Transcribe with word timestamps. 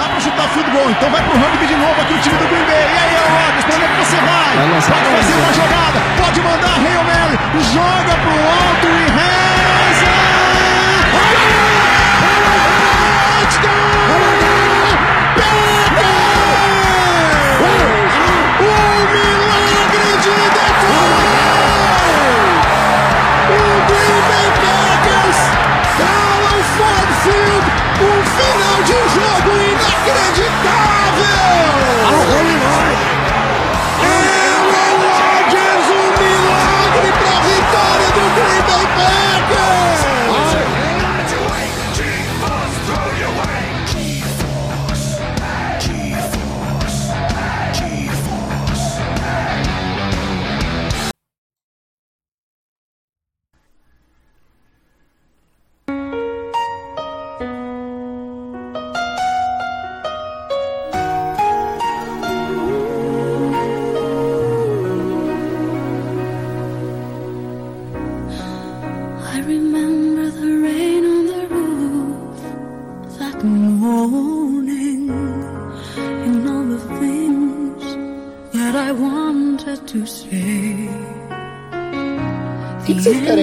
dá 0.00 0.08
pra 0.08 0.20
chutar 0.20 0.48
field 0.48 0.70
goal. 0.70 0.90
Então 0.90 1.10
vai 1.10 1.22
pro 1.22 1.36
rugby 1.36 1.66
de 1.66 1.76
novo 1.76 2.00
aqui 2.00 2.14
o 2.14 2.18
time 2.18 2.36
do 2.38 2.48
Green 2.48 2.64
Bay. 2.64 2.88
E 2.88 2.98
aí, 3.04 3.14
Rodgers, 3.36 3.64
pra 3.64 3.74
onde 3.76 3.84
é 3.84 3.88
que 3.88 3.96
você 4.00 4.16
vai? 4.16 4.52
Pode 4.80 5.08
fazer 5.16 5.34
uma 5.34 5.52
jogada, 5.52 5.98
pode 6.16 6.40
mandar 6.40 6.74
Hail 6.80 7.04
Mary, 7.04 7.36
joga 7.74 8.14
pro 8.24 8.32
alto 8.32 8.88
e 8.88 9.09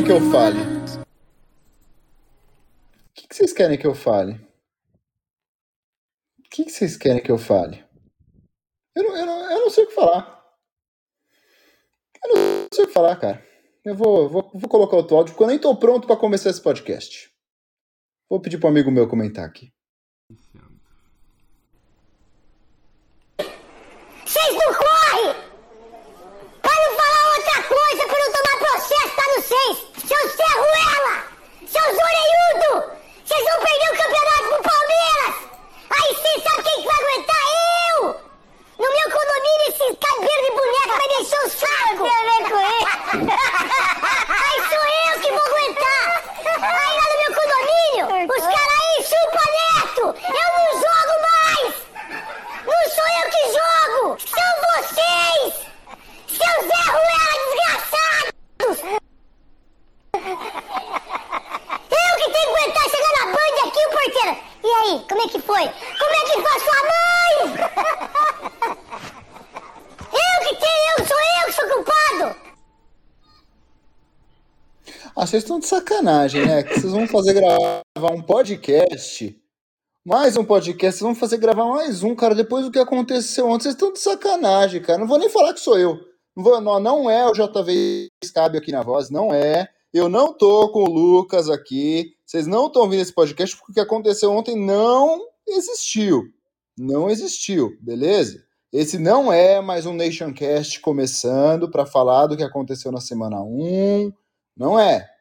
que 0.08 0.14
eu 0.14 0.22
fale? 0.32 0.58
O 3.04 3.14
que, 3.14 3.28
que 3.28 3.36
vocês 3.36 3.52
querem 3.52 3.78
que 3.78 3.86
eu 3.86 3.94
fale? 3.94 4.36
O 6.40 6.44
que, 6.50 6.64
que 6.64 6.72
vocês 6.72 6.96
querem 6.96 7.22
que 7.22 7.30
eu 7.30 7.38
fale? 7.38 7.86
Eu 8.96 9.04
não, 9.04 9.18
eu, 9.18 9.26
não, 9.26 9.52
eu 9.52 9.60
não 9.60 9.70
sei 9.70 9.84
o 9.84 9.88
que 9.88 9.94
falar. 9.94 10.46
Eu 12.24 12.34
não 12.34 12.68
sei 12.74 12.86
o 12.86 12.88
que 12.88 12.94
falar, 12.94 13.18
cara. 13.18 13.46
Eu 13.84 13.96
vou, 13.96 14.30
vou, 14.30 14.50
vou 14.54 14.70
colocar 14.70 14.96
outro 14.96 15.18
áudio, 15.18 15.34
porque 15.34 15.44
eu 15.44 15.48
nem 15.48 15.60
tô 15.60 15.76
pronto 15.76 16.08
para 16.08 16.16
começar 16.16 16.52
esse 16.52 16.62
podcast. 16.62 17.30
Vou 18.30 18.40
pedir 18.40 18.60
pro 18.60 18.70
amigo 18.70 18.90
meu 18.90 19.10
comentar 19.10 19.44
aqui. 19.44 19.74
Vocês 24.26 24.54
não 24.54 24.74
correm! 24.74 25.36
Pra 26.62 26.72
não 26.72 26.96
falar 26.96 27.28
outra 27.36 27.64
coisa, 27.68 28.08
pra 28.08 28.20
não 28.20 28.32
tomar 28.32 28.58
processo, 28.58 29.16
tá 29.18 29.24
no 29.36 29.42
seis! 29.42 29.97
Seus 30.08 30.32
ferruela! 30.36 31.16
Seus 31.68 31.98
orelhudo! 31.98 32.72
Vocês 33.26 33.44
vão 33.44 33.60
perder 33.60 33.90
o 33.92 33.98
campeonato 33.98 34.48
pro 34.48 34.64
Palmeiras! 34.64 35.36
Aí 35.90 36.10
sim, 36.16 36.36
sabe 36.44 36.64
quem 36.64 36.78
que 36.82 36.88
vai 36.88 36.96
aguentar? 36.96 37.46
Eu! 37.92 38.02
No 38.80 38.88
meu 38.88 39.08
condomínio, 39.12 39.68
esse 39.68 39.88
cabelo 39.98 40.42
de 40.44 40.52
boneca 40.52 40.94
vai 40.98 41.08
deixar 41.10 41.42
o 41.44 41.50
saco! 41.50 42.04
Tem 42.04 42.16
a 42.16 42.24
ver 42.24 42.42
com 42.50 42.58
ele? 42.58 42.86
Aí 44.30 44.58
sou 44.70 44.86
eu 44.88 45.14
que 45.20 45.30
vou 45.32 45.46
aguentar! 45.46 46.06
Aí 46.46 46.92
lá 46.96 47.06
no 47.12 47.18
meu 47.22 47.32
condomínio, 47.36 48.06
os 48.34 48.44
caras 48.44 48.80
aí 48.80 48.98
chupam 49.04 49.48
neto! 49.58 50.04
Eu 50.24 50.48
não 50.56 50.70
jogo 50.72 51.16
mais! 51.28 51.72
Não 52.66 52.82
sou 52.96 53.08
eu 53.20 53.26
que 53.30 53.44
jogo! 53.52 54.04
São 54.26 54.52
vocês! 54.72 55.52
Seus 56.30 56.62
Zé 56.66 56.82
Ruela 56.92 57.36
desgraçados! 57.44 58.78
Eu 61.90 62.16
que 62.18 62.28
tenho 62.32 62.32
que 62.32 62.60
aguentar 62.60 62.86
chegar 62.90 63.14
na 63.20 63.26
banda 63.28 63.62
aqui, 63.66 63.80
o 63.80 63.90
porteiro. 63.92 64.34
E 64.64 64.68
aí, 64.68 64.94
como 65.08 65.22
é 65.22 65.28
que 65.30 65.40
foi? 65.40 65.64
Como 65.64 66.14
é 66.14 66.22
que 66.26 66.42
foi 66.42 66.52
a 66.52 66.60
sua 66.60 66.82
mãe? 66.84 67.36
Eu 70.12 70.48
que 70.48 70.54
tenho, 70.56 70.90
eu 70.98 71.06
sou 71.06 71.18
eu 71.18 71.46
que 71.46 71.52
sou 71.54 71.68
culpado. 71.70 72.36
Ah, 75.16 75.17
vocês 75.28 75.44
estão 75.44 75.60
de 75.60 75.68
sacanagem, 75.68 76.46
né? 76.46 76.64
Que 76.64 76.80
vocês 76.80 76.94
vão 76.94 77.06
fazer 77.06 77.34
gravar 77.34 77.84
um 78.14 78.22
podcast. 78.22 79.38
Mais 80.06 80.38
um 80.38 80.46
podcast, 80.46 81.00
vocês 81.00 81.06
vão 81.06 81.14
fazer 81.14 81.38
gravar 81.38 81.66
mais 81.66 82.02
um, 82.02 82.16
cara, 82.16 82.34
depois 82.34 82.64
do 82.64 82.72
que 82.72 82.80
aconteceu 82.80 83.46
ontem. 83.46 83.64
Vocês 83.64 83.76
estão 83.76 83.92
de 83.92 84.00
sacanagem, 84.00 84.82
cara. 84.82 85.00
Não 85.00 85.08
vou 85.08 85.20
nem 85.20 85.28
falar 85.28 85.54
que 85.54 85.60
sou 85.60 85.78
eu. 85.78 86.00
Não, 86.34 86.42
vou, 86.42 86.62
não, 86.62 86.80
não 86.80 87.10
é 87.10 87.30
o 87.30 87.34
JV 87.34 88.08
Scabio 88.24 88.58
aqui 88.58 88.72
na 88.72 88.82
voz, 88.82 89.10
não 89.10 89.34
é. 89.34 89.68
Eu 89.94 90.08
não 90.08 90.32
tô 90.32 90.70
com 90.70 90.86
o 90.86 90.90
Lucas 90.90 91.50
aqui. 91.50 92.14
Vocês 92.26 92.48
não 92.48 92.68
estão 92.68 92.84
ouvindo 92.84 93.02
esse 93.02 93.14
podcast 93.14 93.58
porque 93.58 93.72
o 93.72 93.76
que 93.76 93.82
aconteceu 93.82 94.32
ontem 94.32 94.56
não 94.56 95.20
existiu. 95.46 96.24
Não 96.80 97.10
existiu, 97.10 97.78
beleza? 97.82 98.42
Esse 98.72 98.98
não 98.98 99.34
é 99.34 99.60
mais 99.60 99.86
um 99.86 99.94
Nationcast 99.94 100.80
começando 100.80 101.70
para 101.70 101.86
falar 101.86 102.28
do 102.28 102.38
que 102.38 102.44
aconteceu 102.44 102.94
na 102.94 103.02
semana 103.02 103.42
1. 103.42 104.10
Não 104.56 104.80
é. 104.80 105.17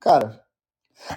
Cara. 0.00 0.40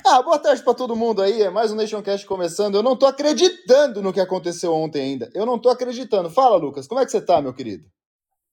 Ah, 0.05 0.21
boa 0.21 0.39
tarde 0.39 0.63
para 0.63 0.73
todo 0.73 0.95
mundo 0.95 1.21
aí. 1.21 1.41
É 1.41 1.49
mais 1.49 1.71
um 1.71 1.75
Nationcast 1.75 2.25
começando. 2.25 2.75
Eu 2.75 2.83
não 2.83 2.95
tô 2.95 3.05
acreditando 3.05 4.01
no 4.01 4.13
que 4.13 4.19
aconteceu 4.19 4.73
ontem 4.73 5.01
ainda. 5.01 5.29
Eu 5.33 5.45
não 5.45 5.59
tô 5.59 5.69
acreditando. 5.69 6.29
Fala, 6.29 6.55
Lucas, 6.55 6.87
como 6.87 6.99
é 6.99 7.05
que 7.05 7.11
você 7.11 7.21
tá, 7.21 7.41
meu 7.41 7.53
querido? 7.53 7.85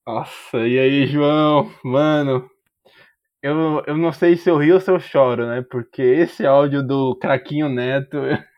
Nossa, 0.05 0.67
e 0.67 0.79
aí, 0.79 1.07
João? 1.07 1.71
Mano, 1.83 2.49
eu, 3.41 3.83
eu 3.87 3.97
não 3.97 4.11
sei 4.11 4.37
se 4.37 4.49
eu 4.49 4.57
rio 4.57 4.75
ou 4.75 4.81
se 4.81 4.91
eu 4.91 4.99
choro, 4.99 5.47
né? 5.47 5.63
Porque 5.69 6.01
esse 6.01 6.45
áudio 6.45 6.85
do 6.85 7.15
Craquinho 7.15 7.69
Neto. 7.69 8.17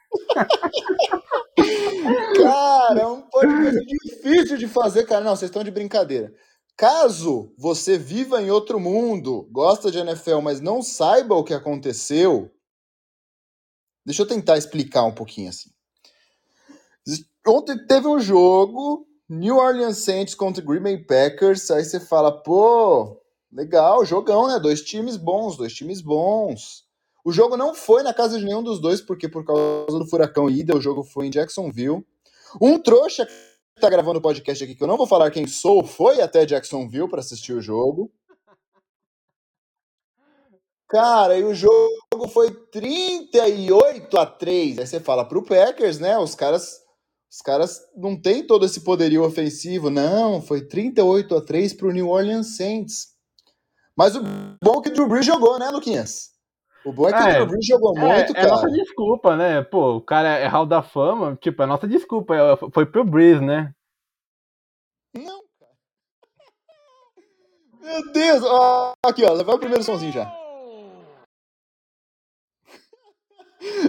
cara, 2.36 3.00
é 3.00 3.06
um 3.06 3.22
podcast 3.22 3.86
difícil 3.86 4.58
de 4.58 4.68
fazer, 4.68 5.06
cara. 5.06 5.24
Não, 5.24 5.36
vocês 5.36 5.50
estão 5.50 5.64
de 5.64 5.72
brincadeira. 5.72 6.34
Caso 6.81 7.53
você 7.56 7.96
viva 7.96 8.42
em 8.42 8.50
outro 8.50 8.80
mundo, 8.80 9.47
gosta 9.52 9.92
de 9.92 10.00
NFL, 10.00 10.40
mas 10.40 10.59
não 10.59 10.81
saiba 10.81 11.36
o 11.36 11.44
que 11.44 11.53
aconteceu, 11.53 12.50
deixa 14.03 14.24
eu 14.24 14.28
tentar 14.28 14.58
explicar 14.58 15.03
um 15.03 15.14
pouquinho 15.14 15.50
assim. 15.50 15.70
Ontem 17.47 17.78
teve 17.86 18.08
um 18.08 18.20
jogo, 18.20 19.08
New 19.30 19.58
Orleans 19.58 20.00
Saints 20.00 20.34
contra 20.34 20.66
Green 20.66 20.81
Bay 20.81 20.97
Packers, 20.97 21.70
aí 21.70 21.86
você 21.86 22.00
fala, 22.00 22.31
pô, 22.41 23.22
Legal, 23.53 24.03
jogão, 24.03 24.47
né? 24.47 24.58
Dois 24.59 24.81
times 24.81 25.18
bons, 25.18 25.58
dois 25.58 25.74
times 25.74 26.02
bons. 26.02 26.86
O 27.24 27.31
jogo 27.31 27.56
não 27.56 27.75
foi 27.75 28.02
na 28.02 28.12
casa 28.12 28.40
de 28.40 28.46
nenhum 28.46 28.64
dos 28.64 28.81
dois, 28.81 29.00
porque 29.00 29.30
por 29.30 29.46
causa 29.46 30.00
do 30.00 30.08
furacão 30.08 30.50
ida, 30.50 30.75
o 30.75 30.81
jogo 30.81 31.03
foi 31.03 31.28
em 31.28 31.30
Jacksonville. 31.30 32.03
Um 32.59 32.80
trouxa 32.80 33.28
tá 33.81 33.90
gravando 33.90 34.19
o 34.19 34.22
podcast 34.22 34.64
aqui, 34.64 34.75
que 34.75 34.84
eu 34.84 34.88
não 34.88 34.97
vou 34.97 35.08
falar 35.08 35.31
quem 35.31 35.47
sou, 35.47 35.84
foi 35.84 36.22
até 36.22 36.46
Jacksonville 36.46 37.09
para 37.09 37.19
assistir 37.19 37.53
o 37.53 37.62
jogo. 37.62 38.12
Cara, 40.88 41.38
e 41.38 41.44
o 41.44 41.53
jogo 41.53 42.28
foi 42.34 42.52
38 42.52 44.18
a 44.18 44.25
3. 44.25 44.80
Aí 44.80 44.88
você 44.88 45.00
fala 45.00 45.26
pro 45.26 45.44
Packers, 45.44 46.00
né? 46.00 46.17
Os 46.17 46.35
caras 46.35 46.82
os 47.32 47.41
caras 47.41 47.79
não 47.96 48.20
têm 48.20 48.46
todo 48.46 48.66
esse 48.66 48.82
poderio 48.82 49.23
ofensivo. 49.23 49.90
Não, 49.90 50.41
foi 50.41 50.67
38 50.67 51.38
a 51.38 51.41
3 51.41 51.73
pro 51.73 51.94
New 51.94 52.09
Orleans 52.09 52.58
Saints. 52.58 53.11
Mas 53.96 54.17
o 54.17 54.22
bom 54.61 54.79
é 54.79 54.82
que 54.82 54.90
o 54.90 54.94
Drew 54.94 55.08
Brees 55.08 55.26
jogou, 55.26 55.58
né, 55.58 55.70
Luquinhas? 55.70 56.32
O 56.84 56.91
bom 56.91 57.08
é 57.08 57.14
que 57.14 57.17
é, 57.17 57.29
o 57.29 57.34
Drew 57.35 57.47
Brees 57.47 57.66
jogou 57.66 57.97
é, 57.97 58.02
muito, 58.02 58.32
é 58.32 58.34
cara. 58.34 58.47
É 58.47 58.50
nossa 58.50 58.70
desculpa, 58.70 59.38
né? 59.38 59.61
Pô, 59.61 59.96
o 59.96 60.02
cara 60.02 60.40
é 60.40 60.47
Hall 60.47 60.66
da 60.66 60.82
Fama, 60.82 61.38
tipo, 61.40 61.64
é 61.64 61.66
nossa 61.66 61.88
desculpa. 61.88 62.35
É, 62.35 62.58
foi 62.73 62.85
pro 62.85 63.05
Brees, 63.05 63.40
né? 63.40 63.73
Não, 65.13 65.43
cara. 65.59 65.73
Meu 67.81 68.11
Deus! 68.11 68.43
Ó, 68.43 68.93
aqui, 69.05 69.23
ó, 69.23 69.43
vai 69.43 69.55
o 69.55 69.59
primeiro 69.59 69.84
somzinho 69.84 70.11
já. 70.11 70.31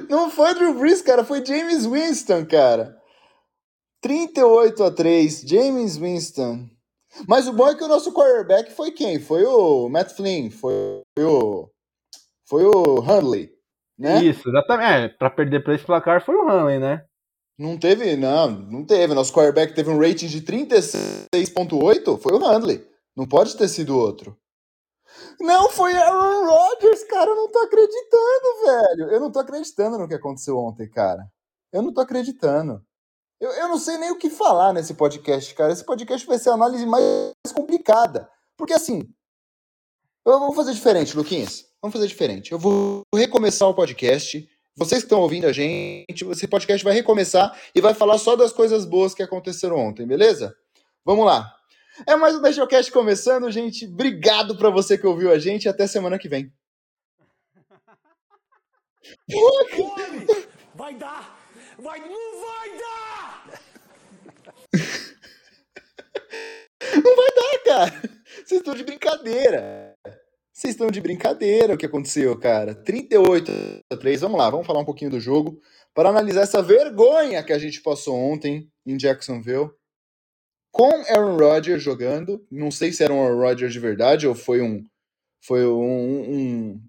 Não 0.09 0.31
foi 0.31 0.55
Drew 0.55 0.75
Brees, 0.75 1.01
cara, 1.01 1.25
foi 1.25 1.45
James 1.45 1.87
Winston, 1.87 2.45
cara. 2.47 3.01
38 4.03 4.85
a 4.85 4.91
3, 4.91 5.43
James 5.43 5.97
Winston. 5.97 6.69
Mas 7.29 7.47
o 7.47 7.53
bom 7.53 7.69
é 7.69 7.75
que 7.75 7.85
o 7.85 7.89
nosso 7.89 8.13
quarterback 8.13 8.73
foi 8.73 8.91
quem? 8.91 9.21
Foi 9.21 9.45
o 9.45 9.89
Matt 9.89 10.13
Flynn, 10.13 10.51
foi 10.51 11.03
o. 11.19 11.71
Foi 12.49 12.65
o 12.65 13.01
Hunley, 13.01 13.51
né? 13.99 14.23
Isso, 14.25 14.49
exatamente. 14.49 14.91
É, 14.91 15.09
pra 15.09 15.31
perder 15.31 15.63
pra 15.63 15.75
esse 15.75 15.85
placar 15.85 16.25
foi 16.25 16.35
o 16.35 16.47
Hunley, 16.47 16.79
né? 16.79 17.05
Não 17.63 17.79
teve, 17.79 18.17
não, 18.17 18.51
não 18.51 18.85
teve. 18.85 19.15
Nosso 19.15 19.33
quarterback 19.33 19.73
teve 19.73 19.89
um 19.89 19.97
rating 19.97 20.27
de 20.27 20.43
36.8, 20.43 22.19
foi 22.19 22.33
o 22.33 22.39
Handley. 22.39 22.85
Não 23.17 23.25
pode 23.25 23.57
ter 23.57 23.69
sido 23.69 23.97
outro. 23.97 24.37
Não, 25.39 25.71
foi 25.71 25.95
Aaron 25.95 26.45
Rodgers, 26.45 27.05
cara. 27.05 27.31
Eu 27.31 27.37
não 27.37 27.49
tô 27.53 27.61
acreditando, 27.61 28.65
velho. 28.65 29.11
Eu 29.13 29.21
não 29.21 29.31
tô 29.31 29.39
acreditando 29.39 29.97
no 29.97 30.09
que 30.09 30.15
aconteceu 30.15 30.59
ontem, 30.59 30.91
cara. 30.91 31.25
Eu 31.73 31.83
não 31.83 31.93
tô 31.95 32.01
acreditando. 32.01 32.85
Eu, 33.41 33.53
eu 33.53 33.69
não 33.69 33.79
sei 33.79 33.97
nem 33.97 34.11
o 34.11 34.19
que 34.19 34.29
falar 34.29 34.73
nesse 34.73 34.95
podcast, 34.95 35.55
cara. 35.55 35.73
Esse 35.73 35.85
podcast 35.85 36.27
vai 36.27 36.41
ser 36.41 36.51
a 36.51 36.55
análise 36.55 36.85
mais 36.85 37.33
complicada. 37.55 38.29
Porque 38.57 38.73
assim, 38.73 39.09
eu 40.27 40.41
vou 40.41 40.53
fazer 40.53 40.73
diferente, 40.73 41.17
Luquinhas. 41.17 41.65
Vamos 41.81 41.93
fazer 41.93 42.09
diferente. 42.09 42.51
Eu 42.51 42.59
vou 42.59 43.03
recomeçar 43.15 43.69
o 43.69 43.75
podcast. 43.75 44.49
Vocês 44.75 45.03
que 45.03 45.07
estão 45.07 45.21
ouvindo 45.21 45.47
a 45.47 45.53
gente, 45.53 46.25
esse 46.31 46.49
podcast 46.49 46.83
vai 46.83 46.95
recomeçar 46.95 47.59
e 47.75 47.81
vai 47.81 47.93
falar 47.93 48.17
só 48.17 48.35
das 48.35 48.53
coisas 48.53 48.87
boas 48.87 49.15
que 49.15 49.23
aconteceram 49.23 49.77
ontem, 49.77 50.07
beleza? 50.07 50.57
Vamos 51.05 51.27
lá. 51.27 51.55
É 52.07 52.17
mais 52.17 52.35
um 52.35 52.41
Deixocast 52.41 52.91
começando, 52.91 53.51
gente. 53.51 53.85
Obrigado 53.85 54.57
para 54.57 54.71
você 54.71 54.97
que 54.97 55.07
ouviu 55.07 55.31
a 55.31 55.39
gente. 55.39 55.69
Até 55.69 55.87
semana 55.87 56.19
que 56.19 56.29
vem. 56.29 56.51
Vai 60.75 60.95
dar! 60.95 61.39
Vai, 61.79 61.99
não 62.01 62.41
vai 62.41 62.79
dar! 62.79 63.61
Não 67.05 67.17
vai 67.17 67.29
dar, 67.35 67.59
cara. 67.65 68.03
Vocês 68.45 68.61
estão 68.61 68.75
de 68.75 68.83
brincadeira. 68.85 69.97
Vocês 70.63 70.75
estão 70.75 70.93
de 70.93 71.01
brincadeira 71.01 71.75
o 71.75 71.77
que 71.77 71.87
aconteceu, 71.87 72.39
cara. 72.39 72.73
38 72.73 73.51
a 73.91 73.97
3. 73.97 74.21
Vamos 74.21 74.39
lá, 74.39 74.49
vamos 74.49 74.65
falar 74.65 74.79
um 74.79 74.85
pouquinho 74.85 75.11
do 75.11 75.19
jogo 75.19 75.61
para 75.93 76.09
analisar 76.09 76.43
essa 76.43 76.63
vergonha 76.63 77.43
que 77.43 77.53
a 77.53 77.59
gente 77.59 77.83
passou 77.83 78.15
ontem 78.15 78.71
em 78.87 78.97
Jacksonville 78.97 79.73
com 80.71 80.89
Aaron 81.09 81.37
Rodgers 81.37 81.83
jogando. 81.83 82.47
Não 82.49 82.71
sei 82.71 82.93
se 82.93 83.03
era 83.03 83.13
um 83.13 83.25
Aaron 83.25 83.41
Rodgers 83.41 83.73
de 83.73 83.81
verdade 83.81 84.29
ou 84.29 84.37
foi 84.37 84.63
um 84.63 84.87
foi 85.45 85.67
um, 85.67 86.31
um, 86.31 86.81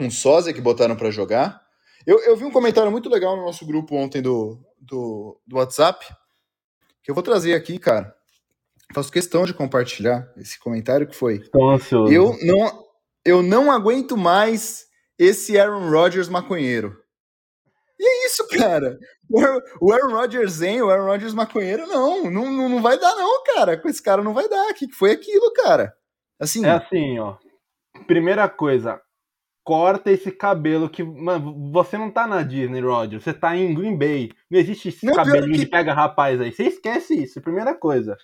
um 0.00 0.10
sósia 0.10 0.52
que 0.52 0.60
botaram 0.60 0.96
para 0.96 1.12
jogar. 1.12 1.62
Eu, 2.04 2.18
eu 2.24 2.36
vi 2.36 2.44
um 2.44 2.50
comentário 2.50 2.90
muito 2.90 3.08
legal 3.08 3.36
no 3.36 3.44
nosso 3.44 3.64
grupo 3.64 3.94
ontem 3.94 4.20
do, 4.20 4.58
do, 4.80 5.40
do 5.46 5.58
WhatsApp 5.58 6.04
que 7.04 7.12
eu 7.12 7.14
vou 7.14 7.22
trazer 7.22 7.54
aqui, 7.54 7.78
cara. 7.78 8.12
Faço 8.92 9.12
questão 9.12 9.44
de 9.44 9.54
compartilhar 9.54 10.28
esse 10.36 10.58
comentário 10.58 11.06
que 11.06 11.14
foi. 11.14 11.36
Estou 11.36 11.62
Eu 12.10 12.36
não, 12.42 12.85
eu 13.26 13.42
não 13.42 13.70
aguento 13.70 14.16
mais 14.16 14.84
esse 15.18 15.58
Aaron 15.58 15.90
Rodgers 15.90 16.28
maconheiro. 16.28 16.96
E 17.98 18.04
é 18.06 18.26
isso, 18.26 18.46
cara. 18.48 18.98
O 19.80 19.92
Aaron 19.92 20.12
Rodgers 20.14 20.52
zen, 20.52 20.82
o 20.82 20.90
Aaron 20.90 21.06
Rodgers 21.06 21.32
maconheiro, 21.34 21.86
não, 21.86 22.30
não, 22.30 22.68
não 22.68 22.82
vai 22.82 22.98
dar 22.98 23.14
não, 23.16 23.42
cara. 23.44 23.76
Com 23.76 23.88
esse 23.88 24.02
cara 24.02 24.22
não 24.22 24.34
vai 24.34 24.48
dar. 24.48 24.70
O 24.70 24.74
que 24.74 24.92
foi 24.92 25.12
aquilo, 25.12 25.52
cara? 25.54 25.94
Assim, 26.38 26.64
É 26.64 26.70
assim, 26.70 27.18
ó. 27.18 27.36
Primeira 28.06 28.46
coisa, 28.48 29.00
corta 29.64 30.10
esse 30.10 30.30
cabelo 30.30 30.90
que. 30.90 31.02
Mano, 31.02 31.72
você 31.72 31.96
não 31.96 32.10
tá 32.10 32.26
na 32.26 32.42
Disney, 32.42 32.80
Roger. 32.82 33.18
Você 33.20 33.32
tá 33.32 33.56
em 33.56 33.74
Green 33.74 33.96
Bay. 33.96 34.30
Não 34.50 34.58
existe 34.60 34.90
esse 34.90 35.06
Não, 35.06 35.14
cabelinho 35.14 35.52
que- 35.54 35.60
de 35.60 35.66
pega 35.66 35.94
rapaz 35.94 36.38
aí. 36.40 36.52
Você 36.52 36.64
esquece 36.64 37.14
isso, 37.22 37.40
primeira 37.40 37.74
coisa. 37.74 38.14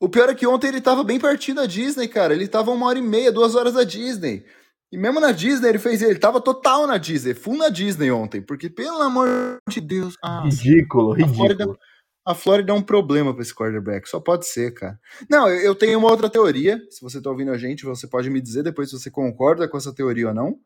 O 0.00 0.08
pior 0.08 0.28
é 0.28 0.34
que 0.34 0.46
ontem 0.46 0.68
ele 0.68 0.80
tava 0.80 1.02
bem 1.02 1.18
pertinho 1.18 1.56
da 1.56 1.66
Disney, 1.66 2.08
cara. 2.08 2.32
Ele 2.34 2.46
tava 2.48 2.70
uma 2.70 2.86
hora 2.86 2.98
e 2.98 3.02
meia, 3.02 3.32
duas 3.32 3.54
horas 3.54 3.74
da 3.74 3.84
Disney. 3.84 4.44
E 4.90 4.96
mesmo 4.96 5.20
na 5.20 5.32
Disney 5.32 5.68
ele 5.68 5.78
fez. 5.78 6.00
Ele 6.02 6.18
tava 6.18 6.40
total 6.40 6.86
na 6.86 6.96
Disney, 6.98 7.34
full 7.34 7.56
na 7.56 7.68
Disney 7.68 8.10
ontem. 8.10 8.40
Porque, 8.40 8.70
pelo 8.70 9.00
amor 9.02 9.58
de 9.68 9.80
Deus. 9.80 10.14
Ah, 10.22 10.42
Ridículo, 10.48 11.12
A 11.12 11.28
Flórida, 11.28 11.64
ridículo. 11.64 11.78
a 12.24 12.34
Flórida 12.34 12.72
é 12.72 12.74
um 12.74 12.82
problema 12.82 13.32
para 13.34 13.42
esse 13.42 13.54
quarterback, 13.54 14.08
só 14.08 14.20
pode 14.20 14.46
ser, 14.46 14.72
cara. 14.72 14.98
Não, 15.28 15.48
eu, 15.48 15.60
eu 15.60 15.74
tenho 15.74 15.98
uma 15.98 16.10
outra 16.10 16.30
teoria. 16.30 16.80
Se 16.90 17.00
você 17.02 17.20
tá 17.20 17.28
ouvindo 17.30 17.50
a 17.52 17.58
gente, 17.58 17.84
você 17.84 18.06
pode 18.06 18.30
me 18.30 18.40
dizer 18.40 18.62
depois 18.62 18.88
se 18.90 18.98
você 18.98 19.10
concorda 19.10 19.68
com 19.68 19.76
essa 19.76 19.92
teoria 19.94 20.28
ou 20.28 20.34
não. 20.34 20.58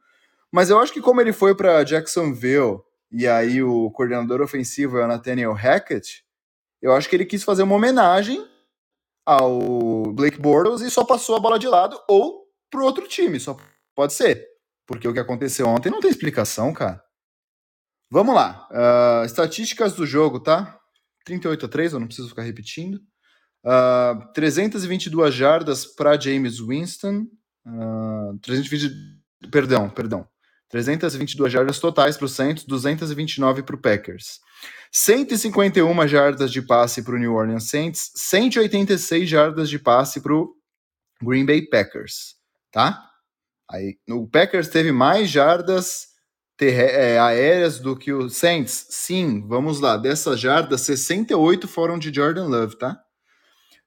Mas 0.53 0.69
eu 0.71 0.79
acho 0.79 0.93
que 0.93 1.01
como 1.01 1.21
ele 1.21 1.33
foi 1.33 1.55
para 1.55 1.83
Jacksonville 1.83 2.79
e 3.11 3.27
aí 3.27 3.63
o 3.63 3.91
coordenador 3.91 4.41
ofensivo 4.43 4.99
é 4.99 5.05
o 5.05 5.09
Nathaniel 5.09 5.53
Hackett, 5.53 6.23
eu 6.81 6.93
acho 6.93 7.09
que 7.09 7.17
ele 7.17 7.25
quis 7.25 7.43
fazer 7.43 7.63
uma 7.63 7.75
homenagem 7.75 8.47
ao 9.25 10.13
Blake 10.13 10.41
Bortles 10.41 10.81
e 10.81 10.91
só 10.91 11.05
passou 11.05 11.37
a 11.37 11.41
bola 11.41 11.59
de 11.59 11.69
lado 11.69 11.99
ou 12.09 12.47
pro 12.71 12.85
outro 12.85 13.07
time, 13.07 13.39
só 13.39 13.57
pode 13.95 14.13
ser. 14.15 14.47
Porque 14.87 15.07
o 15.07 15.13
que 15.13 15.21
aconteceu 15.21 15.67
ontem 15.69 15.91
não 15.91 16.01
tem 16.01 16.11
explicação, 16.11 16.73
cara. 16.73 17.03
Vamos 18.11 18.35
lá. 18.35 18.69
ah, 18.71 19.23
estatísticas 19.25 19.95
do 19.95 20.05
jogo, 20.05 20.41
tá? 20.41 20.79
38 21.25 21.67
a 21.67 21.69
3, 21.69 21.93
eu 21.93 22.01
não 22.01 22.07
preciso 22.07 22.29
ficar 22.29 22.43
repetindo. 22.43 23.01
Ah, 23.65 24.31
322 24.35 25.35
jardas 25.35 25.87
para 25.87 26.19
James 26.21 26.59
Winston. 26.59 27.27
ah, 27.67 28.33
320, 28.43 28.95
perdão, 29.51 29.89
perdão. 29.89 30.29
322 30.73 31.53
jardas 31.53 31.79
totais 31.79 32.17
para 32.17 32.25
o 32.25 32.29
Saints, 32.29 32.65
229 32.65 33.63
para 33.63 33.77
o 33.77 33.79
Packers. 33.79 34.41
151 34.91 36.09
jardas 36.09 36.51
de 36.51 36.63
passe 36.63 37.03
para 37.03 37.15
o 37.15 37.19
New 37.19 37.35
Orleans 37.35 37.69
Saints, 37.69 38.11
186 38.17 39.29
jardas 39.29 39.69
de 39.69 39.79
passe 39.79 40.21
para 40.21 40.35
o 40.35 40.55
Green 41.23 41.45
Bay 41.45 41.69
Packers, 41.69 42.37
tá? 42.71 43.07
Aí, 43.71 43.99
o 44.09 44.27
Packers 44.27 44.69
teve 44.69 44.93
mais 44.93 45.29
jardas 45.29 46.09
é, 46.59 47.19
aéreas 47.19 47.79
do 47.79 47.95
que 47.95 48.13
o 48.13 48.31
Saints? 48.31 48.87
Sim, 48.89 49.47
vamos 49.47 49.79
lá. 49.79 49.99
Dessas 49.99 50.41
jardas, 50.41 50.81
68 50.83 51.69
foram 51.69 51.99
de 51.99 52.13
Jordan 52.13 52.47
Love, 52.47 52.79
tá? 52.79 52.99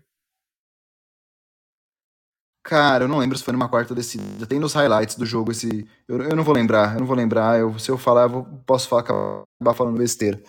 Cara, 2.66 3.04
eu 3.04 3.08
não 3.08 3.18
lembro 3.18 3.38
se 3.38 3.44
foi 3.44 3.52
numa 3.52 3.68
quarta 3.68 3.94
descida. 3.94 4.44
Tem 4.44 4.58
nos 4.58 4.72
highlights 4.74 5.14
do 5.14 5.24
jogo 5.24 5.52
esse. 5.52 5.88
Eu, 6.08 6.20
eu 6.20 6.34
não 6.34 6.42
vou 6.42 6.52
lembrar, 6.52 6.94
eu 6.94 6.98
não 7.00 7.06
vou 7.06 7.14
lembrar. 7.16 7.60
Eu, 7.60 7.78
se 7.78 7.88
eu 7.88 7.96
falar, 7.96 8.22
eu 8.24 8.28
vou- 8.28 8.44
posso 8.66 8.88
falar, 8.88 9.02
acabar 9.02 9.72
falando 9.74 9.96
besteira. 9.96 10.42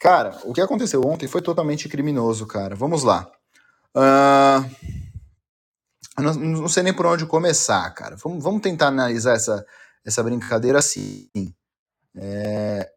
Cara, 0.00 0.34
o 0.44 0.54
que 0.54 0.62
aconteceu 0.62 1.02
ontem 1.02 1.28
foi 1.28 1.42
totalmente 1.42 1.86
criminoso, 1.86 2.46
cara. 2.46 2.74
Vamos 2.74 3.02
lá. 3.02 3.30
Eu 6.16 6.24
não, 6.24 6.34
não 6.34 6.68
sei 6.68 6.82
nem 6.82 6.94
por 6.94 7.04
onde 7.04 7.26
começar, 7.26 7.88
cara. 7.90 8.16
Vamos, 8.16 8.42
vamos 8.42 8.62
tentar 8.62 8.86
analisar 8.88 9.34
essa, 9.34 9.66
essa 10.04 10.22
brincadeira 10.22 10.78
assim. 10.78 11.28
É, 12.16 12.90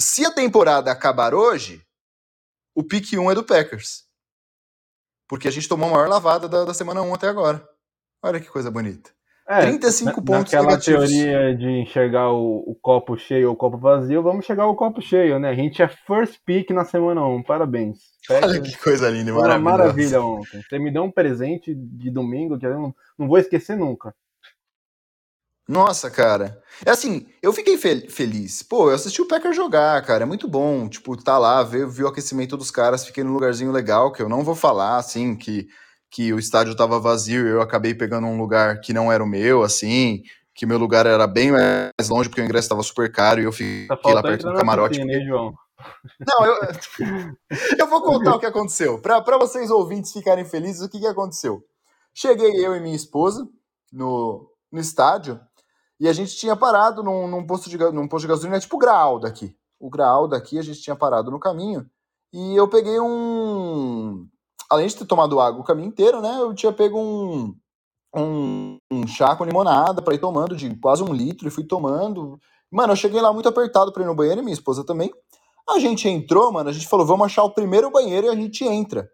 se 0.00 0.24
a 0.24 0.30
temporada 0.32 0.90
acabar 0.90 1.34
hoje, 1.34 1.84
o 2.74 2.82
pique 2.82 3.18
1 3.18 3.30
é 3.30 3.34
do 3.34 3.44
Packers. 3.44 4.04
Porque 5.28 5.48
a 5.48 5.50
gente 5.50 5.68
tomou 5.68 5.88
a 5.90 5.92
maior 5.92 6.08
lavada 6.08 6.48
da, 6.48 6.64
da 6.64 6.72
semana 6.72 7.02
1 7.02 7.12
até 7.14 7.28
agora. 7.28 7.75
Olha 8.26 8.40
que 8.40 8.48
coisa 8.48 8.70
bonita. 8.70 9.10
É, 9.48 9.60
35 9.60 10.16
na- 10.20 10.26
pontos 10.26 10.52
Naquela 10.52 10.62
negativos. 10.70 11.08
teoria 11.10 11.54
de 11.56 11.68
enxergar 11.68 12.32
o, 12.32 12.64
o 12.66 12.74
copo 12.82 13.16
cheio 13.16 13.46
ou 13.48 13.54
o 13.54 13.56
copo 13.56 13.78
vazio, 13.78 14.20
vamos 14.22 14.44
chegar 14.44 14.64
ao 14.64 14.74
copo 14.74 15.00
cheio, 15.00 15.38
né? 15.38 15.50
A 15.50 15.54
gente 15.54 15.80
é 15.80 15.86
first 15.88 16.40
pick 16.44 16.70
na 16.70 16.84
semana 16.84 17.24
1, 17.24 17.42
parabéns. 17.44 17.98
Olha 18.28 18.40
Packers, 18.54 18.74
que 18.76 18.82
coisa 18.82 19.08
linda, 19.08 19.32
foi 19.32 19.40
uma 19.40 19.56
maravilhosa. 19.56 19.78
maravilha 19.78 20.20
ontem. 20.22 20.62
Você 20.68 20.78
me 20.80 20.90
deu 20.92 21.04
um 21.04 21.12
presente 21.12 21.72
de 21.74 22.10
domingo 22.10 22.58
que 22.58 22.66
eu 22.66 22.74
não, 22.74 22.94
não 23.16 23.28
vou 23.28 23.38
esquecer 23.38 23.76
nunca. 23.76 24.12
Nossa, 25.68 26.08
cara. 26.10 26.62
É 26.84 26.90
assim, 26.90 27.26
eu 27.42 27.52
fiquei 27.52 27.76
fel- 27.76 28.08
feliz. 28.08 28.62
Pô, 28.62 28.88
eu 28.90 28.94
assisti 28.94 29.20
o 29.20 29.26
Packer 29.26 29.52
jogar, 29.52 30.00
cara. 30.04 30.22
É 30.22 30.26
muito 30.26 30.46
bom. 30.46 30.88
Tipo, 30.88 31.16
tá 31.16 31.38
lá, 31.38 31.62
ver 31.64 31.84
o 31.86 32.08
aquecimento 32.08 32.56
dos 32.56 32.70
caras, 32.70 33.04
fiquei 33.04 33.24
num 33.24 33.32
lugarzinho 33.32 33.72
legal, 33.72 34.12
que 34.12 34.22
eu 34.22 34.28
não 34.28 34.44
vou 34.44 34.54
falar, 34.54 34.96
assim, 34.96 35.34
que, 35.36 35.66
que 36.16 36.32
o 36.32 36.38
estádio 36.38 36.72
estava 36.72 36.98
vazio 36.98 37.46
e 37.46 37.50
eu 37.50 37.60
acabei 37.60 37.94
pegando 37.94 38.26
um 38.26 38.38
lugar 38.38 38.80
que 38.80 38.94
não 38.94 39.12
era 39.12 39.22
o 39.22 39.26
meu, 39.26 39.62
assim, 39.62 40.22
que 40.54 40.64
meu 40.64 40.78
lugar 40.78 41.04
era 41.04 41.26
bem 41.26 41.52
mais 41.52 42.08
longe 42.08 42.26
porque 42.26 42.40
o 42.40 42.44
ingresso 42.44 42.64
estava 42.64 42.82
super 42.82 43.12
caro 43.12 43.38
e 43.38 43.44
eu 43.44 43.52
fiquei 43.52 43.86
Tá 43.86 44.14
lá 44.14 44.22
perto 44.22 44.50
do 44.50 44.54
camarote. 44.54 44.94
Piscina, 44.98 45.12
hein, 45.12 45.26
João? 45.26 45.54
Não, 46.26 46.46
eu, 46.46 46.56
eu 47.78 47.86
vou 47.86 48.00
contar 48.00 48.34
o 48.34 48.38
que 48.38 48.46
aconteceu. 48.46 48.98
Para 48.98 49.36
vocês 49.36 49.70
ouvintes 49.70 50.10
ficarem 50.10 50.46
felizes, 50.46 50.80
o 50.80 50.88
que, 50.88 50.98
que 50.98 51.06
aconteceu? 51.06 51.62
Cheguei 52.14 52.64
eu 52.64 52.74
e 52.74 52.80
minha 52.80 52.96
esposa 52.96 53.46
no, 53.92 54.50
no 54.72 54.80
estádio 54.80 55.38
e 56.00 56.08
a 56.08 56.14
gente 56.14 56.34
tinha 56.34 56.56
parado 56.56 57.02
num, 57.02 57.28
num, 57.28 57.46
posto, 57.46 57.68
de, 57.68 57.76
num 57.76 58.08
posto 58.08 58.22
de 58.22 58.28
gasolina, 58.28 58.58
tipo 58.58 58.76
o 58.76 58.78
Graal 58.78 59.20
daqui. 59.20 59.54
O 59.78 59.90
Graal 59.90 60.26
daqui 60.26 60.58
a 60.58 60.62
gente 60.62 60.80
tinha 60.80 60.96
parado 60.96 61.30
no 61.30 61.38
caminho 61.38 61.86
e 62.32 62.56
eu 62.56 62.66
peguei 62.68 62.98
um. 62.98 64.26
Além 64.70 64.86
de 64.86 64.96
ter 64.96 65.06
tomado 65.06 65.40
água 65.40 65.60
o 65.60 65.64
caminho 65.64 65.88
inteiro, 65.88 66.20
né? 66.20 66.36
Eu 66.40 66.54
tinha 66.54 66.72
pego 66.72 66.98
um, 66.98 67.54
um, 68.14 68.78
um 68.90 69.06
chá 69.06 69.36
com 69.36 69.44
limonada 69.44 70.02
para 70.02 70.14
ir 70.14 70.18
tomando 70.18 70.56
de 70.56 70.74
quase 70.76 71.02
um 71.02 71.12
litro 71.12 71.46
e 71.46 71.50
fui 71.50 71.64
tomando. 71.64 72.38
Mano, 72.70 72.92
eu 72.92 72.96
cheguei 72.96 73.20
lá 73.20 73.32
muito 73.32 73.48
apertado 73.48 73.92
para 73.92 74.02
ir 74.02 74.06
no 74.06 74.14
banheiro 74.14 74.40
e 74.40 74.44
minha 74.44 74.54
esposa 74.54 74.84
também. 74.84 75.10
A 75.68 75.78
gente 75.78 76.08
entrou, 76.08 76.52
mano, 76.52 76.70
a 76.70 76.72
gente 76.72 76.86
falou, 76.86 77.04
vamos 77.04 77.26
achar 77.26 77.42
o 77.44 77.50
primeiro 77.50 77.90
banheiro 77.90 78.26
e 78.26 78.30
a 78.30 78.34
gente 78.34 78.64
entra. 78.64 79.08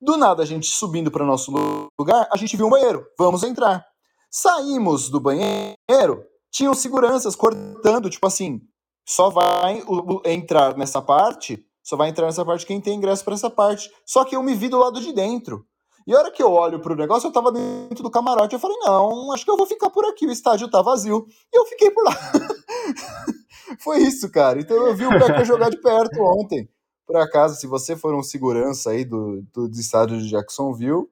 Do 0.00 0.16
nada, 0.16 0.42
a 0.44 0.46
gente 0.46 0.68
subindo 0.68 1.10
para 1.10 1.24
nosso 1.24 1.52
lugar, 1.98 2.28
a 2.32 2.36
gente 2.36 2.56
viu 2.56 2.66
um 2.66 2.70
banheiro, 2.70 3.04
vamos 3.18 3.42
entrar. 3.42 3.84
Saímos 4.30 5.10
do 5.10 5.18
banheiro, 5.18 6.24
tinham 6.52 6.72
seguranças 6.72 7.34
cortando, 7.34 8.08
tipo 8.08 8.24
assim, 8.26 8.60
só 9.04 9.28
vai 9.28 9.82
entrar 10.24 10.76
nessa 10.76 11.02
parte, 11.02 11.64
só 11.88 11.96
vai 11.96 12.10
entrar 12.10 12.26
nessa 12.26 12.44
parte 12.44 12.66
quem 12.66 12.82
tem 12.82 12.98
ingresso 12.98 13.24
para 13.24 13.32
essa 13.32 13.48
parte. 13.48 13.90
Só 14.04 14.22
que 14.22 14.36
eu 14.36 14.42
me 14.42 14.54
vi 14.54 14.68
do 14.68 14.76
lado 14.76 15.00
de 15.00 15.10
dentro. 15.10 15.64
E 16.06 16.14
a 16.14 16.18
hora 16.18 16.30
que 16.30 16.42
eu 16.42 16.52
olho 16.52 16.80
pro 16.80 16.94
negócio, 16.94 17.26
eu 17.28 17.32
tava 17.32 17.50
dentro 17.50 18.02
do 18.02 18.10
camarote. 18.10 18.52
Eu 18.52 18.60
falei, 18.60 18.76
não, 18.80 19.32
acho 19.32 19.42
que 19.42 19.50
eu 19.50 19.56
vou 19.56 19.66
ficar 19.66 19.88
por 19.88 20.04
aqui, 20.04 20.26
o 20.26 20.30
estádio 20.30 20.70
tá 20.70 20.82
vazio. 20.82 21.24
E 21.50 21.58
eu 21.58 21.64
fiquei 21.64 21.90
por 21.90 22.04
lá. 22.04 22.12
Foi 23.80 24.00
isso, 24.00 24.30
cara. 24.30 24.60
Então 24.60 24.76
eu 24.86 24.94
vi 24.94 25.06
o 25.06 25.10
Becker 25.10 25.46
jogar 25.46 25.70
de 25.70 25.80
perto 25.80 26.20
ontem. 26.20 26.68
Por 27.06 27.16
acaso, 27.16 27.58
se 27.58 27.66
você 27.66 27.96
for 27.96 28.14
um 28.14 28.22
segurança 28.22 28.90
aí 28.90 29.02
do, 29.02 29.42
do, 29.50 29.66
do 29.66 29.80
estádio 29.80 30.18
de 30.18 30.28
Jacksonville, 30.28 31.08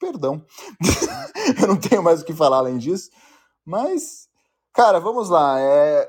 perdão. 0.00 0.42
eu 1.60 1.68
não 1.68 1.76
tenho 1.76 2.02
mais 2.02 2.22
o 2.22 2.24
que 2.24 2.32
falar 2.32 2.58
além 2.58 2.78
disso. 2.78 3.10
Mas, 3.62 4.26
cara, 4.72 4.98
vamos 5.00 5.28
lá. 5.28 5.60
É... 5.60 6.08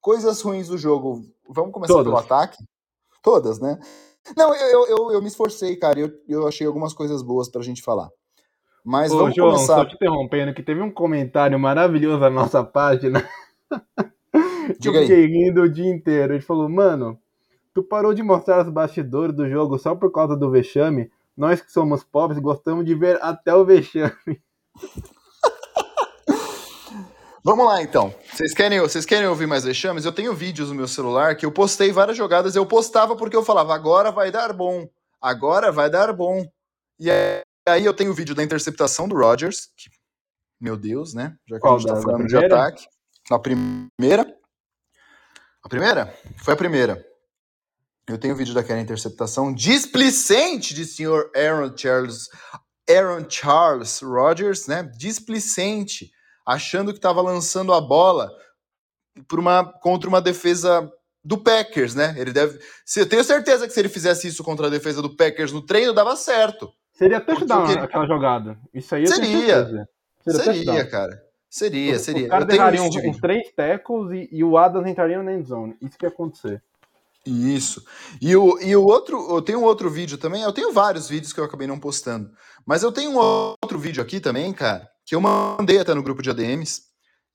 Coisas 0.00 0.40
ruins 0.40 0.66
do 0.66 0.76
jogo. 0.76 1.24
Vamos 1.48 1.72
começar 1.72 1.94
Todas. 1.94 2.06
pelo 2.06 2.18
ataque? 2.18 2.56
Todas, 3.22 3.60
né? 3.60 3.78
Não, 4.36 4.54
eu, 4.54 4.86
eu, 4.86 5.12
eu, 5.12 5.22
me 5.22 5.28
esforcei, 5.28 5.76
cara. 5.76 5.98
Eu, 5.98 6.10
eu 6.28 6.46
achei 6.46 6.66
algumas 6.66 6.92
coisas 6.92 7.22
boas 7.22 7.48
pra 7.48 7.62
gente 7.62 7.82
falar. 7.82 8.08
Mas 8.84 9.12
Ô, 9.12 9.18
vamos 9.18 9.34
João, 9.34 9.52
começar. 9.52 9.76
Só 9.76 9.84
te 9.84 9.94
interrompendo, 9.94 10.54
que 10.54 10.62
teve 10.62 10.80
um 10.80 10.90
comentário 10.90 11.58
maravilhoso 11.58 12.18
na 12.18 12.30
nossa 12.30 12.64
página. 12.64 13.26
Diga 14.78 14.98
eu 14.98 15.02
fiquei 15.02 15.24
aí. 15.24 15.26
rindo 15.26 15.62
o 15.62 15.68
dia 15.68 15.90
inteiro. 15.90 16.34
Ele 16.34 16.42
falou, 16.42 16.68
mano, 16.68 17.18
tu 17.74 17.82
parou 17.82 18.14
de 18.14 18.22
mostrar 18.22 18.64
os 18.64 18.72
bastidores 18.72 19.34
do 19.34 19.48
jogo 19.48 19.78
só 19.78 19.94
por 19.94 20.10
causa 20.10 20.36
do 20.36 20.50
vexame? 20.50 21.10
Nós 21.36 21.60
que 21.60 21.72
somos 21.72 22.04
pobres 22.04 22.38
gostamos 22.40 22.84
de 22.84 22.94
ver 22.94 23.18
até 23.22 23.54
o 23.54 23.64
vexame. 23.64 24.40
Vamos 27.44 27.66
lá 27.66 27.82
então. 27.82 28.14
Vocês 28.32 28.54
querem, 28.54 28.78
vocês 28.80 29.04
querem 29.04 29.26
ouvir 29.26 29.48
mais 29.48 29.64
vexames? 29.64 30.04
Eu 30.04 30.12
tenho 30.12 30.32
vídeos 30.32 30.68
no 30.68 30.76
meu 30.76 30.86
celular 30.86 31.36
que 31.36 31.44
eu 31.44 31.50
postei 31.50 31.90
várias 31.90 32.16
jogadas. 32.16 32.54
Eu 32.54 32.64
postava 32.64 33.16
porque 33.16 33.34
eu 33.34 33.44
falava, 33.44 33.74
agora 33.74 34.12
vai 34.12 34.30
dar 34.30 34.52
bom. 34.52 34.88
Agora 35.20 35.72
vai 35.72 35.90
dar 35.90 36.12
bom. 36.12 36.46
E 37.00 37.10
aí 37.10 37.84
eu 37.84 37.92
tenho 37.92 38.12
o 38.12 38.14
vídeo 38.14 38.34
da 38.34 38.44
interceptação 38.44 39.08
do 39.08 39.16
Rodgers. 39.16 39.68
Que, 39.76 39.90
meu 40.60 40.76
Deus, 40.76 41.14
né? 41.14 41.36
Já 41.48 41.56
que 41.56 41.62
Qual, 41.62 41.74
a 41.74 41.78
gente 41.78 41.88
tá 41.88 42.00
falando 42.00 42.26
de 42.28 42.36
ataque. 42.36 42.86
Na 43.28 43.38
primeira. 43.40 44.36
A 45.64 45.68
primeira? 45.68 46.16
Foi 46.44 46.54
a 46.54 46.56
primeira. 46.56 47.04
Eu 48.08 48.18
tenho 48.18 48.34
o 48.34 48.36
vídeo 48.36 48.54
daquela 48.54 48.80
interceptação 48.80 49.52
displicente 49.52 50.74
de 50.74 50.84
senhor 50.84 51.30
Aaron 51.34 51.76
Charles, 51.76 52.28
Aaron 52.88 53.28
Charles 53.28 54.00
Rodgers, 54.00 54.66
né? 54.68 54.84
Displicente, 54.96 56.12
achando 56.46 56.92
que 56.92 56.98
estava 56.98 57.20
lançando 57.20 57.72
a 57.72 57.80
bola 57.80 58.30
uma, 59.32 59.64
contra 59.64 60.08
uma 60.08 60.20
defesa 60.20 60.90
do 61.24 61.38
Packers, 61.38 61.94
né? 61.94 62.14
Ele 62.18 62.32
deve. 62.32 62.58
Se, 62.84 63.00
eu 63.00 63.08
tenho 63.08 63.22
certeza 63.22 63.66
que 63.66 63.72
se 63.72 63.80
ele 63.80 63.88
fizesse 63.88 64.26
isso 64.26 64.42
contra 64.42 64.66
a 64.66 64.70
defesa 64.70 65.00
do 65.00 65.14
Packers 65.14 65.52
no 65.52 65.62
treino, 65.62 65.92
dava 65.92 66.16
certo. 66.16 66.72
Seria 66.92 67.20
touchdown 67.20 67.70
ele... 67.70 67.80
aquela 67.80 68.06
jogada. 68.06 68.58
Isso 68.74 68.94
aí 68.94 69.06
seria. 69.06 69.86
Seria, 70.24 70.54
seria 70.54 70.86
cara. 70.86 71.22
Seria, 71.48 71.98
seria. 71.98 72.22
Os 72.24 72.30
caras 72.30 72.54
errariam 72.54 72.86
uns, 72.86 72.96
uns 72.96 73.18
três 73.18 73.52
tackles 73.54 74.10
e, 74.12 74.36
e, 74.36 74.42
o 74.42 74.56
Adams 74.56 74.90
entraria 74.90 75.22
na 75.22 75.34
endzone. 75.34 75.76
Isso 75.82 75.98
que 75.98 76.06
ia 76.06 76.08
acontecer. 76.08 76.62
Isso. 77.26 77.84
E 78.20 78.34
o, 78.34 78.58
e 78.58 78.74
o 78.74 78.82
outro, 78.82 79.34
eu 79.34 79.42
tenho 79.42 79.60
um 79.60 79.64
outro 79.64 79.90
vídeo 79.90 80.16
também. 80.16 80.42
Eu 80.42 80.52
tenho 80.52 80.72
vários 80.72 81.08
vídeos 81.08 81.32
que 81.32 81.38
eu 81.38 81.44
acabei 81.44 81.66
não 81.66 81.78
postando. 81.78 82.30
Mas 82.64 82.82
eu 82.82 82.90
tenho 82.90 83.12
um 83.12 83.18
outro 83.18 83.78
vídeo 83.78 84.02
aqui 84.02 84.18
também, 84.18 84.52
cara, 84.52 84.88
que 85.12 85.16
eu 85.16 85.20
mandei 85.20 85.78
até 85.78 85.92
no 85.92 86.02
grupo 86.02 86.22
de 86.22 86.30
ADMs. 86.30 86.84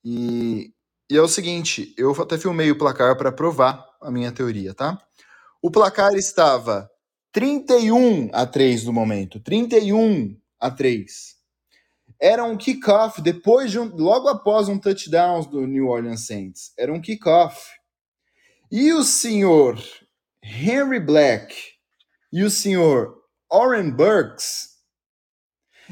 E, 0.04 0.72
e 1.08 1.16
é 1.16 1.22
o 1.22 1.28
seguinte: 1.28 1.94
eu 1.96 2.10
até 2.10 2.36
filmei 2.36 2.72
o 2.72 2.76
placar 2.76 3.16
para 3.16 3.30
provar 3.30 3.86
a 4.02 4.10
minha 4.10 4.32
teoria, 4.32 4.74
tá? 4.74 5.00
O 5.62 5.70
placar 5.70 6.12
estava 6.14 6.90
31 7.30 8.30
a 8.32 8.44
3 8.44 8.84
no 8.84 8.92
momento. 8.92 9.38
31 9.38 10.36
a 10.58 10.72
3 10.72 11.38
era 12.20 12.42
um 12.42 12.56
kickoff 12.56 13.22
depois 13.22 13.70
de 13.70 13.78
um, 13.78 13.94
logo 13.94 14.28
após 14.28 14.68
um 14.68 14.76
touchdown 14.76 15.42
do 15.42 15.64
New 15.64 15.86
Orleans 15.86 16.26
Saints. 16.26 16.72
Era 16.76 16.92
um 16.92 17.00
kickoff. 17.00 17.64
E 18.72 18.92
o 18.92 19.04
senhor 19.04 19.80
Henry 20.42 20.98
Black 20.98 21.54
e 22.32 22.42
o 22.42 22.50
senhor 22.50 23.22
Oren 23.48 23.88
Burks 23.92 24.77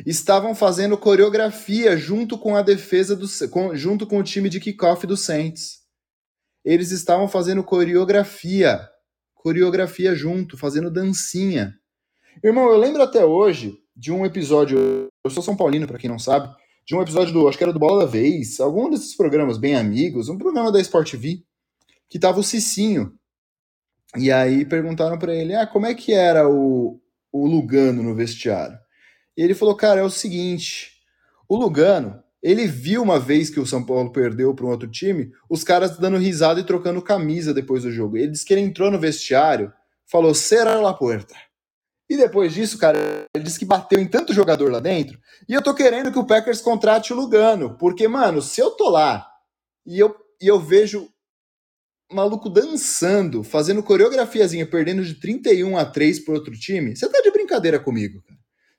estavam 0.05 0.55
fazendo 0.55 0.99
coreografia 0.99 1.97
junto 1.97 2.37
com 2.37 2.57
a 2.57 2.63
defesa 2.63 3.17
do 3.17 3.27
com, 3.51 3.75
junto 3.75 4.07
com 4.07 4.19
o 4.19 4.23
time 4.23 4.49
de 4.49 4.61
kickoff 4.61 5.07
do 5.07 5.17
Saints. 5.17 5.81
Eles 6.65 6.91
estavam 6.91 7.29
fazendo 7.29 7.63
coreografia, 7.63 8.87
coreografia 9.35 10.15
junto, 10.15 10.59
fazendo 10.59 10.91
dancinha. 10.91 11.75
Irmão, 12.43 12.69
eu 12.69 12.77
lembro 12.77 13.03
até 13.03 13.25
hoje 13.25 13.79
de 13.97 14.13
um 14.13 14.27
episódio. 14.27 15.09
Eu 15.25 15.31
sou 15.31 15.43
São 15.43 15.57
Paulino, 15.57 15.87
para 15.87 15.99
quem 15.99 16.11
não 16.11 16.19
sabe. 16.19 16.53
De 16.85 16.95
um 16.95 17.01
episódio 17.01 17.33
do. 17.33 17.49
Acho 17.49 17.57
que 17.57 17.65
era 17.65 17.73
do 17.73 17.79
Bola 17.79 18.05
da 18.05 18.11
Vez. 18.11 18.61
Algum 18.61 18.91
desses 18.91 19.17
programas 19.17 19.59
bem 19.59 19.75
amigos. 19.75 20.29
Um 20.29 20.37
programa 20.37 20.71
da 20.71 20.81
Sport 20.81 21.15
V. 21.15 21.43
Que 22.09 22.19
tava 22.19 22.41
o 22.41 22.45
Cicinho. 22.45 23.13
E 24.17 24.31
aí 24.31 24.65
perguntaram 24.65 25.19
para 25.19 25.35
ele: 25.35 25.55
ah, 25.55 25.67
como 25.67 25.87
é 25.87 25.95
que 25.95 26.13
era 26.13 26.49
o, 26.49 27.01
o 27.33 27.47
Lugano 27.47 28.03
no 28.03 28.15
vestiário? 28.15 28.79
E 29.37 29.43
ele 29.43 29.55
falou: 29.55 29.75
cara, 29.75 30.01
é 30.01 30.05
o 30.05 30.11
seguinte. 30.11 30.93
O 31.49 31.57
Lugano, 31.57 32.23
ele 32.43 32.67
viu 32.67 33.03
uma 33.03 33.19
vez 33.19 33.51
que 33.51 33.61
o 33.61 33.67
São 33.67 33.85
Paulo 33.85 34.13
perdeu 34.13 34.55
para 34.55 34.67
um 34.67 34.71
outro 34.71 34.89
time, 34.89 35.33
os 35.49 35.63
caras 35.63 35.99
dando 35.99 36.17
risada 36.17 36.61
e 36.61 36.65
trocando 36.65 37.03
camisa 37.03 37.53
depois 37.53 37.83
do 37.83 37.91
jogo. 37.91 38.17
Ele 38.17 38.33
disse 38.33 38.45
que 38.45 38.55
ele 38.55 38.63
entrou 38.63 38.91
no 38.91 38.99
vestiário, 38.99 39.73
falou: 40.07 40.35
será 40.35 40.77
la 40.77 40.95
puerta. 40.95 41.35
E 42.09 42.17
depois 42.17 42.55
disso, 42.55 42.79
cara, 42.79 42.99
ele 43.35 43.45
disse 43.45 43.59
que 43.59 43.65
bateu 43.65 43.99
em 43.99 44.07
tanto 44.07 44.33
jogador 44.33 44.71
lá 44.71 44.79
dentro. 44.79 45.19
E 45.49 45.53
eu 45.53 45.63
tô 45.63 45.75
querendo 45.75 46.13
que 46.13 46.19
o 46.19 46.27
Packers 46.27 46.61
contrate 46.61 47.13
o 47.13 47.17
Lugano. 47.17 47.77
Porque, 47.77 48.07
mano, 48.07 48.41
se 48.41 48.61
eu 48.61 48.71
tô 48.71 48.89
lá 48.89 49.27
e 49.85 49.99
eu, 49.99 50.15
e 50.41 50.47
eu 50.47 50.61
vejo 50.61 51.09
maluco 52.13 52.49
dançando, 52.49 53.43
fazendo 53.43 53.83
coreografiazinha, 53.83 54.65
perdendo 54.65 55.05
de 55.05 55.15
31 55.15 55.77
a 55.77 55.85
3 55.85 56.21
pro 56.21 56.35
outro 56.35 56.57
time, 56.57 56.95
você 56.95 57.09
tá 57.09 57.21
de 57.21 57.31
brincadeira 57.33 57.81
comigo, 57.81 58.23
cara. 58.23 58.36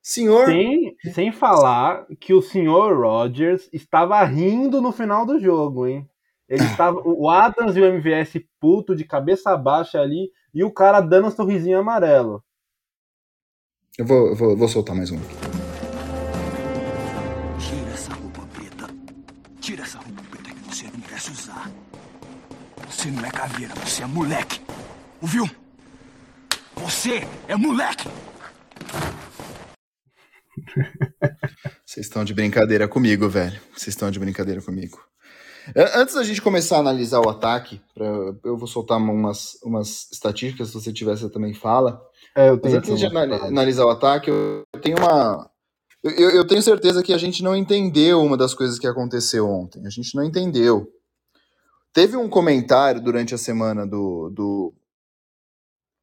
Senhor. 0.08 0.46
Sem, 0.46 0.96
sem 1.14 1.32
falar 1.34 2.06
que 2.18 2.34
o 2.34 2.42
senhor 2.42 2.98
Rogers 2.98 3.70
estava 3.74 4.24
rindo 4.24 4.80
no 4.80 4.94
final 4.94 5.26
do 5.26 5.38
jogo, 5.38 5.86
hein? 5.86 6.10
Ele 6.48 6.64
estava. 6.72 7.02
O 7.04 7.30
Adams 7.30 7.76
e 7.76 7.82
o 7.82 7.86
MVS 7.86 8.42
puto 8.58 8.96
de 8.96 9.04
cabeça 9.04 9.58
baixa 9.58 10.00
ali 10.00 10.32
e 10.54 10.64
o 10.64 10.72
cara 10.72 11.02
dando 11.02 11.28
um 11.28 11.32
sorrisinho 11.32 11.78
amarelo. 11.78 12.42
Eu 13.98 14.06
vou, 14.06 14.28
eu 14.30 14.36
vou, 14.38 14.56
vou 14.56 14.70
soltar 14.70 14.96
mais 14.96 15.12
um 15.12 15.18
aqui. 15.18 15.36
Tira 17.60 17.92
essa 17.92 18.14
roupa 18.14 18.42
preta. 18.54 18.88
Tira 19.60 19.84
essa 19.84 19.98
roupa 19.98 20.22
preta 20.32 20.52
que 20.52 20.74
você 20.74 20.86
não 20.86 21.00
merece 21.00 21.32
usar. 21.32 21.70
Você 22.90 23.12
não 23.12 23.26
é 23.26 23.30
caveira, 23.30 23.76
você 23.76 24.04
é 24.04 24.08
moleque. 24.08 24.62
Ouviu? 25.22 25.50
Você 26.78 27.28
é 27.50 27.58
moleque! 27.58 28.08
Vocês 31.86 32.06
estão 32.06 32.24
de 32.24 32.34
brincadeira 32.34 32.88
comigo, 32.88 33.28
velho. 33.30 33.60
Vocês 33.76 33.90
estão 33.90 34.12
de 34.12 34.20
brincadeira 34.20 34.62
comigo. 34.62 35.00
Antes 35.76 36.16
da 36.16 36.24
gente 36.24 36.42
começar 36.42 36.78
a 36.78 36.80
analisar 36.80 37.20
o 37.20 37.30
ataque, 37.30 37.82
pra, 37.94 38.06
eu 38.06 38.58
vou 38.58 38.68
soltar 38.68 38.98
umas, 38.98 39.58
umas 39.64 40.10
estatísticas, 40.12 40.70
se 40.70 40.74
você 40.74 40.94
tiver, 40.94 41.18
você 41.18 41.30
também 41.30 41.54
fala. 41.54 42.02
É, 42.36 42.50
eu 42.50 42.58
tenho 42.58 42.76
Mas 42.76 42.90
antes 42.90 43.00
de 43.00 43.06
analisar 43.06 43.86
o 43.86 43.90
ataque, 43.90 44.30
eu 44.30 44.64
tenho 44.82 44.98
uma, 44.98 45.50
Eu, 46.04 46.30
eu, 46.30 46.48
tenho 46.48 46.62
certeza 46.62 47.04
que 47.04 47.14
a 47.14 47.18
gente 47.18 47.44
não 47.44 47.56
entendeu 47.56 48.22
uma 48.22 48.38
das 48.38 48.54
coisas 48.54 48.80
que 48.80 48.88
aconteceu 48.88 49.50
ontem. 49.50 49.86
A 49.86 49.90
gente 49.90 50.16
não 50.16 50.24
entendeu. 50.24 50.88
Teve 51.92 52.16
um 52.16 52.30
comentário 52.30 53.02
durante 53.02 53.34
a 53.34 53.38
semana 53.38 53.86
do, 53.86 54.30
do, 54.30 54.74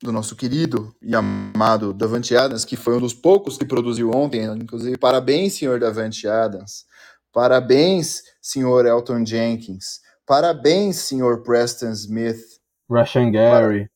do 0.04 0.12
nosso 0.12 0.36
querido 0.36 0.94
e 1.02 1.16
amado 1.16 1.92
Davante 1.92 2.36
Adams, 2.36 2.64
que 2.64 2.76
foi 2.76 2.96
um 2.96 3.00
dos 3.00 3.14
poucos 3.14 3.56
que 3.56 3.64
produziu 3.64 4.10
ontem. 4.10 4.44
Inclusive, 4.44 4.98
parabéns, 4.98 5.54
senhor 5.54 5.80
Davante 5.80 6.28
Adams. 6.28 6.84
Parabéns, 7.32 8.22
senhor 8.40 8.86
Elton 8.86 9.24
Jenkins. 9.24 10.00
Parabéns, 10.26 10.96
senhor 10.96 11.42
Preston 11.42 11.90
Smith. 11.92 12.40
Russian 12.88 13.32
Gary. 13.32 13.88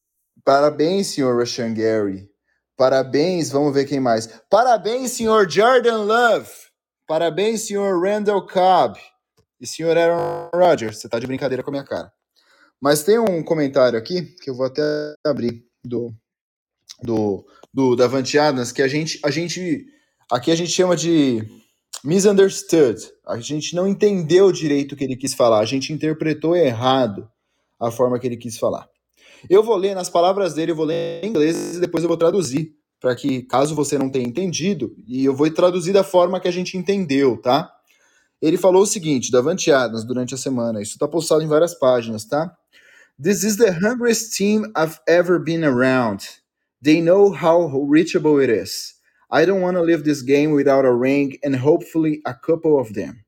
Parabéns, 0.44 1.08
senhor 1.08 1.38
Russian 1.38 1.74
Gary. 1.74 2.28
Parabéns, 2.76 3.50
vamos 3.50 3.74
ver 3.74 3.84
quem 3.84 4.00
mais. 4.00 4.26
Parabéns, 4.50 5.12
senhor 5.12 5.48
Jordan 5.48 6.04
Love. 6.04 6.48
Parabéns, 7.06 7.66
senhor 7.66 8.00
Randall 8.02 8.46
Cobb. 8.46 8.98
E 9.60 9.66
senhor 9.66 9.96
Aaron 9.96 10.48
Rodgers. 10.54 10.98
Você 10.98 11.08
tá 11.08 11.18
de 11.18 11.26
brincadeira 11.26 11.62
com 11.62 11.70
a 11.70 11.72
minha 11.72 11.84
cara. 11.84 12.10
Mas 12.80 13.02
tem 13.02 13.18
um 13.18 13.42
comentário 13.42 13.98
aqui 13.98 14.22
que 14.42 14.48
eu 14.48 14.54
vou 14.54 14.66
até 14.66 14.82
abrir 15.26 15.67
do 15.88 16.14
do, 17.02 17.46
do 17.72 17.96
Adams 18.02 18.72
que 18.72 18.82
a 18.82 18.88
gente 18.88 19.18
a 19.24 19.30
gente 19.30 19.86
aqui 20.30 20.50
a 20.50 20.54
gente 20.54 20.70
chama 20.70 20.96
de 20.96 21.46
misunderstood. 22.04 23.00
A 23.26 23.38
gente 23.40 23.74
não 23.74 23.86
entendeu 23.86 24.52
direito 24.52 24.92
o 24.92 24.96
que 24.96 25.04
ele 25.04 25.16
quis 25.16 25.34
falar. 25.34 25.60
A 25.60 25.64
gente 25.64 25.92
interpretou 25.92 26.56
errado 26.56 27.28
a 27.80 27.90
forma 27.90 28.18
que 28.18 28.26
ele 28.26 28.36
quis 28.36 28.58
falar. 28.58 28.88
Eu 29.48 29.62
vou 29.62 29.76
ler 29.76 29.94
nas 29.94 30.08
palavras 30.08 30.54
dele, 30.54 30.72
eu 30.72 30.76
vou 30.76 30.86
ler 30.86 31.24
em 31.24 31.28
inglês 31.28 31.76
e 31.76 31.80
depois 31.80 32.02
eu 32.02 32.08
vou 32.08 32.16
traduzir, 32.16 32.72
para 33.00 33.14
que, 33.14 33.42
caso 33.42 33.74
você 33.74 33.96
não 33.96 34.10
tenha 34.10 34.26
entendido, 34.26 34.96
e 35.06 35.24
eu 35.24 35.34
vou 35.34 35.48
traduzir 35.50 35.92
da 35.92 36.02
forma 36.02 36.40
que 36.40 36.48
a 36.48 36.52
gente 36.52 36.76
entendeu, 36.76 37.40
tá? 37.40 37.70
Ele 38.42 38.56
falou 38.56 38.82
o 38.82 38.86
seguinte, 38.86 39.30
Davante 39.30 39.70
Adams, 39.70 40.04
durante 40.04 40.34
a 40.34 40.38
semana, 40.38 40.82
isso 40.82 40.92
está 40.92 41.06
postado 41.06 41.42
em 41.42 41.46
várias 41.46 41.74
páginas, 41.74 42.24
tá? 42.24 42.52
This 43.20 43.42
is 43.42 43.56
the 43.56 43.72
hungriest 43.72 44.36
team 44.36 44.70
I've 44.76 45.00
ever 45.08 45.40
been 45.40 45.64
around. 45.64 46.20
They 46.80 47.00
know 47.00 47.32
how 47.32 47.66
reachable 47.66 48.38
it 48.38 48.48
is. 48.48 48.94
I 49.28 49.44
don't 49.44 49.60
want 49.60 49.76
to 49.76 49.82
leave 49.82 50.04
this 50.04 50.22
game 50.22 50.52
without 50.52 50.84
a 50.84 50.92
ring 50.92 51.36
and 51.42 51.56
hopefully 51.56 52.20
a 52.24 52.32
couple 52.32 52.78
of 52.78 52.94
them. 52.94 53.24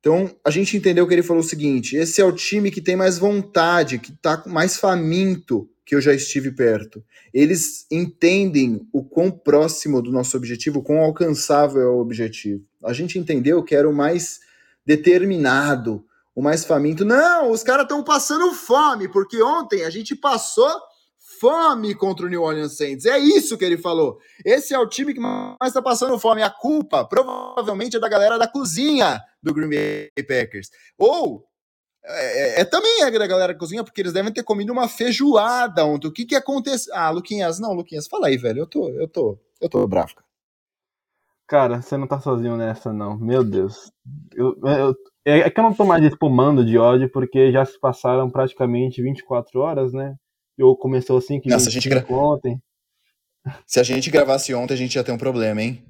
Então, 0.00 0.34
a 0.44 0.50
gente 0.50 0.76
entendeu 0.76 1.06
que 1.06 1.14
ele 1.14 1.22
falou 1.22 1.44
o 1.44 1.46
seguinte: 1.46 1.94
esse 1.94 2.20
é 2.20 2.24
o 2.24 2.32
time 2.32 2.72
que 2.72 2.80
tem 2.80 2.96
mais 2.96 3.16
vontade, 3.16 4.00
que 4.00 4.10
está 4.10 4.42
mais 4.48 4.78
faminto 4.78 5.70
que 5.86 5.94
eu 5.94 6.00
já 6.00 6.12
estive 6.12 6.50
perto. 6.50 7.00
Eles 7.32 7.86
entendem 7.92 8.84
o 8.92 9.04
quão 9.04 9.30
próximo 9.30 10.02
do 10.02 10.10
nosso 10.10 10.36
objetivo, 10.36 10.82
quão 10.82 10.98
alcançável 10.98 11.82
é 11.82 11.86
o 11.86 12.00
objetivo. 12.00 12.64
A 12.82 12.92
gente 12.92 13.16
entendeu 13.16 13.62
que 13.62 13.76
era 13.76 13.88
o 13.88 13.94
mais 13.94 14.40
determinado, 14.84 16.04
o 16.34 16.42
mais 16.42 16.64
faminto. 16.64 17.04
Não, 17.04 17.50
os 17.50 17.62
caras 17.62 17.84
estão 17.84 18.02
passando 18.02 18.52
fome, 18.52 19.08
porque 19.08 19.42
ontem 19.42 19.84
a 19.84 19.90
gente 19.90 20.16
passou 20.16 20.68
fome 21.40 21.94
contra 21.94 22.26
o 22.26 22.28
New 22.28 22.42
Orleans 22.42 22.76
Saints. 22.76 23.06
É 23.06 23.18
isso 23.18 23.56
que 23.56 23.64
ele 23.64 23.78
falou. 23.78 24.18
Esse 24.44 24.74
é 24.74 24.78
o 24.78 24.88
time 24.88 25.14
que 25.14 25.20
mais 25.20 25.56
está 25.64 25.82
passando 25.82 26.18
fome. 26.18 26.42
A 26.42 26.50
culpa 26.50 27.04
provavelmente 27.04 27.96
é 27.96 28.00
da 28.00 28.08
galera 28.08 28.38
da 28.38 28.48
cozinha 28.48 29.20
do 29.42 29.52
Green 29.52 29.68
Bay 29.68 30.10
Packers. 30.26 30.70
Ou 30.98 31.44
é, 32.04 32.58
é, 32.58 32.60
é 32.60 32.64
também 32.64 33.02
é 33.02 33.10
da 33.10 33.26
galera 33.26 33.52
da 33.52 33.58
cozinha, 33.58 33.82
porque 33.82 34.00
eles 34.00 34.12
devem 34.12 34.32
ter 34.32 34.42
comido 34.42 34.72
uma 34.72 34.88
feijoada 34.88 35.84
ontem. 35.84 36.08
O 36.08 36.12
que 36.12 36.24
que 36.24 36.36
aconteceu? 36.36 36.94
Ah, 36.94 37.10
Luquinhas, 37.10 37.58
não, 37.58 37.72
Luquinhas, 37.72 38.06
fala 38.06 38.28
aí, 38.28 38.36
velho. 38.36 38.60
Eu 38.60 38.66
tô, 38.66 38.88
eu 38.90 39.08
tô, 39.08 39.38
eu 39.60 39.68
tô 39.68 39.86
bravo. 39.86 40.14
Cara, 41.46 41.82
você 41.82 41.96
não 41.96 42.06
tá 42.06 42.20
sozinho 42.20 42.56
nessa, 42.56 42.92
não. 42.92 43.18
Meu 43.18 43.44
Deus. 43.44 43.90
Eu, 44.34 44.56
eu, 44.62 44.94
é 45.24 45.50
que 45.50 45.58
eu 45.58 45.64
não 45.64 45.74
tô 45.74 45.84
mais 45.84 46.04
espumando 46.04 46.64
de 46.64 46.76
ódio, 46.76 47.10
porque 47.10 47.50
já 47.50 47.64
se 47.64 47.78
passaram 47.80 48.30
praticamente 48.30 49.02
24 49.02 49.60
horas, 49.60 49.92
né? 49.92 50.14
Ou 50.58 50.76
começou 50.76 51.18
assim 51.18 51.40
que 51.40 51.48
Nossa, 51.48 51.68
a 51.68 51.72
gente 51.72 51.88
gra... 51.88 52.04
ontem. 52.10 52.60
Se 53.66 53.80
a 53.80 53.82
gente 53.82 54.10
gravasse 54.10 54.54
ontem, 54.54 54.74
a 54.74 54.76
gente 54.76 54.94
ia 54.94 55.04
ter 55.04 55.12
um 55.12 55.18
problema, 55.18 55.62
hein? 55.62 55.82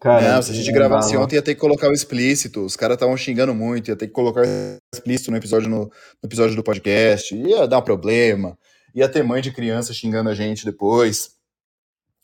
Cara, 0.00 0.34
não, 0.34 0.42
se 0.42 0.50
a 0.50 0.54
gente 0.54 0.70
gravasse 0.70 1.14
não. 1.14 1.22
ontem, 1.22 1.36
ia 1.36 1.42
ter 1.42 1.54
que 1.54 1.60
colocar 1.60 1.88
o 1.88 1.92
explícito. 1.92 2.60
Os 2.64 2.76
caras 2.76 2.96
estavam 2.96 3.16
xingando 3.16 3.54
muito, 3.54 3.88
ia 3.88 3.96
ter 3.96 4.06
que 4.06 4.12
colocar 4.12 4.42
o 4.42 4.78
explícito 4.94 5.30
no 5.30 5.36
episódio, 5.36 5.70
no, 5.70 5.84
no, 5.84 5.90
episódio 6.22 6.54
do 6.54 6.62
podcast. 6.62 7.34
Ia 7.34 7.66
dar 7.66 7.78
um 7.78 7.82
problema. 7.82 8.58
Ia 8.94 9.08
ter 9.08 9.22
mãe 9.22 9.40
de 9.40 9.52
criança 9.52 9.94
xingando 9.94 10.28
a 10.28 10.34
gente 10.34 10.64
depois. 10.64 11.30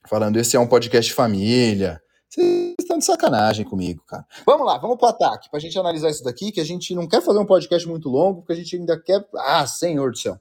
Falando, 0.07 0.39
esse 0.39 0.57
é 0.57 0.61
um 0.61 0.67
podcast 0.67 1.13
família. 1.15 2.01
Vocês 2.33 2.75
estão 2.81 2.97
de 2.97 3.05
sacanagem 3.05 3.63
comigo, 3.63 4.03
cara. 4.07 4.25
Vamos 4.47 4.67
lá, 4.67 4.79
vamos 4.79 4.97
pro 4.97 5.09
ataque, 5.09 5.51
pra 5.51 5.61
gente 5.61 5.79
analisar 5.79 6.09
isso 6.09 6.25
daqui, 6.25 6.51
que 6.51 6.63
a 6.63 6.65
gente 6.65 6.95
não 6.95 7.07
quer 7.07 7.21
fazer 7.21 7.39
um 7.39 7.45
podcast 7.45 7.87
muito 7.87 8.09
longo, 8.09 8.41
porque 8.41 8.55
a 8.55 8.57
gente 8.57 8.75
ainda 8.75 8.99
quer. 8.99 9.23
Ah, 9.37 9.67
senhor 9.67 10.13
do 10.13 10.17
céu. 10.17 10.41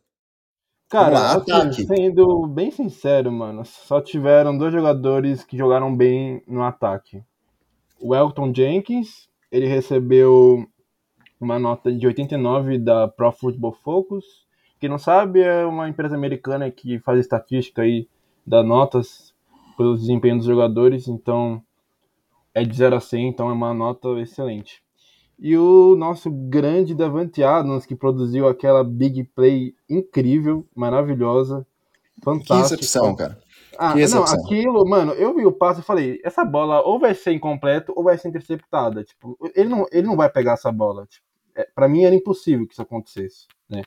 Cara, 0.88 1.36
assim, 1.36 1.86
sendo 1.86 2.47
bem 2.47 2.71
sincero, 2.71 3.30
mano, 3.30 3.65
só 3.65 3.99
tiveram 3.99 4.58
dois 4.58 4.71
jogadores 4.71 5.43
que 5.43 5.58
jogaram 5.58 5.93
bem 5.93 6.41
no 6.47 6.63
ataque. 6.63 7.21
O 7.99 8.15
Elton 8.15 8.54
Jenkins, 8.56 9.27
ele 9.51 9.67
recebeu 9.67 10.65
uma 11.41 11.60
nota 11.60 11.91
de 11.91 12.08
89 12.08 12.77
da 12.77 13.10
Pro 13.10 13.34
Football 13.34 13.73
Focus. 13.73 14.45
Quem 14.80 14.89
não 14.89 14.97
sabe, 14.97 15.41
é 15.41 15.65
uma 15.65 15.89
empresa 15.89 16.15
americana 16.15 16.71
que 16.71 16.99
faz 16.99 17.19
estatística 17.19 17.82
aí, 17.82 18.08
dá 18.47 18.63
notas 18.63 19.34
pelo 19.75 19.97
desempenho 19.97 20.38
dos 20.38 20.45
jogadores, 20.45 21.10
então 21.10 21.62
é 22.54 22.64
de 22.64 22.76
0 22.76 22.96
a 22.96 23.00
100, 23.00 23.28
então 23.28 23.50
é 23.50 23.54
uma 23.54 23.74
nota 23.74 24.10
excelente. 24.20 24.84
E 25.40 25.58
o 25.58 25.96
nosso 25.96 26.30
grande 26.30 26.94
Davante 26.94 27.44
Adams, 27.44 27.86
que 27.86 27.96
produziu 27.96 28.48
aquela 28.48 28.84
big 28.84 29.24
play 29.24 29.74
incrível, 29.90 30.68
maravilhosa, 30.76 31.66
fantástica. 32.24 32.56
Que 32.56 32.62
recepção, 32.62 33.16
cara. 33.16 33.42
Ah, 33.78 33.96
não, 33.96 34.24
aquilo, 34.24 34.88
mano, 34.88 35.14
eu 35.14 35.34
vi 35.34 35.46
o 35.46 35.52
passe 35.52 35.80
e 35.80 35.84
falei, 35.84 36.20
essa 36.24 36.46
bola 36.46 36.82
ou 36.82 37.00
vai 37.00 37.16
ser 37.16 37.32
incompleto 37.32 37.94
ou 37.96 38.04
vai 38.04 38.18
ser 38.18 38.28
interceptada. 38.28 39.04
Tipo, 39.04 39.38
ele 39.56 39.70
não, 39.70 39.88
ele 39.92 40.06
não 40.06 40.16
vai 40.16 40.30
pegar 40.30 40.54
essa 40.54 40.72
bola. 40.72 41.08
Tipo, 41.08 41.26
é, 41.56 41.68
para 41.74 41.88
mim 41.88 42.04
era 42.04 42.14
impossível 42.14 42.68
que 42.68 42.74
isso 42.74 42.82
acontecesse, 42.82 43.48
né? 43.68 43.82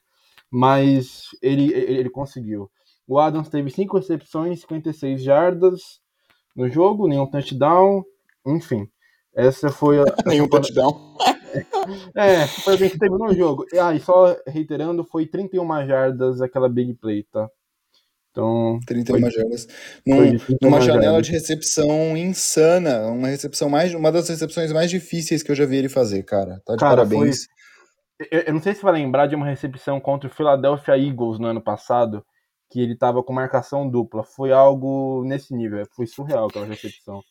Mas 0.50 1.28
ele, 1.40 1.72
ele, 1.72 1.98
ele 1.98 2.10
conseguiu. 2.10 2.70
O 3.06 3.18
Adams 3.18 3.48
teve 3.48 3.70
5 3.70 3.96
recepções, 3.96 4.60
56 4.62 5.22
jardas 5.22 6.00
no 6.56 6.68
jogo, 6.68 7.06
nenhum 7.06 7.26
touchdown, 7.26 8.04
enfim. 8.46 8.88
Essa 9.34 9.70
foi 9.70 9.98
a. 9.98 10.04
nenhum 10.26 10.48
touchdown. 10.48 11.16
É, 12.16 12.48
foi 12.48 12.76
bem 12.76 12.90
que 12.90 12.98
terminou 12.98 13.28
o 13.28 13.34
jogo. 13.34 13.64
Ah, 13.80 13.94
e 13.94 14.00
só 14.00 14.36
reiterando, 14.44 15.04
foi 15.04 15.24
31 15.24 15.86
jardas 15.86 16.40
aquela 16.40 16.68
big 16.68 16.94
play, 16.94 17.22
tá? 17.30 17.48
Então. 18.30 18.80
31 18.84 19.20
foi, 19.20 19.30
jardas. 19.30 19.68
Num, 20.04 20.36
numa 20.60 20.80
janela 20.80 21.04
jardas. 21.04 21.26
de 21.26 21.32
recepção 21.32 22.16
insana. 22.16 23.06
Uma 23.06 23.28
recepção 23.28 23.68
mais. 23.70 23.94
Uma 23.94 24.10
das 24.10 24.28
recepções 24.28 24.72
mais 24.72 24.90
difíceis 24.90 25.42
que 25.44 25.52
eu 25.52 25.54
já 25.54 25.64
vi 25.64 25.76
ele 25.76 25.88
fazer, 25.88 26.24
cara. 26.24 26.60
Tá 26.66 26.72
de 26.72 26.80
cara, 26.80 26.96
parabéns. 26.96 27.46
Foi, 28.18 28.28
eu, 28.32 28.40
eu, 28.40 28.52
não 28.52 28.60
sei 28.60 28.74
se 28.74 28.82
vai 28.82 28.94
lembrar 28.94 29.28
de 29.28 29.36
uma 29.36 29.46
recepção 29.46 30.00
contra 30.00 30.28
o 30.28 30.32
Philadelphia 30.32 30.98
Eagles 30.98 31.38
no 31.38 31.46
ano 31.46 31.60
passado, 31.60 32.24
que 32.70 32.80
ele 32.80 32.96
tava 32.96 33.22
com 33.22 33.32
marcação 33.32 33.88
dupla. 33.88 34.24
Foi 34.24 34.50
algo 34.50 35.22
nesse 35.24 35.54
nível. 35.54 35.86
Foi 35.94 36.06
surreal 36.06 36.48
aquela 36.48 36.66
recepção. 36.66 37.22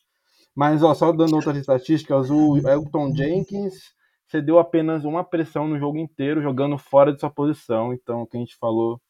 Mas, 0.54 0.82
ó, 0.82 0.94
só 0.94 1.10
dando 1.12 1.34
outras 1.34 1.56
estatísticas, 1.56 2.30
o 2.30 2.56
Elton 2.58 3.14
Jenkins 3.14 3.92
cedeu 4.28 4.58
apenas 4.58 5.04
uma 5.04 5.24
pressão 5.24 5.66
no 5.66 5.78
jogo 5.78 5.98
inteiro, 5.98 6.42
jogando 6.42 6.78
fora 6.78 7.12
de 7.12 7.20
sua 7.20 7.30
posição. 7.30 7.92
Então, 7.92 8.22
o 8.22 8.26
que 8.26 8.36
a 8.36 8.40
gente 8.40 8.56
falou, 8.56 9.00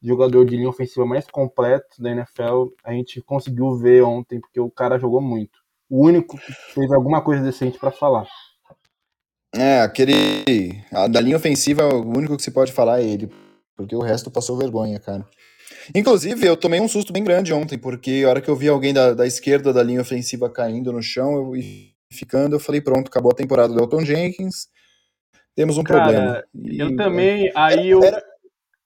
jogador 0.00 0.44
de 0.44 0.56
linha 0.56 0.68
ofensiva 0.68 1.04
mais 1.04 1.26
completo 1.26 2.00
da 2.00 2.10
NFL, 2.10 2.68
a 2.84 2.92
gente 2.92 3.20
conseguiu 3.20 3.76
ver 3.76 4.02
ontem, 4.02 4.40
porque 4.40 4.60
o 4.60 4.70
cara 4.70 4.98
jogou 4.98 5.20
muito. 5.20 5.60
O 5.90 6.04
único 6.04 6.38
que 6.38 6.52
fez 6.52 6.90
alguma 6.92 7.20
coisa 7.20 7.42
decente 7.42 7.78
para 7.78 7.90
falar. 7.90 8.26
É, 9.54 9.80
aquele. 9.82 10.82
Da 11.10 11.20
linha 11.20 11.36
ofensiva, 11.36 11.86
o 11.86 12.16
único 12.16 12.36
que 12.36 12.42
se 12.42 12.50
pode 12.50 12.72
falar 12.72 13.00
é 13.00 13.04
ele. 13.04 13.30
Porque 13.76 13.94
o 13.94 14.00
resto 14.00 14.30
passou 14.30 14.56
vergonha, 14.56 14.98
cara. 14.98 15.26
Inclusive, 15.94 16.46
eu 16.46 16.56
tomei 16.56 16.80
um 16.80 16.88
susto 16.88 17.12
bem 17.12 17.24
grande 17.24 17.52
ontem, 17.52 17.78
porque 17.78 18.22
a 18.24 18.28
hora 18.28 18.40
que 18.40 18.48
eu 18.48 18.56
vi 18.56 18.68
alguém 18.68 18.92
da, 18.92 19.14
da 19.14 19.26
esquerda 19.26 19.72
da 19.72 19.82
linha 19.82 20.00
ofensiva 20.00 20.50
caindo 20.50 20.92
no 20.92 21.02
chão 21.02 21.56
e 21.56 21.92
ficando, 22.10 22.56
eu 22.56 22.60
falei, 22.60 22.80
pronto, 22.80 23.08
acabou 23.08 23.32
a 23.32 23.34
temporada 23.34 23.72
do 23.72 23.80
Elton 23.80 24.04
Jenkins, 24.04 24.68
temos 25.54 25.78
um 25.78 25.82
Cara, 25.82 26.02
problema. 26.02 26.44
E, 26.54 26.78
eu 26.78 26.96
também, 26.96 27.52
aí 27.54 27.90
eu... 27.90 28.02
Era... 28.02 28.22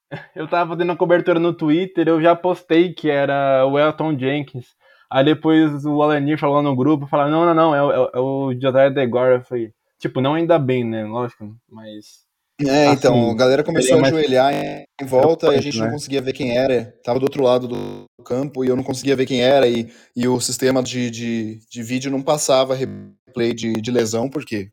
Eu 0.37 0.47
tava 0.47 0.71
fazendo 0.71 0.93
a 0.93 0.97
cobertura 0.97 1.41
no 1.41 1.53
Twitter, 1.53 2.07
eu 2.07 2.23
já 2.23 2.35
postei 2.37 2.95
que 2.95 3.11
era 3.11 3.67
o 3.67 3.77
Elton 3.77 4.17
Jenkins. 4.17 4.67
Aí 5.11 5.25
depois 5.25 5.85
o 5.85 6.01
Alanir 6.01 6.39
falou 6.39 6.63
no 6.63 6.77
grupo, 6.77 7.09
falou, 7.09 7.29
não, 7.29 7.45
não, 7.45 7.55
não, 7.55 7.75
é, 7.75 7.79
é, 7.79 8.11
é 8.15 8.21
o 8.21 8.53
Josiah 8.53 8.89
DeGore. 8.89 9.35
Eu 9.35 9.43
falei, 9.43 9.73
tipo, 9.99 10.21
não 10.21 10.35
ainda 10.35 10.61
bem, 10.61 10.85
né, 10.85 11.05
lógico, 11.05 11.57
mas 11.69 12.26
É, 12.59 12.87
então, 12.87 13.15
assim, 13.15 13.31
a 13.33 13.35
galera 13.35 13.63
começou 13.63 13.99
a 13.99 14.07
ajoelhar 14.07 14.55
em, 14.55 14.85
em 15.01 15.05
volta 15.05 15.53
e 15.53 15.59
a 15.59 15.61
gente 15.61 15.79
né? 15.79 15.85
não 15.85 15.93
conseguia 15.93 16.23
ver 16.23 16.33
quem 16.33 16.57
era. 16.57 16.95
Tava 17.05 17.19
do 17.19 17.25
outro 17.25 17.43
lado 17.43 17.69
do 17.69 18.05
campo 18.25 18.65
e 18.65 18.69
eu 18.69 18.77
não 18.77 18.83
conseguia 18.83 19.15
ver 19.15 19.27
quem 19.27 19.43
era. 19.43 19.69
E, 19.69 19.93
e 20.15 20.27
o 20.27 20.41
sistema 20.41 20.83
de, 20.83 21.11
de, 21.11 21.61
de 21.71 21.83
vídeo 21.83 22.11
não 22.11 22.23
passava 22.23 22.75
replay 22.75 23.53
de, 23.53 23.75
de 23.75 23.91
lesão, 23.91 24.31
porque, 24.31 24.71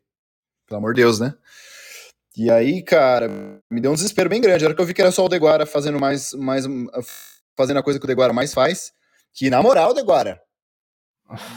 pelo 0.66 0.78
amor 0.78 0.94
de 0.94 1.02
Deus, 1.02 1.20
né? 1.20 1.34
E 2.36 2.50
aí, 2.50 2.82
cara, 2.82 3.28
me 3.70 3.80
deu 3.80 3.90
um 3.90 3.94
desespero 3.94 4.30
bem 4.30 4.40
grande. 4.40 4.64
A 4.64 4.68
hora 4.68 4.74
que 4.74 4.80
eu 4.80 4.86
vi 4.86 4.94
que 4.94 5.02
era 5.02 5.12
só 5.12 5.24
o 5.24 5.28
Deguara 5.28 5.66
fazendo 5.66 6.00
mais, 6.00 6.32
mais 6.32 6.64
fazendo 7.56 7.78
a 7.78 7.82
coisa 7.82 7.98
que 7.98 8.04
o 8.04 8.08
Deguara 8.08 8.32
mais 8.32 8.54
faz, 8.54 8.92
que 9.32 9.50
na 9.50 9.62
moral, 9.62 9.92
Deguara, 9.92 10.40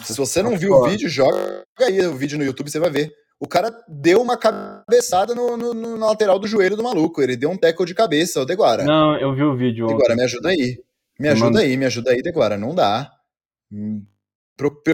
se 0.04 0.14
você 0.14 0.44
não 0.44 0.58
viu 0.58 0.74
o 0.74 0.90
vídeo, 0.90 1.10
joga 1.10 1.64
aí 1.80 2.06
o 2.06 2.16
vídeo 2.16 2.38
no 2.38 2.44
YouTube, 2.44 2.70
você 2.70 2.80
vai 2.80 2.90
ver. 2.90 3.12
O 3.40 3.48
cara 3.48 3.72
deu 3.88 4.22
uma 4.22 4.36
cabeçada 4.36 5.36
no, 5.36 5.56
no, 5.56 5.74
no, 5.74 5.98
lateral 5.98 6.40
do 6.40 6.48
joelho 6.48 6.76
do 6.76 6.84
maluco. 6.84 7.22
Ele 7.22 7.36
deu 7.36 7.52
um 7.52 7.58
tackle 7.58 7.86
de 7.86 7.94
cabeça, 7.94 8.42
o 8.42 8.46
Deguara. 8.46 8.84
Não, 8.84 9.16
eu 9.18 9.34
vi 9.36 9.44
o 9.44 9.56
vídeo. 9.56 9.86
Deguara, 9.86 10.16
me 10.16 10.24
ajuda 10.24 10.50
aí. 10.50 10.80
Me 11.20 11.30
ajuda 11.30 11.60
aí, 11.60 11.78
me 11.78 11.86
ajuda 11.86 12.12
aí, 12.12 12.22
Deguara. 12.22 12.58
Não 12.58 12.74
dá. 12.74 13.12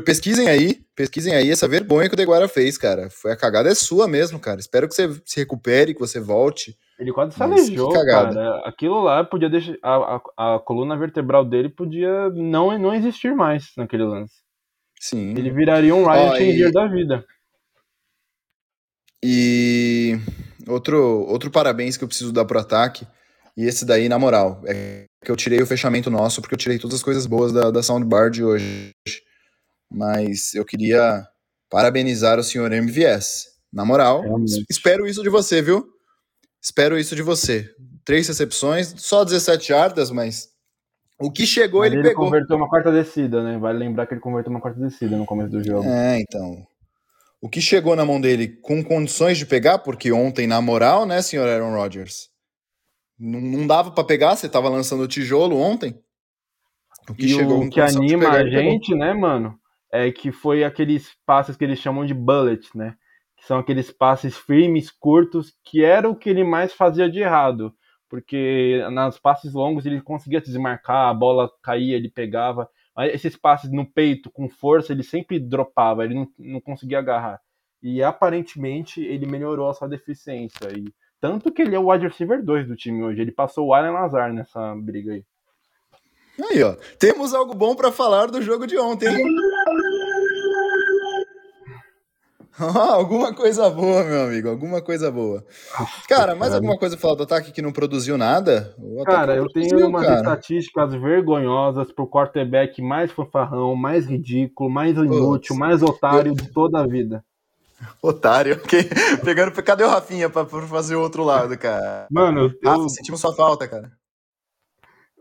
Pesquisem 0.06 0.50
aí, 0.50 0.82
pesquisem 0.94 1.34
aí 1.34 1.50
essa 1.50 1.70
vergonha 1.70 2.10
que 2.10 2.16
o 2.16 2.18
Deguara 2.18 2.50
fez, 2.50 2.78
cara. 2.78 3.10
Foi 3.10 3.32
a 3.32 3.38
cagada 3.38 3.70
é 3.70 3.76
sua 3.76 4.10
mesmo, 4.10 4.38
cara. 4.38 4.60
Espero 4.60 4.90
que 4.90 4.96
você 4.96 5.10
se 5.26 5.40
recupere, 5.40 5.94
que 5.94 6.00
você 6.02 6.20
volte. 6.20 6.78
Ele 7.00 7.14
quase 7.14 7.34
se 7.34 7.42
aleijou, 7.42 7.94
cara. 7.94 8.60
Aquilo 8.66 9.02
lá 9.02 9.24
podia 9.24 9.50
deixar. 9.50 9.76
A, 9.82 10.22
a, 10.38 10.56
a, 10.56 10.60
coluna 10.60 10.98
vertebral 10.98 11.46
dele 11.46 11.70
podia 11.70 12.30
não, 12.32 12.78
não 12.78 12.94
existir 12.94 13.34
mais 13.34 13.72
naquele 13.78 14.04
lance. 14.04 14.36
Sim. 15.00 15.32
Ele 15.32 15.50
viraria 15.50 15.96
um 15.96 16.06
Riot 16.06 16.44
oh, 16.44 16.68
e... 16.68 16.72
da 16.72 16.88
vida. 16.88 17.26
E 19.24 20.20
outro, 20.68 21.00
outro 21.28 21.50
parabéns 21.50 21.96
que 21.96 22.04
eu 22.04 22.08
preciso 22.08 22.34
dar 22.34 22.44
pro 22.44 22.60
ataque, 22.60 23.08
e 23.56 23.66
esse 23.66 23.86
daí, 23.86 24.10
na 24.10 24.20
moral, 24.20 24.62
é 24.66 25.06
que 25.24 25.32
eu 25.32 25.36
tirei 25.38 25.62
o 25.62 25.66
fechamento 25.66 26.12
nosso, 26.12 26.42
porque 26.42 26.56
eu 26.56 26.60
tirei 26.60 26.78
todas 26.78 26.98
as 26.98 27.04
coisas 27.04 27.26
boas 27.26 27.54
da, 27.54 27.72
da 27.72 27.82
soundbar 27.82 28.30
de 28.30 28.44
hoje. 28.44 28.92
Mas 29.90 30.54
eu 30.54 30.66
queria 30.66 31.26
parabenizar 31.70 32.38
o 32.38 32.44
senhor 32.44 32.72
MVS. 32.74 33.54
Na 33.72 33.86
moral, 33.86 34.22
Realmente. 34.22 34.66
espero 34.70 35.08
isso 35.08 35.24
de 35.24 35.30
você, 35.30 35.62
viu? 35.62 35.88
Espero 36.62 36.98
isso 37.00 37.16
de 37.16 37.22
você. 37.22 37.70
Três 38.04 38.28
recepções, 38.28 38.94
só 38.98 39.24
17 39.24 39.70
jardas, 39.70 40.12
mas 40.12 40.50
o 41.20 41.32
que 41.32 41.46
chegou 41.46 41.80
mas 41.80 41.92
ele, 41.92 42.02
ele 42.02 42.10
pegou. 42.10 42.26
Ele 42.26 42.32
converteu 42.32 42.58
uma 42.58 42.70
quarta 42.70 42.92
descida, 42.92 43.42
né? 43.42 43.58
Vale 43.58 43.80
lembrar 43.80 44.06
que 44.06 44.14
ele 44.14 44.22
converteu 44.22 44.52
uma 44.52 44.62
quarta 44.62 44.80
descida 44.80 45.16
no 45.16 45.26
começo 45.26 45.52
do 45.52 45.64
jogo. 45.64 45.88
É, 45.88 46.20
então 46.20 46.68
o 47.44 47.50
que 47.50 47.60
chegou 47.60 47.94
na 47.94 48.06
mão 48.06 48.22
dele 48.22 48.48
com 48.48 48.82
condições 48.82 49.38
de 49.38 49.46
pegar, 49.46 49.80
porque 49.80 50.14
ontem, 50.14 50.48
na 50.48 50.62
moral, 50.62 51.06
né, 51.06 51.22
senhor 51.22 51.46
Aaron 51.46 51.76
Rodgers? 51.76 52.30
Não, 53.20 53.42
não 53.42 53.68
dava 53.68 53.92
para 53.92 54.06
pegar, 54.06 54.38
você 54.38 54.48
tava 54.48 54.70
lançando 54.70 55.04
o 55.04 55.08
tijolo 55.10 55.58
ontem. 55.58 55.94
O 57.10 57.14
que 57.14 57.26
e 57.26 57.30
chegou 57.30 57.62
o 57.62 57.70
que 57.70 57.82
anima 57.82 58.32
pegar, 58.32 58.38
a 58.38 58.48
gente, 58.48 58.96
né, 58.96 59.14
mano, 59.14 59.60
é 59.92 60.10
que 60.10 60.32
foi 60.32 60.64
aqueles 60.64 61.10
passes 61.26 61.58
que 61.58 61.66
eles 61.66 61.80
chamam 61.80 62.06
de 62.06 62.14
bullet, 62.14 62.66
né? 62.74 62.96
Que 63.36 63.46
são 63.46 63.60
aqueles 63.60 63.92
passes 63.92 64.38
firmes, 64.38 64.90
curtos, 64.90 65.54
que 65.66 65.84
era 65.84 66.10
o 66.10 66.16
que 66.16 66.30
ele 66.30 66.46
mais 66.46 66.72
fazia 66.72 67.10
de 67.10 67.20
errado. 67.20 67.76
Porque 68.10 68.82
nas 68.94 69.20
passes 69.20 69.52
longos 69.54 69.86
ele 69.86 70.00
conseguia 70.00 70.40
desmarcar, 70.40 71.10
a 71.10 71.14
bola 71.14 71.52
caía, 71.62 71.98
ele 71.98 72.10
pegava 72.10 72.70
esses 73.00 73.36
passes 73.36 73.72
no 73.72 73.86
peito 73.86 74.30
com 74.32 74.50
força, 74.50 74.94
ele 74.94 75.04
sempre 75.04 75.40
dropava, 75.40 76.04
ele 76.04 76.16
não, 76.16 76.28
não 76.38 76.62
conseguia 76.62 77.00
agarrar. 77.00 77.40
E 77.82 78.02
aparentemente 78.02 79.02
ele 79.04 79.26
melhorou 79.26 79.70
a 79.70 79.74
sua 79.74 79.88
deficiência. 79.88 80.72
E 80.72 80.86
tanto 81.20 81.52
que 81.52 81.62
ele 81.62 81.76
é 81.76 81.80
o 81.80 81.90
wide 81.90 82.08
receiver 82.08 82.44
2 82.44 82.68
do 82.68 82.76
time 82.76 83.04
hoje. 83.04 83.22
Ele 83.22 83.32
passou 83.32 83.68
o 83.68 83.74
Alan 83.74 83.92
Lazar 83.92 84.34
nessa 84.34 84.76
briga 84.76 85.14
aí. 85.14 85.26
Aí, 86.50 86.64
ó. 86.64 86.76
Temos 86.98 87.34
algo 87.34 87.54
bom 87.54 87.76
para 87.76 87.92
falar 87.92 88.28
do 88.28 88.42
jogo 88.42 88.66
de 88.66 88.78
ontem. 88.78 89.08
alguma 92.60 93.34
coisa 93.34 93.70
boa, 93.70 94.04
meu 94.04 94.24
amigo, 94.24 94.50
alguma 94.50 94.82
coisa 94.82 95.12
boa. 95.12 95.44
Cara, 96.08 96.36
mais 96.36 96.54
alguma 96.54 96.78
coisa 96.78 96.98
falar 96.98 97.16
do 97.16 97.24
ataque 97.24 97.52
que 97.52 97.62
não 97.62 97.72
produziu 97.72 98.18
nada? 98.18 98.76
Cara, 99.06 99.36
eu 99.36 99.48
tenho 99.48 99.88
umas 99.88 100.06
cara. 100.06 100.18
estatísticas 100.18 100.94
vergonhosas 100.94 101.92
pro 101.92 102.08
quarterback 102.08 102.82
mais 102.82 103.12
fanfarrão, 103.12 103.76
mais 103.76 104.06
ridículo, 104.06 104.70
mais 104.70 104.96
inútil, 104.98 105.56
mais 105.56 105.82
otário 105.82 106.36
de 106.36 106.52
toda 106.52 106.80
a 106.80 106.88
vida. 106.88 107.24
Otário, 108.02 108.56
okay. 108.56 108.84
pegando. 109.24 109.52
Cadê 109.64 109.84
o 109.84 109.90
Rafinha 109.90 110.30
pra, 110.30 110.46
pra 110.46 110.62
fazer 110.62 110.96
o 110.96 111.02
outro 111.02 111.24
lado, 111.24 111.58
cara? 111.58 112.08
Mano, 112.10 112.54
Rafa, 112.64 112.82
eu... 112.82 112.90
sentimos 112.90 113.20
sua 113.20 113.36
falta, 113.36 113.68
cara. 113.68 113.92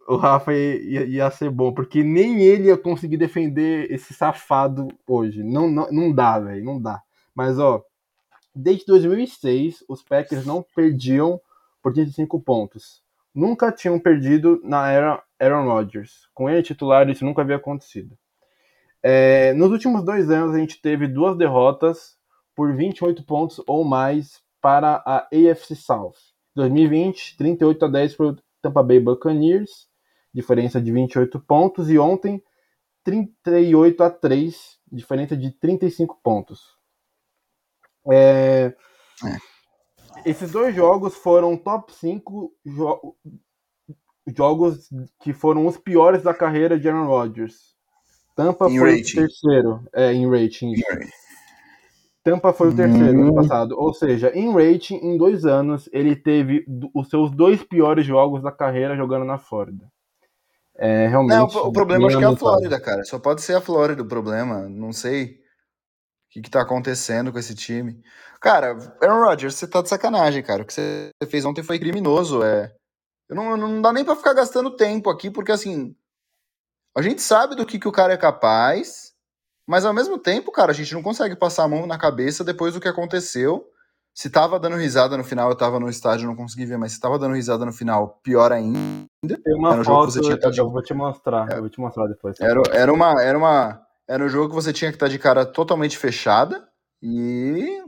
O 0.07 0.17
Rafa 0.17 0.53
ia, 0.53 1.05
ia, 1.05 1.31
ser 1.31 1.49
bom, 1.51 1.73
porque 1.73 2.03
nem 2.03 2.43
ele 2.43 2.69
ia 2.69 2.77
conseguir 2.77 3.17
defender 3.17 3.91
esse 3.91 4.13
safado 4.13 4.89
hoje. 5.07 5.43
Não, 5.43 5.71
não, 5.71 5.91
não 5.91 6.13
dá, 6.13 6.39
velho, 6.39 6.65
não 6.65 6.81
dá. 6.81 7.01
Mas, 7.35 7.59
ó, 7.59 7.83
desde 8.55 8.87
2006, 8.87 9.85
os 9.89 10.03
Packers 10.03 10.45
não 10.45 10.65
perdiam 10.75 11.41
por 11.83 11.93
35 11.93 12.41
pontos. 12.41 13.03
Nunca 13.35 13.73
tinham 13.73 13.99
perdido 13.99 14.61
na 14.63 14.91
era 14.91 15.23
Aaron 15.41 15.67
Rodgers. 15.67 16.29
Com 16.35 16.49
ele 16.49 16.63
titular, 16.63 17.09
isso 17.09 17.25
nunca 17.25 17.43
havia 17.43 17.57
acontecido. 17.57 18.17
É, 19.03 19.53
nos 19.55 19.71
últimos 19.71 20.05
dois 20.05 20.31
anos, 20.31 20.55
a 20.55 20.59
gente 20.59 20.81
teve 20.81 21.09
duas 21.09 21.37
derrotas 21.37 22.17
por 22.55 22.75
28 22.75 23.25
pontos 23.25 23.61
ou 23.67 23.85
mais 23.85 24.41
para 24.61 25.03
a 25.05 25.27
AFC 25.33 25.75
South. 25.75 26.15
2020, 26.55 27.37
38 27.37 27.85
a 27.85 27.89
10 27.89 28.15
para 28.17 28.27
o 28.27 28.37
Tampa 28.61 28.83
Bay 28.83 29.01
Buccaneers, 29.01 29.89
diferença 30.33 30.81
de 30.81 30.93
28 30.93 31.41
pontos. 31.41 31.91
E 31.91 31.99
ontem, 31.99 32.43
38 33.03 34.05
a 34.05 34.11
3, 34.11 34.79
diferença 34.91 35.37
de 35.37 35.51
35 35.51 36.21
pontos. 36.23 36.77
É, 38.11 38.75
é. 39.25 39.53
Esses 40.25 40.51
dois 40.51 40.75
jogos 40.75 41.15
foram 41.15 41.57
top 41.57 41.93
5 41.93 42.53
jo 42.65 43.15
jogos 44.37 44.89
que 45.21 45.33
foram 45.33 45.67
os 45.67 45.77
piores 45.77 46.23
da 46.23 46.33
carreira 46.33 46.79
de 46.79 46.89
Aaron 46.89 47.07
Rodgers. 47.07 47.75
Tampa 48.37 48.71
in 48.71 48.79
foi 48.79 48.97
rating. 48.97 49.19
o 49.19 49.21
terceiro, 49.23 49.81
é, 49.93 50.13
em 50.13 50.31
rating. 50.31 50.73
Tampa 52.23 52.53
foi 52.53 52.69
o 52.69 52.77
terceiro 52.77 53.19
hum. 53.19 53.23
ano 53.23 53.35
passado. 53.35 53.75
Ou 53.77 53.93
seja, 53.93 54.31
em 54.33 54.53
rating, 54.53 54.95
em 54.95 55.19
dois 55.19 55.45
anos, 55.45 55.89
ele 55.93 56.15
teve 56.15 56.65
os 56.95 57.11
seus 57.11 57.33
dois 57.33 57.65
piores 57.65 58.07
jogos 58.07 58.43
da 58.43 58.53
carreira 58.53 58.97
jogando 58.97 59.25
na 59.25 59.39
Flórida. 59.39 59.91
É, 60.77 61.09
realmente. 61.09 61.37
Não, 61.37 61.47
o, 61.47 61.73
problema 61.73 62.07
acho 62.07 62.19
que 62.19 62.25
é 62.25 62.29
a 62.29 62.37
Flórida, 62.37 62.81
cara. 62.81 63.05
Só 63.05 63.19
pode 63.19 63.43
ser 63.43 63.57
a 63.57 63.61
Flórida 63.61 64.03
o 64.03 64.09
problema. 64.09 64.69
Não 64.69 64.93
sei 64.93 65.42
que, 66.33 66.41
que 66.41 66.51
tá 66.51 66.63
acontecendo 66.63 67.31
com 67.31 67.39
esse 67.39 67.55
time? 67.55 68.03
Cara, 68.41 68.77
Aaron 69.03 69.23
Rodgers, 69.23 69.55
você 69.55 69.69
tá 69.69 69.83
de 69.83 69.89
sacanagem, 69.89 70.43
cara. 70.43 70.63
O 70.63 70.65
que 70.65 70.73
você 70.73 71.11
fez 71.29 71.45
ontem 71.45 71.63
foi 71.63 71.79
criminoso. 71.79 72.43
É... 72.43 72.75
Eu 73.29 73.37
não, 73.37 73.57
não 73.57 73.83
dá 73.83 73.93
nem 73.93 74.05
pra 74.05 74.17
ficar 74.17 74.33
gastando 74.33 74.75
tempo 74.75 75.11
aqui, 75.11 75.31
porque 75.31 75.53
assim. 75.53 75.95
A 76.97 77.03
gente 77.03 77.23
sabe 77.23 77.55
do 77.55 77.65
que, 77.65 77.79
que 77.79 77.89
o 77.89 77.93
cara 77.93 78.13
é 78.13 78.19
capaz, 78.19 79.13
mas 79.67 79.85
ao 79.85 79.95
mesmo 79.95 80.19
tempo, 80.19 80.53
cara, 80.53 80.73
a 80.73 80.75
gente 80.75 80.93
não 80.93 81.03
consegue 81.03 81.35
passar 81.35 81.65
a 81.65 81.69
mão 81.69 81.87
na 81.87 81.97
cabeça 81.97 82.45
depois 82.45 82.75
do 82.75 82.81
que 82.81 82.89
aconteceu. 82.89 83.67
Se 84.15 84.29
tava 84.29 84.61
dando 84.61 84.77
risada 84.77 85.17
no 85.17 85.25
final, 85.25 85.49
eu 85.49 85.57
tava 85.57 85.81
no 85.81 85.89
estádio, 85.89 86.27
não 86.27 86.37
consegui 86.37 86.67
ver, 86.67 86.77
mas 86.77 86.93
se 86.93 87.01
tava 87.01 87.19
dando 87.19 87.35
risada 87.35 87.65
no 87.65 87.73
final, 87.73 88.21
pior 88.23 88.53
ainda. 88.53 89.09
Tem 89.27 89.57
uma 89.57 89.83
foto, 89.83 90.19
eu 90.55 90.71
vou 90.71 90.83
te 90.83 90.93
mostrar, 90.93 91.51
é, 91.51 91.57
eu 91.57 91.61
vou 91.61 91.71
te 91.71 91.81
mostrar 91.81 92.07
depois. 92.07 92.39
Era, 92.39 92.61
era, 92.73 92.93
uma, 92.93 93.23
era 93.23 93.39
uma 93.39 93.83
era 94.13 94.23
um 94.23 94.29
jogo 94.29 94.51
que 94.51 94.55
você 94.55 94.75
tinha 94.75 94.91
que 94.91 94.97
estar 94.97 95.09
de 95.09 95.19
cara 95.19 95.47
totalmente 95.47 95.97
fechada 95.97 96.69
e. 97.03 97.83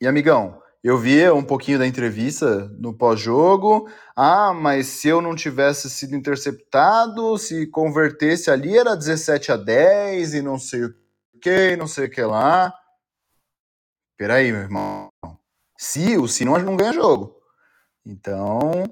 E, 0.00 0.06
amigão, 0.06 0.62
eu 0.82 0.96
vi 0.96 1.28
um 1.28 1.42
pouquinho 1.42 1.80
da 1.80 1.86
entrevista 1.88 2.68
no 2.78 2.96
pós-jogo. 2.96 3.90
Ah, 4.14 4.54
mas 4.54 4.86
se 4.86 5.08
eu 5.08 5.20
não 5.20 5.34
tivesse 5.34 5.90
sido 5.90 6.14
interceptado, 6.14 7.36
se 7.36 7.66
convertesse 7.66 8.48
ali 8.48 8.78
era 8.78 8.94
17 8.94 9.50
a 9.50 9.56
10 9.56 10.34
e 10.34 10.42
não 10.42 10.56
sei 10.56 10.84
o 10.84 10.94
que, 11.42 11.74
não 11.74 11.88
sei 11.88 12.06
o 12.06 12.10
que 12.10 12.22
lá. 12.22 12.72
Peraí, 14.16 14.52
meu 14.52 14.60
irmão. 14.60 15.10
Se 15.76 16.16
o 16.16 16.28
se 16.28 16.44
não, 16.44 16.56
não 16.60 16.76
ganha 16.76 16.92
jogo. 16.92 17.34
Então, 18.06 18.84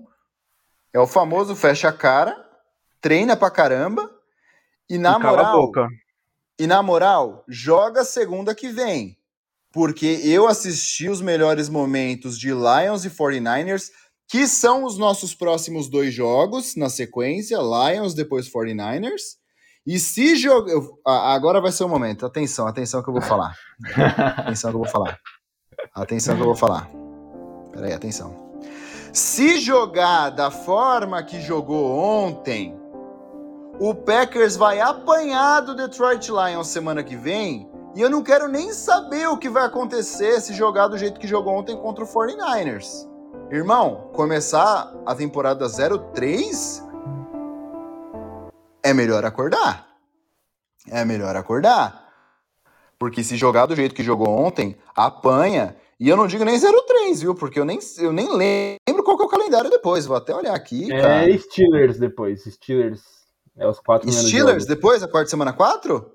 é 0.93 0.99
o 0.99 1.07
famoso 1.07 1.55
fecha 1.55 1.89
a 1.89 1.93
cara, 1.93 2.37
treina 3.01 3.37
pra 3.37 3.49
caramba 3.49 4.11
e 4.91 4.99
na 4.99 5.17
e 5.17 5.23
moral. 5.23 5.71
E 6.59 6.67
na 6.67 6.83
moral, 6.83 7.45
joga 7.47 8.05
segunda 8.05 8.55
que 8.55 8.69
vem. 8.69 9.17
Porque 9.73 10.21
eu 10.25 10.49
assisti 10.49 11.09
os 11.09 11.21
melhores 11.21 11.69
momentos 11.69 12.39
de 12.39 12.49
Lions 12.49 13.05
e 13.05 13.11
49ers, 13.11 13.91
que 14.29 14.47
são 14.47 14.85
os 14.85 14.97
nossos 14.97 15.35
próximos 15.35 15.89
dois 15.89 16.15
jogos 16.15 16.75
na 16.77 16.89
sequência: 16.89 17.59
Lions, 17.59 18.15
depois 18.15 18.51
49ers. 18.51 19.37
E 19.87 20.01
se 20.01 20.35
jogar. 20.35 20.73
Agora 21.07 21.61
vai 21.61 21.71
ser 21.71 21.85
o 21.85 21.89
momento. 21.89 22.27
Atenção, 22.27 22.67
atenção 22.67 23.03
que 23.03 23.09
eu 23.09 23.13
vou 23.13 23.23
falar. 23.23 23.55
atenção 24.39 24.71
que 24.71 24.77
eu 24.77 24.83
vou 24.83 24.91
falar. 24.91 25.19
Atenção 25.95 26.35
que 26.35 26.41
eu 26.41 26.47
vou 26.47 26.57
falar. 26.57 26.91
Peraí, 27.73 27.93
atenção. 27.93 28.35
Se 29.13 29.59
jogar 29.59 30.31
da 30.31 30.51
forma 30.51 31.23
que 31.23 31.41
jogou 31.41 31.97
ontem, 31.99 32.75
o 33.79 33.95
Packers 33.95 34.57
vai 34.57 34.81
apanhar 34.81 35.61
do 35.61 35.75
Detroit 35.75 36.29
Lions 36.29 36.69
semana 36.69 37.03
que 37.03 37.17
vem. 37.17 37.71
E 37.95 38.01
eu 38.01 38.11
não 38.11 38.23
quero 38.23 38.49
nem 38.49 38.73
saber 38.73 39.27
o 39.29 39.39
que 39.39 39.49
vai 39.49 39.65
acontecer 39.65 40.41
se 40.41 40.55
jogar 40.55 40.89
do 40.89 40.99
jeito 40.99 41.21
que 41.21 41.27
jogou 41.27 41.55
ontem 41.55 41.77
contra 41.77 42.05
o 42.05 42.07
49ers. 42.07 43.09
Irmão, 43.51 44.11
começar 44.15 44.95
a 45.05 45.15
temporada 45.15 45.67
03 45.69 46.83
é 48.83 48.95
melhor 48.95 49.25
acordar. 49.25 49.87
É 50.91 51.05
melhor 51.05 51.37
acordar. 51.37 52.07
Porque 52.99 53.23
se 53.23 53.37
jogar 53.37 53.67
do 53.67 53.77
jeito 53.77 53.95
que 53.95 54.03
jogou 54.03 54.29
ontem, 54.29 54.77
apanha. 54.95 55.77
E 55.99 56.09
eu 56.09 56.17
não 56.17 56.27
digo 56.27 56.45
nem 56.45 56.59
03, 56.59 57.21
viu? 57.21 57.35
Porque 57.35 57.59
eu 57.61 57.65
nem, 57.65 57.79
eu 57.99 58.13
nem 58.13 58.29
lembro 58.35 59.03
qual 59.05 59.17
que 59.17 59.23
é 59.23 59.27
o 59.27 59.31
calendário 59.31 59.71
depois. 59.71 60.07
Vou 60.07 60.17
até 60.17 60.35
olhar 60.35 60.55
aqui. 60.55 60.93
É. 60.93 61.37
Steelers 61.39 61.99
depois. 61.99 62.45
Steelers. 62.45 63.16
É 63.57 63.67
os 63.67 63.81
quatro 63.81 64.11
Steelers 64.13 64.67
depois, 64.67 65.03
a 65.03 65.09
quarta 65.09 65.31
semana 65.31 65.53
4? 65.53 66.13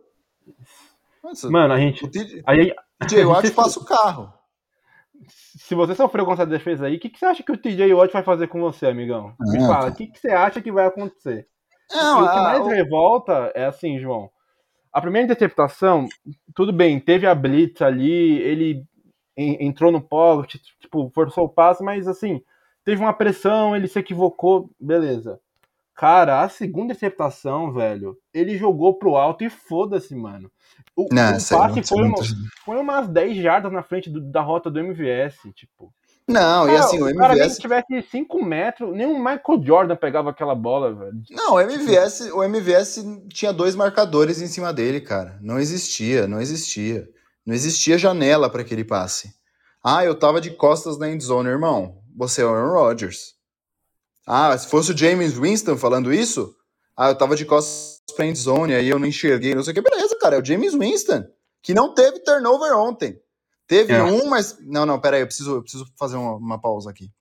Mano, 1.50 1.74
a 1.74 1.78
gente. 1.78 2.06
O 2.06 2.10
TJ, 2.10 2.44
a 2.46 2.56
gente, 2.56 2.76
TJ 3.00 3.26
Watt 3.26 3.50
passa 3.52 3.80
o 3.80 3.86
carro. 3.86 4.34
Se 5.28 5.76
você 5.76 5.96
sofreu 5.96 6.26
com 6.26 6.34
essa 6.34 6.46
defesa 6.46 6.88
aí, 6.88 6.98
o 6.98 7.00
que, 7.00 7.10
que 7.10 7.20
você 7.20 7.26
acha 7.26 7.44
que 7.44 7.52
o 7.52 7.58
TJ 7.58 7.94
Watt 7.94 8.12
vai 8.12 8.24
fazer 8.24 8.48
com 8.48 8.60
você, 8.60 8.88
amigão? 8.88 9.34
Me 9.40 9.58
ah, 9.64 9.68
fala, 9.68 9.90
o 9.90 9.96
que, 9.96 10.08
que 10.08 10.20
você 10.20 10.30
acha 10.30 10.62
que 10.62 10.72
vai 10.72 10.86
acontecer? 10.86 11.48
Não, 11.92 12.24
o 12.24 12.30
que 12.30 12.40
mais 12.40 12.68
revolta 12.68 13.52
é 13.56 13.66
assim, 13.66 14.00
João. 14.00 14.30
A 14.92 15.00
primeira 15.00 15.26
interceptação, 15.26 16.08
tudo 16.54 16.74
bem, 16.74 17.00
teve 17.00 17.26
a 17.26 17.34
blitz 17.36 17.82
ali, 17.82 18.40
ele 18.42 18.84
entrou 19.38 19.92
no 19.92 20.02
pocket, 20.02 20.62
tipo, 20.80 21.10
forçou 21.14 21.46
o 21.46 21.50
passe, 21.50 21.84
mas 21.84 22.08
assim, 22.08 22.42
teve 22.84 23.02
uma 23.02 23.14
pressão, 23.14 23.76
ele 23.76 23.88
se 23.88 24.00
equivocou, 24.00 24.70
beleza. 24.80 25.40
Cara, 26.02 26.42
a 26.42 26.50
segunda 26.50 26.86
interceptação, 26.86 27.72
velho, 27.72 28.18
ele 28.34 28.58
jogou 28.58 28.96
pro 28.96 29.16
alto 29.16 29.44
e 29.44 29.52
foda-se, 29.52 30.16
mano. 30.16 30.52
O, 30.96 31.06
não, 31.14 31.38
o 31.38 31.48
passe 31.48 31.84
foi, 31.84 32.02
uma, 32.02 32.18
foi 32.66 32.78
umas 32.78 33.08
10 33.08 33.38
jardas 33.38 33.72
na 33.72 33.84
frente 33.84 34.10
do, 34.10 34.20
da 34.20 34.42
rota 34.42 34.72
do 34.72 34.80
MVS, 34.80 35.36
tipo. 35.54 35.94
Não, 36.28 36.66
cara, 36.66 36.74
e 36.74 36.78
assim, 36.78 37.00
o 37.00 37.08
MVS. 37.08 37.38
Cara, 37.38 37.50
se 37.52 37.62
tivesse 37.62 38.02
5 38.02 38.44
metros, 38.44 38.96
nem 38.96 39.06
o 39.06 39.20
Michael 39.20 39.64
Jordan 39.64 39.96
pegava 39.96 40.32
aquela 40.32 40.56
bola, 40.56 40.92
velho. 40.92 41.22
Não, 41.30 41.54
o 41.54 41.62
MVS, 41.62 42.32
o 42.34 42.44
MVS 42.44 43.06
tinha 43.32 43.54
dois 43.54 43.76
marcadores 43.76 44.42
em 44.42 44.48
cima 44.48 44.74
dele, 44.74 45.02
cara. 45.02 45.38
Não 45.40 45.60
existia, 45.60 46.28
não 46.28 46.42
existia. 46.42 47.08
Não 47.46 47.54
existia 47.54 48.00
janela 48.00 48.50
para 48.50 48.64
aquele 48.64 48.84
passe. 48.84 49.36
Ah, 49.84 50.04
eu 50.04 50.18
tava 50.18 50.42
de 50.42 50.50
costas 50.50 50.98
na 50.98 51.12
endzone, 51.12 51.50
irmão. 51.50 52.00
Você 52.18 52.42
é 52.42 52.46
o 52.46 52.50
Aaron 52.50 52.74
Rodgers. 52.74 53.40
Ah, 54.34 54.58
se 54.58 54.70
fosse 54.70 54.94
o 54.94 54.98
James 54.98 55.34
Winston 55.38 55.76
falando 55.76 56.14
isso, 56.14 56.56
ah, 56.96 57.10
eu 57.10 57.18
tava 57.18 57.36
de 57.36 57.44
costas 57.44 58.02
pra 58.16 58.26
endzone, 58.26 58.74
aí 58.74 58.88
eu 58.88 58.98
não 58.98 59.06
enxerguei, 59.06 59.54
não 59.54 59.62
sei 59.62 59.72
o 59.72 59.74
que. 59.74 59.82
Beleza, 59.82 60.18
cara, 60.22 60.38
é 60.38 60.40
o 60.40 60.46
James 60.46 60.74
Winston, 60.74 61.26
que 61.62 61.74
não 61.74 61.94
teve 61.94 62.20
turnover 62.20 62.74
ontem. 62.78 63.20
Teve 63.68 63.92
é. 63.92 64.02
um, 64.02 64.30
mas. 64.30 64.58
Não, 64.62 64.86
não, 64.86 65.02
peraí, 65.02 65.20
eu 65.20 65.28
preciso, 65.28 65.56
eu 65.56 65.62
preciso 65.62 65.86
fazer 66.00 66.16
uma, 66.16 66.36
uma 66.38 66.62
pausa 66.62 66.90
aqui. 66.90 67.12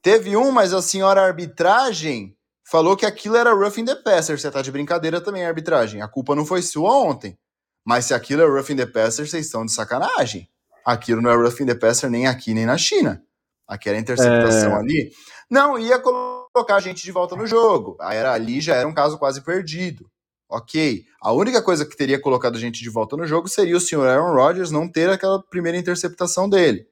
Teve 0.00 0.36
um, 0.36 0.52
mas 0.52 0.72
a 0.72 0.80
senhora 0.80 1.22
arbitragem 1.22 2.36
falou 2.62 2.96
que 2.96 3.04
aquilo 3.04 3.34
era 3.34 3.52
roughing 3.52 3.84
the 3.84 3.96
passer. 3.96 4.38
Você 4.38 4.48
tá 4.48 4.62
de 4.62 4.70
brincadeira 4.70 5.20
também, 5.20 5.44
arbitragem. 5.44 6.02
A 6.02 6.08
culpa 6.08 6.36
não 6.36 6.46
foi 6.46 6.62
sua 6.62 6.96
ontem. 6.96 7.36
Mas 7.84 8.04
se 8.04 8.14
aquilo 8.14 8.42
é 8.42 8.46
roughing 8.46 8.76
the 8.76 8.86
passer, 8.86 9.28
vocês 9.28 9.46
estão 9.46 9.66
de 9.66 9.72
sacanagem. 9.72 10.48
Aquilo 10.86 11.20
não 11.20 11.32
é 11.32 11.34
roughing 11.34 11.66
the 11.66 11.74
passer 11.74 12.08
nem 12.08 12.28
aqui, 12.28 12.54
nem 12.54 12.64
na 12.64 12.78
China. 12.78 13.20
Aquela 13.66 13.98
interceptação 13.98 14.70
é... 14.70 14.76
ali. 14.76 15.10
Não 15.50 15.76
ia 15.76 15.98
colocar 15.98 16.33
a 16.56 16.80
gente 16.80 17.02
de 17.02 17.12
volta 17.12 17.34
no 17.34 17.46
jogo. 17.46 17.96
Era, 18.00 18.32
ali 18.32 18.60
já 18.60 18.76
era 18.76 18.86
um 18.86 18.94
caso 18.94 19.18
quase 19.18 19.42
perdido. 19.42 20.08
Ok. 20.48 21.04
A 21.20 21.32
única 21.32 21.60
coisa 21.62 21.84
que 21.84 21.96
teria 21.96 22.20
colocado 22.20 22.56
a 22.56 22.60
gente 22.60 22.82
de 22.82 22.90
volta 22.90 23.16
no 23.16 23.26
jogo 23.26 23.48
seria 23.48 23.76
o 23.76 23.80
senhor 23.80 24.06
Aaron 24.06 24.34
Rodgers 24.34 24.70
não 24.70 24.88
ter 24.88 25.10
aquela 25.10 25.42
primeira 25.42 25.76
interceptação 25.78 26.48
dele. 26.48 26.86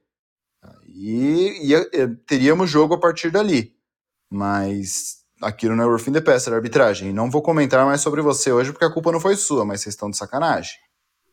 E 0.86 1.68
ia, 1.68 1.88
eh, 1.92 2.08
teríamos 2.26 2.70
jogo 2.70 2.94
a 2.94 3.00
partir 3.00 3.30
dali. 3.30 3.74
Mas 4.30 5.22
aquilo 5.40 5.76
não 5.76 5.84
é 5.84 5.86
o 5.86 5.98
fim 5.98 6.12
de 6.12 6.20
peça, 6.20 6.54
arbitragem. 6.54 7.12
não 7.12 7.30
vou 7.30 7.42
comentar 7.42 7.84
mais 7.84 8.00
sobre 8.00 8.22
você 8.22 8.52
hoje 8.52 8.72
porque 8.72 8.84
a 8.84 8.92
culpa 8.92 9.12
não 9.12 9.20
foi 9.20 9.36
sua, 9.36 9.64
mas 9.64 9.80
vocês 9.80 9.94
estão 9.94 10.10
de 10.10 10.16
sacanagem. 10.16 10.74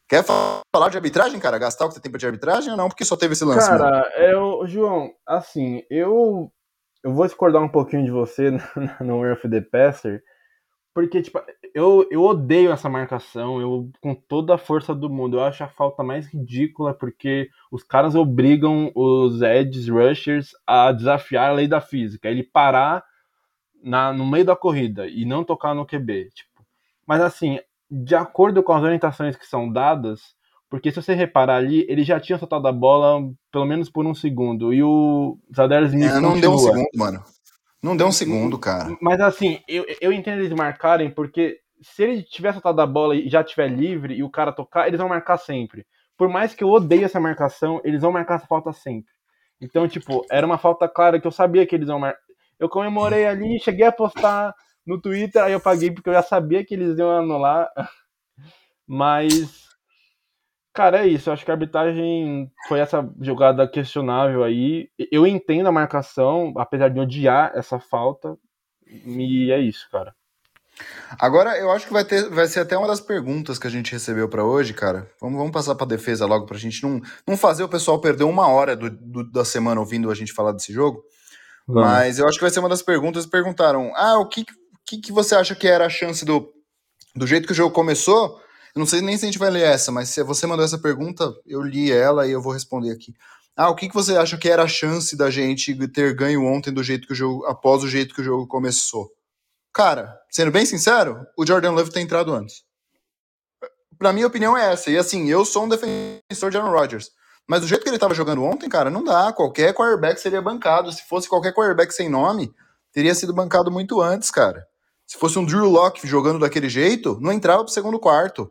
Quer 0.08 0.24
falar 0.24 0.90
de 0.90 0.98
arbitragem, 0.98 1.40
cara? 1.40 1.60
Gastar 1.60 1.86
o 1.86 1.90
que 1.90 1.94
você 1.96 2.00
tem 2.02 2.12
de 2.12 2.26
arbitragem 2.26 2.72
ou 2.72 2.78
não? 2.78 2.90
Porque 2.90 3.06
só 3.06 3.16
teve 3.16 3.34
esse 3.34 3.46
lance. 3.46 3.68
Cara, 3.68 4.12
eu, 4.18 4.66
João, 4.66 5.12
assim, 5.28 5.84
eu 5.88 6.52
eu 7.04 7.14
vou 7.14 7.26
discordar 7.26 7.62
um 7.62 7.70
pouquinho 7.70 8.04
de 8.04 8.12
você 8.12 8.52
no 9.02 9.26
Earth 9.26 9.50
the 9.50 9.62
Passer, 9.62 10.24
porque, 10.94 11.22
tipo, 11.22 11.40
eu, 11.74 12.06
eu 12.12 12.24
odeio 12.24 12.72
essa 12.72 12.90
marcação, 12.90 13.62
eu 13.62 13.90
com 14.02 14.14
toda 14.16 14.56
a 14.56 14.58
força 14.58 14.94
do 14.94 15.10
mundo. 15.10 15.38
Eu 15.38 15.44
acho 15.44 15.64
a 15.64 15.68
falta 15.70 16.04
mais 16.04 16.28
ridícula, 16.28 16.94
porque 16.94 17.50
os 17.72 17.84
caras 17.84 18.16
obrigam 18.16 18.92
os 18.96 19.42
edge 19.42 19.90
rushers 19.90 20.52
a 20.66 20.92
desafiar 20.92 21.52
a 21.52 21.54
lei 21.54 21.68
da 21.68 21.80
física, 21.80 22.28
ele 22.28 22.44
parar 22.44 23.04
na, 23.82 24.12
no 24.12 24.26
meio 24.26 24.46
da 24.46 24.56
corrida 24.56 25.08
e 25.08 25.26
não 25.26 25.44
tocar 25.44 25.74
no 25.74 25.86
QB. 25.86 26.32
Tipo. 26.34 26.66
Mas 27.06 27.22
assim, 27.22 27.60
de 27.90 28.16
acordo 28.16 28.62
com 28.62 28.74
as 28.74 28.84
orientações 28.84 29.36
que 29.36 29.46
são 29.46 29.72
dadas, 29.72 30.36
porque 30.70 30.92
se 30.92 31.02
você 31.02 31.14
reparar 31.14 31.56
ali, 31.56 31.86
ele 31.90 32.04
já 32.04 32.20
tinha 32.20 32.38
soltado 32.38 32.68
a 32.68 32.72
bola 32.72 33.22
pelo 33.52 33.66
menos 33.66 33.90
por 33.90 34.06
um 34.06 34.14
segundo. 34.14 34.72
E 34.74 34.84
o 34.84 35.38
Zadar 35.56 35.84
Smith. 35.84 36.12
É, 36.12 36.20
não 36.20 36.34
continua. 36.34 36.42
deu 36.42 36.52
um 36.52 36.58
segundo, 36.58 36.90
mano. 36.96 37.24
Não 37.82 37.98
deu 37.98 38.08
um 38.08 38.12
segundo, 38.12 38.60
cara. 38.60 38.96
Mas 39.02 39.20
assim, 39.20 39.60
eu, 39.68 39.86
eu 40.00 40.14
entendo 40.14 40.40
eles 40.40 40.54
marcarem, 40.54 41.10
porque 41.10 41.60
se 41.82 42.04
ele 42.04 42.24
tiver 42.24 42.52
soltado 42.54 42.80
a 42.82 42.86
bola 42.86 43.16
e 43.16 43.30
já 43.30 43.42
estiver 43.42 43.68
livre 43.68 44.14
e 44.14 44.24
o 44.24 44.30
cara 44.30 44.52
tocar, 44.52 44.88
eles 44.88 45.00
vão 45.00 45.10
marcar 45.10 45.38
sempre. 45.38 45.86
Por 46.18 46.30
mais 46.30 46.54
que 46.54 46.64
eu 46.64 46.70
odeie 46.70 47.06
essa 47.06 47.20
marcação, 47.20 47.82
eles 47.84 48.02
vão 48.02 48.12
marcar 48.12 48.36
essa 48.36 48.46
falta 48.46 48.72
sempre. 48.74 49.12
Então, 49.62 49.88
tipo, 49.88 50.26
era 50.30 50.46
uma 50.46 50.58
falta 50.58 50.88
clara 50.88 51.20
que 51.20 51.26
eu 51.26 51.32
sabia 51.32 51.66
que 51.66 51.76
eles 51.76 51.88
iam 51.88 52.00
marcar. 52.00 52.20
Eu 52.60 52.70
comemorei 52.70 53.26
ali, 53.26 53.60
cheguei 53.60 53.86
a 53.86 53.92
postar 53.92 54.54
no 54.86 55.00
Twitter, 55.00 55.42
aí 55.42 55.54
eu 55.54 55.62
paguei 55.62 55.90
porque 55.90 56.10
eu 56.10 56.14
já 56.14 56.22
sabia 56.22 56.64
que 56.64 56.74
eles 56.74 56.98
iam 56.98 57.10
anular. 57.10 57.70
Mas 58.86 59.69
Cara, 60.80 61.04
é 61.04 61.08
isso. 61.10 61.28
Eu 61.28 61.34
acho 61.34 61.44
que 61.44 61.52
a 61.52 61.56
arbitragem 61.56 62.50
foi 62.70 62.80
essa 62.80 63.06
jogada 63.20 63.68
questionável 63.68 64.46
aí. 64.46 64.88
Eu 65.12 65.28
entendo 65.28 65.68
a 65.68 65.74
marcação, 65.74 66.54
apesar 66.56 66.88
de 66.88 67.02
odiar 67.02 67.52
essa 67.54 67.82
falta. 67.82 68.38
E 68.88 69.52
é 69.52 69.60
isso, 69.60 69.90
cara. 69.92 70.16
Agora, 71.20 71.58
eu 71.58 71.70
acho 71.70 71.86
que 71.86 71.92
vai, 71.92 72.06
ter, 72.06 72.30
vai 72.30 72.48
ser 72.48 72.62
até 72.62 72.78
uma 72.78 72.88
das 72.88 73.02
perguntas 73.02 73.60
que 73.60 73.68
a 73.68 73.70
gente 73.70 73.92
recebeu 73.92 74.30
para 74.30 74.46
hoje, 74.46 74.74
cara. 74.74 75.06
Vamos, 75.20 75.38
vamos 75.38 75.52
passar 75.52 75.76
para 75.76 75.86
defesa 75.86 76.26
logo, 76.26 76.46
para 76.46 76.56
a 76.56 76.60
gente 76.62 76.82
não, 76.82 77.02
não 77.28 77.36
fazer 77.36 77.66
o 77.66 77.68
pessoal 77.68 78.00
perder 78.00 78.24
uma 78.24 78.48
hora 78.48 78.74
do, 78.74 78.90
do, 78.90 79.30
da 79.30 79.44
semana 79.44 79.82
ouvindo 79.82 80.10
a 80.10 80.16
gente 80.16 80.32
falar 80.32 80.54
desse 80.54 80.72
jogo. 80.72 81.04
Vamos. 81.68 81.90
Mas 81.90 82.20
eu 82.20 82.26
acho 82.26 82.38
que 82.38 82.46
vai 82.46 82.52
ser 82.52 82.62
uma 82.62 82.70
das 82.70 82.82
perguntas. 82.82 83.26
Perguntaram: 83.26 83.92
ah, 83.98 84.18
o 84.18 84.30
que, 84.30 84.46
que, 84.86 85.02
que 85.02 85.12
você 85.12 85.36
acha 85.36 85.54
que 85.56 85.68
era 85.68 85.86
a 85.86 85.90
chance 85.90 86.24
do, 86.24 86.50
do 87.14 87.28
jeito 87.28 87.48
que 87.48 87.52
o 87.52 87.56
jogo 87.56 87.76
começou? 87.76 88.40
Eu 88.76 88.80
não 88.80 88.86
sei 88.86 89.02
nem 89.02 89.18
se 89.18 89.26
a 89.26 89.28
gente 89.28 89.40
vai 89.40 89.50
ler 89.50 89.64
essa, 89.64 89.92
mas 89.92 90.10
se 90.10 90.24
você 90.24 90.46
mandou 90.46 90.64
essa 90.64 90.78
pergunta, 90.78 91.34
eu 91.46 91.62
li 91.62 91.92
ela 91.92 92.28
e 92.28 92.32
eu 92.32 92.42
vou 92.42 92.54
responder 92.54 92.92
aqui. 92.92 93.14
Ah, 93.56 93.70
o 93.70 93.76
que, 93.76 93.90
que 93.90 93.94
você 93.94 94.16
acha 94.16 94.38
que 94.38 94.48
era 94.48 94.64
a 94.64 94.68
chance 94.68 95.18
da 95.18 95.30
gente 95.30 95.76
ter 95.90 96.16
ganho 96.16 96.46
ontem 96.46 96.72
do 96.72 96.84
jeito 96.84 97.08
que 97.08 97.14
o 97.14 97.16
jogo, 97.16 97.46
após 97.46 97.84
o 97.84 97.90
jeito 97.90 98.16
que 98.16 98.22
o 98.22 98.24
jogo 98.24 98.48
começou? 98.48 99.12
Cara, 99.74 100.18
sendo 100.30 100.52
bem 100.52 100.66
sincero, 100.66 101.26
o 101.38 101.46
Jordan 101.46 101.72
Love 101.72 101.92
tem 101.92 102.04
entrado 102.04 102.34
antes. 102.34 102.64
Pra 103.98 104.14
minha 104.14 104.28
opinião 104.28 104.58
é 104.58 104.72
essa. 104.72 104.90
E 104.90 104.98
assim, 104.98 105.30
eu 105.30 105.44
sou 105.44 105.66
um 105.66 105.70
defensor 105.70 106.50
de 106.50 106.58
Aaron 106.58 106.72
Rodgers. 106.72 107.12
Mas 107.46 107.62
do 107.62 107.68
jeito 107.68 107.84
que 107.84 107.90
ele 107.90 108.00
tava 108.00 108.14
jogando 108.14 108.44
ontem, 108.44 108.70
cara, 108.70 108.90
não 108.90 109.04
dá. 109.04 109.34
Qualquer 109.34 109.74
quarterback 109.74 110.22
seria 110.22 110.42
bancado. 110.42 110.92
Se 110.92 111.04
fosse 111.08 111.28
qualquer 111.28 111.54
quarterback 111.54 111.94
sem 111.94 112.08
nome, 112.08 112.54
teria 112.94 113.14
sido 113.14 113.34
bancado 113.34 113.70
muito 113.70 114.00
antes, 114.00 114.32
cara. 114.32 114.66
Se 115.06 115.18
fosse 115.18 115.38
um 115.38 115.44
Drew 115.44 115.70
Locke 115.70 116.08
jogando 116.08 116.40
daquele 116.40 116.70
jeito, 116.70 117.18
não 117.20 117.34
entrava 117.34 117.64
pro 117.64 117.74
segundo 117.74 118.00
quarto. 118.00 118.50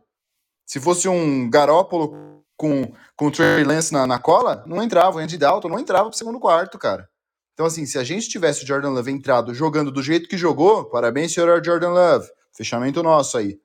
Se 0.68 0.78
fosse 0.78 1.08
um 1.08 1.48
Garópolo 1.48 2.44
com, 2.54 2.92
com 3.16 3.28
o 3.28 3.30
Trey 3.30 3.64
Lance 3.64 3.90
na, 3.90 4.06
na 4.06 4.18
cola, 4.18 4.62
não 4.66 4.82
entrava. 4.82 5.16
O 5.16 5.18
Andy 5.18 5.38
Dalton 5.38 5.68
não 5.68 5.78
entrava 5.78 6.10
pro 6.10 6.18
segundo 6.18 6.38
quarto, 6.38 6.78
cara. 6.78 7.08
Então, 7.54 7.64
assim, 7.64 7.86
se 7.86 7.98
a 7.98 8.04
gente 8.04 8.28
tivesse 8.28 8.64
o 8.64 8.66
Jordan 8.66 8.90
Love 8.90 9.10
entrado 9.10 9.54
jogando 9.54 9.90
do 9.90 10.02
jeito 10.02 10.28
que 10.28 10.36
jogou, 10.36 10.84
parabéns, 10.84 11.32
senhor 11.32 11.64
Jordan 11.64 11.88
Love. 11.88 12.28
Fechamento 12.52 13.02
nosso 13.02 13.38
aí. 13.38 13.58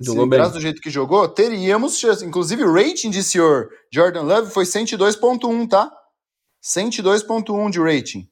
Jogou 0.00 0.22
se 0.22 0.26
entrasse 0.28 0.52
do 0.52 0.60
jeito 0.60 0.80
que 0.80 0.90
jogou, 0.90 1.28
teríamos 1.28 1.98
chance. 1.98 2.24
Inclusive, 2.24 2.62
o 2.62 2.72
rating 2.72 3.10
de 3.10 3.24
senhor 3.24 3.68
Jordan 3.92 4.22
Love 4.22 4.52
foi 4.52 4.64
102.1, 4.64 5.68
tá? 5.68 5.90
102.1 6.62 7.70
de 7.70 7.80
rating. 7.80 8.28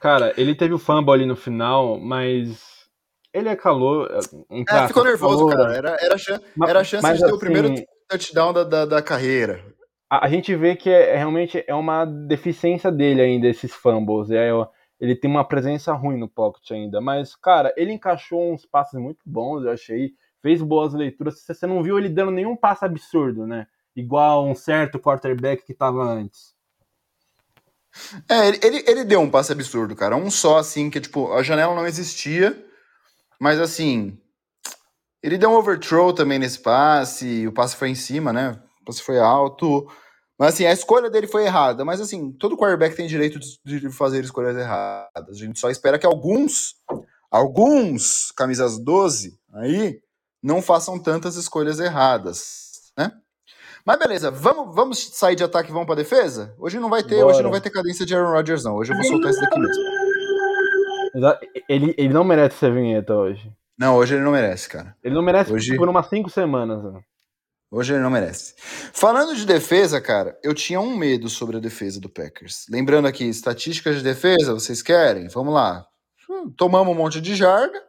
Cara, 0.00 0.34
ele 0.36 0.56
teve 0.56 0.74
o 0.74 0.78
fumble 0.78 1.14
ali 1.14 1.24
no 1.24 1.36
final, 1.36 1.98
mas 2.00 2.75
ele 3.36 3.48
é 3.50 3.56
calor. 3.56 4.10
É, 4.10 4.86
ficou 4.88 5.04
nervoso, 5.04 5.46
calor, 5.48 5.56
cara. 5.56 5.76
Era, 5.76 5.96
era, 6.00 6.16
era 6.66 6.80
a 6.80 6.84
chance 6.84 7.02
mas, 7.02 7.14
de 7.14 7.20
ter 7.20 7.26
assim, 7.26 7.34
o 7.34 7.38
primeiro 7.38 7.74
touchdown 8.08 8.52
da, 8.52 8.64
da, 8.64 8.84
da, 8.86 9.02
carreira. 9.02 9.62
a, 10.08 10.24
a 10.24 10.28
gente 10.28 10.54
vê 10.56 10.74
que 10.74 10.88
é, 10.88 11.10
é, 11.10 11.16
realmente 11.16 11.62
é 11.66 11.74
uma 11.74 12.04
deficiência 12.04 12.90
dele 12.90 13.20
ainda, 13.20 13.46
esses 13.46 13.72
fumbles. 13.72 14.30
É, 14.30 14.50
ele 14.98 15.14
tem 15.14 15.30
uma 15.30 15.44
presença 15.44 15.92
ruim 15.92 16.18
no 16.18 16.28
pocket 16.28 16.70
ainda. 16.70 17.00
Mas, 17.00 17.36
cara, 17.36 17.72
ele 17.76 17.92
encaixou 17.92 18.52
uns 18.52 18.64
passes 18.64 18.98
muito 18.98 19.20
bons, 19.26 19.64
eu 19.64 19.70
achei. 19.70 20.12
Fez 20.40 20.62
boas 20.62 20.94
leituras. 20.94 21.44
Você 21.46 21.66
não 21.66 21.82
viu 21.82 21.98
ele 21.98 22.08
dando 22.08 22.30
nenhum 22.30 22.56
passe 22.56 22.84
absurdo, 22.84 23.46
né? 23.46 23.66
Igual 23.94 24.46
um 24.46 24.54
certo 24.54 24.98
quarterback 24.98 25.64
que 25.64 25.74
tava 25.74 26.02
antes. 26.02 26.54
É, 28.28 28.48
ele, 28.66 28.84
ele 28.86 29.04
deu 29.04 29.20
um 29.20 29.30
passe 29.30 29.52
absurdo, 29.52 29.94
cara. 29.96 30.16
Um 30.16 30.30
só, 30.30 30.58
assim, 30.58 30.88
que, 30.88 31.00
tipo, 31.00 31.32
a 31.32 31.42
janela 31.42 31.74
não 31.74 31.86
existia. 31.86 32.65
Mas, 33.40 33.60
assim, 33.60 34.18
ele 35.22 35.38
deu 35.38 35.50
um 35.50 35.56
overthrow 35.56 36.12
também 36.12 36.38
nesse 36.38 36.60
passe. 36.60 37.46
O 37.46 37.52
passe 37.52 37.74
foi 37.74 37.88
em 37.88 37.94
cima, 37.94 38.32
né? 38.32 38.60
O 38.82 38.84
passe 38.84 39.02
foi 39.02 39.18
alto. 39.18 39.86
Mas 40.38 40.54
assim, 40.54 40.66
a 40.66 40.72
escolha 40.72 41.10
dele 41.10 41.26
foi 41.26 41.44
errada. 41.44 41.84
Mas 41.84 42.00
assim, 42.00 42.30
todo 42.32 42.56
quarterback 42.56 42.94
tem 42.94 43.06
direito 43.06 43.38
de 43.64 43.90
fazer 43.90 44.22
escolhas 44.22 44.56
erradas. 44.56 45.36
A 45.36 45.44
gente 45.44 45.58
só 45.58 45.70
espera 45.70 45.98
que 45.98 46.06
alguns, 46.06 46.76
alguns 47.30 48.30
camisas 48.36 48.78
12 48.78 49.38
aí, 49.54 49.98
não 50.42 50.60
façam 50.60 50.98
tantas 50.98 51.36
escolhas 51.36 51.80
erradas, 51.80 52.92
né? 52.96 53.10
Mas 53.84 53.98
beleza, 53.98 54.30
vamos, 54.30 54.74
vamos 54.74 55.10
sair 55.12 55.36
de 55.36 55.44
ataque 55.44 55.70
e 55.70 55.72
vamos 55.72 55.86
para 55.86 55.96
defesa? 55.96 56.54
Hoje 56.58 56.78
não 56.78 56.90
vai 56.90 57.02
ter, 57.02 57.16
Bora. 57.16 57.26
hoje 57.28 57.42
não 57.42 57.50
vai 57.50 57.60
ter 57.60 57.70
cadência 57.70 58.04
de 58.04 58.14
Aaron 58.14 58.32
Rodgers 58.32 58.64
não. 58.64 58.76
Hoje 58.76 58.92
eu 58.92 58.96
vou 58.96 59.04
soltar 59.04 59.30
esse 59.30 59.40
daqui 59.40 59.58
mesmo. 59.58 60.05
Ele, 61.68 61.94
ele 61.96 62.12
não 62.12 62.24
merece 62.24 62.56
ser 62.56 62.72
vinheta 62.72 63.14
hoje. 63.14 63.52
Não, 63.78 63.96
hoje 63.96 64.14
ele 64.14 64.24
não 64.24 64.32
merece, 64.32 64.68
cara. 64.68 64.96
Ele 65.02 65.14
não 65.14 65.22
merece 65.22 65.52
hoje... 65.52 65.76
por 65.76 65.88
umas 65.88 66.08
cinco 66.08 66.30
semanas. 66.30 66.82
Né? 66.82 67.00
Hoje 67.70 67.92
ele 67.92 68.02
não 68.02 68.10
merece. 68.10 68.54
Falando 68.92 69.34
de 69.34 69.44
defesa, 69.44 70.00
cara, 70.00 70.38
eu 70.42 70.54
tinha 70.54 70.80
um 70.80 70.96
medo 70.96 71.28
sobre 71.28 71.56
a 71.56 71.60
defesa 71.60 72.00
do 72.00 72.08
Packers. 72.08 72.66
Lembrando 72.70 73.06
aqui, 73.06 73.24
estatísticas 73.24 73.96
de 73.96 74.02
defesa, 74.02 74.54
vocês 74.54 74.82
querem? 74.82 75.28
Vamos 75.28 75.52
lá. 75.52 75.86
Hum, 76.28 76.50
tomamos 76.56 76.94
um 76.94 76.96
monte 76.96 77.20
de 77.20 77.34
jarda. 77.34 77.84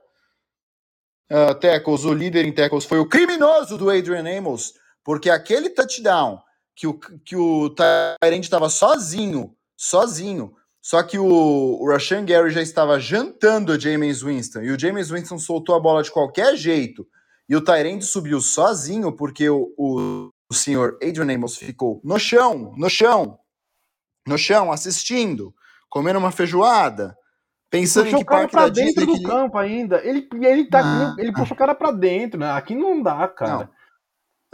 Uh, 1.30 1.54
tackles, 1.56 2.06
o 2.06 2.14
líder 2.14 2.46
em 2.46 2.54
tackles 2.54 2.86
foi 2.86 3.00
o 3.00 3.08
criminoso 3.08 3.78
do 3.78 3.90
Adrian 3.90 4.38
Amos, 4.38 4.74
porque 5.04 5.30
aquele 5.30 5.70
touchdown 5.70 6.42
que 6.74 6.88
o, 6.88 6.94
que 6.94 7.36
o 7.36 7.70
Tyrande 7.72 8.46
estava 8.46 8.70
sozinho, 8.70 9.54
sozinho, 9.76 10.54
só 10.88 11.04
que 11.04 11.20
o, 11.20 11.26
o 11.26 11.92
Rashan 11.92 12.24
Gary 12.24 12.50
já 12.50 12.62
estava 12.62 12.98
jantando 12.98 13.74
o 13.74 13.80
James 13.80 14.22
Winston, 14.22 14.62
e 14.62 14.72
o 14.72 14.80
James 14.80 15.10
Winston 15.10 15.38
soltou 15.38 15.76
a 15.76 15.80
bola 15.82 16.02
de 16.02 16.10
qualquer 16.10 16.56
jeito, 16.56 17.06
e 17.50 17.58
o 17.58 17.62
Tyrande 17.62 18.06
subiu 18.06 18.40
sozinho 18.40 19.12
porque 19.12 19.50
o, 19.50 19.74
o, 19.78 20.30
o 20.50 20.54
senhor 20.54 20.98
Adrian 21.04 21.36
Amos 21.36 21.58
ficou 21.58 22.00
no 22.06 22.18
chão, 22.18 22.74
no 22.78 22.90
chão, 22.90 23.38
no 24.26 24.38
chão, 24.38 24.72
assistindo, 24.72 25.54
comendo 25.90 26.20
uma 26.20 26.32
feijoada, 26.32 27.18
pensando 27.70 28.06
puxou 28.06 28.20
em 28.22 28.24
que 28.24 28.30
parque 28.30 28.56
da 28.56 28.70
Disney... 28.70 28.94
dentro 28.94 29.06
do 29.08 29.18
que... 29.18 29.24
campo 29.26 29.58
ainda. 29.58 30.02
Ele, 30.06 30.26
ele, 30.42 30.70
tá, 30.70 30.80
ah, 30.86 31.16
ele 31.20 31.34
puxou 31.34 31.54
o 31.54 31.60
cara 31.60 31.76
pra 31.76 31.92
dentro, 31.92 32.40
né? 32.40 32.50
Aqui 32.52 32.74
não 32.74 33.04
dá, 33.04 33.28
cara. 33.28 33.66
Não. 33.66 33.77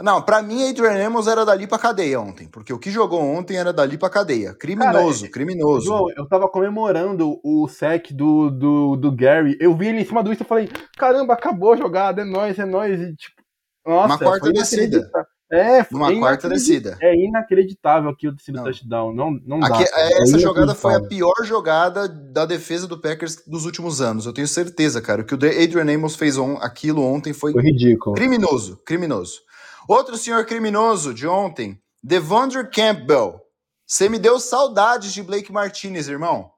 Não, 0.04 0.20
para 0.20 0.42
mim, 0.42 0.68
Adrian 0.68 1.06
Amos 1.06 1.26
era 1.26 1.46
dali 1.46 1.66
pra 1.66 1.78
cadeia 1.78 2.20
ontem, 2.20 2.46
porque 2.46 2.74
o 2.74 2.78
que 2.78 2.90
jogou 2.90 3.22
ontem 3.22 3.56
era 3.56 3.72
dali 3.72 3.96
pra 3.96 4.10
cadeia. 4.10 4.52
Criminoso, 4.52 5.22
Cara, 5.22 5.32
criminoso. 5.32 5.86
João, 5.86 6.10
eu 6.14 6.28
tava 6.28 6.46
comemorando 6.46 7.40
o 7.42 7.66
sec 7.68 8.12
do, 8.12 8.50
do, 8.50 8.96
do 8.96 9.10
Gary, 9.10 9.56
eu 9.58 9.74
vi 9.74 9.88
ele 9.88 10.02
em 10.02 10.04
cima 10.04 10.22
do 10.22 10.30
isso 10.30 10.42
e 10.42 10.46
falei, 10.46 10.68
caramba, 10.98 11.32
acabou 11.32 11.72
a 11.72 11.76
jogada, 11.76 12.20
é 12.20 12.24
nóis, 12.26 12.58
é 12.58 12.66
nóis. 12.66 13.00
E, 13.00 13.16
tipo, 13.16 13.42
nossa, 13.86 14.06
Uma 14.08 14.18
quarta 14.18 14.52
descida. 14.52 15.10
É, 15.50 15.86
Uma 15.90 16.12
é 16.12 16.18
quarta 16.18 16.48
descida. 16.50 16.98
É 17.00 17.16
inacreditável 17.16 18.10
aquilo 18.10 18.36
ter 18.36 18.42
sido 18.42 18.62
touchdown. 18.62 19.14
Não, 19.14 19.30
não 19.46 19.58
dá. 19.58 19.68
Aqui, 19.68 19.84
é, 19.84 20.22
essa 20.22 20.36
é 20.36 20.38
jogada 20.38 20.74
foi 20.74 20.96
a 20.96 21.00
pior 21.00 21.44
jogada 21.44 22.06
da 22.06 22.44
defesa 22.44 22.86
do 22.86 23.00
Packers 23.00 23.42
dos 23.46 23.64
últimos 23.64 24.02
anos. 24.02 24.26
Eu 24.26 24.34
tenho 24.34 24.48
certeza, 24.48 25.00
cara. 25.00 25.22
O 25.22 25.24
que 25.24 25.32
o 25.32 25.36
Adrian 25.36 25.94
Amos 25.94 26.14
fez 26.14 26.36
on, 26.36 26.58
aquilo 26.60 27.02
ontem 27.02 27.32
foi, 27.32 27.52
foi 27.52 27.62
ridículo. 27.62 28.14
Criminoso, 28.14 28.78
criminoso. 28.84 29.40
Outro 29.88 30.16
senhor 30.16 30.46
criminoso 30.46 31.12
de 31.12 31.26
ontem, 31.26 31.80
Devondre 32.02 32.68
Campbell. 32.70 33.40
Você 33.86 34.08
me 34.08 34.18
deu 34.18 34.40
saudades 34.40 35.12
de 35.12 35.22
Blake 35.22 35.52
Martinez, 35.52 36.08
irmão. 36.08 36.50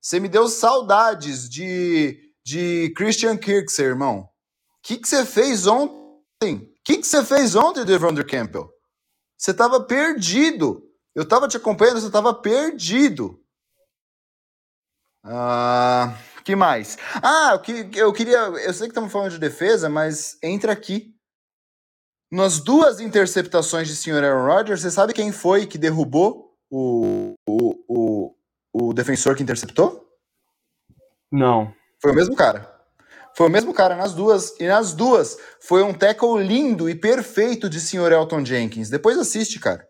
Você 0.00 0.18
me 0.20 0.28
deu 0.28 0.48
saudades 0.48 1.48
de, 1.48 2.18
de 2.44 2.92
Christian 2.96 3.36
Kirksey, 3.36 3.86
irmão. 3.86 4.20
O 4.20 4.28
que 4.82 5.00
você 5.02 5.24
fez 5.24 5.66
ontem? 5.66 6.56
O 6.56 6.68
que 6.84 7.02
você 7.02 7.24
fez 7.24 7.54
ontem, 7.54 7.84
Devondre 7.84 8.24
Campbell? 8.24 8.70
Você 9.38 9.52
estava 9.52 9.80
perdido. 9.80 10.82
Eu 11.14 11.22
estava 11.22 11.46
te 11.48 11.56
acompanhando, 11.56 12.00
você 12.00 12.08
estava 12.08 12.34
perdido. 12.34 13.40
Ah, 15.22 16.14
que 16.44 16.54
mais? 16.54 16.98
Ah, 17.22 17.52
eu, 17.52 17.60
que, 17.60 17.98
eu 17.98 18.12
queria. 18.12 18.38
Eu 18.38 18.74
sei 18.74 18.88
que 18.88 18.92
estamos 18.92 19.10
falando 19.10 19.30
de 19.30 19.38
defesa, 19.38 19.88
mas 19.88 20.36
entra 20.42 20.72
aqui. 20.72 21.13
Nas 22.30 22.58
duas 22.58 23.00
interceptações 23.00 23.88
de 23.88 23.94
Sr. 23.94 24.24
Aaron 24.24 24.46
Rodgers, 24.46 24.80
você 24.80 24.90
sabe 24.90 25.12
quem 25.12 25.30
foi 25.30 25.66
que 25.66 25.78
derrubou 25.78 26.52
o, 26.70 27.34
o, 27.48 27.84
o, 27.88 28.34
o 28.72 28.92
defensor 28.92 29.36
que 29.36 29.42
interceptou? 29.42 30.04
Não. 31.30 31.72
Foi 32.00 32.12
o 32.12 32.14
mesmo 32.14 32.34
cara. 32.34 32.72
Foi 33.36 33.48
o 33.48 33.50
mesmo 33.50 33.74
cara 33.74 33.96
nas 33.96 34.14
duas. 34.14 34.58
E 34.60 34.66
nas 34.66 34.94
duas 34.94 35.36
foi 35.60 35.82
um 35.82 35.92
tackle 35.92 36.42
lindo 36.42 36.88
e 36.88 36.94
perfeito 36.94 37.68
de 37.68 37.80
Sr. 37.80 38.12
Elton 38.12 38.44
Jenkins. 38.44 38.88
Depois 38.88 39.18
assiste, 39.18 39.58
cara. 39.58 39.86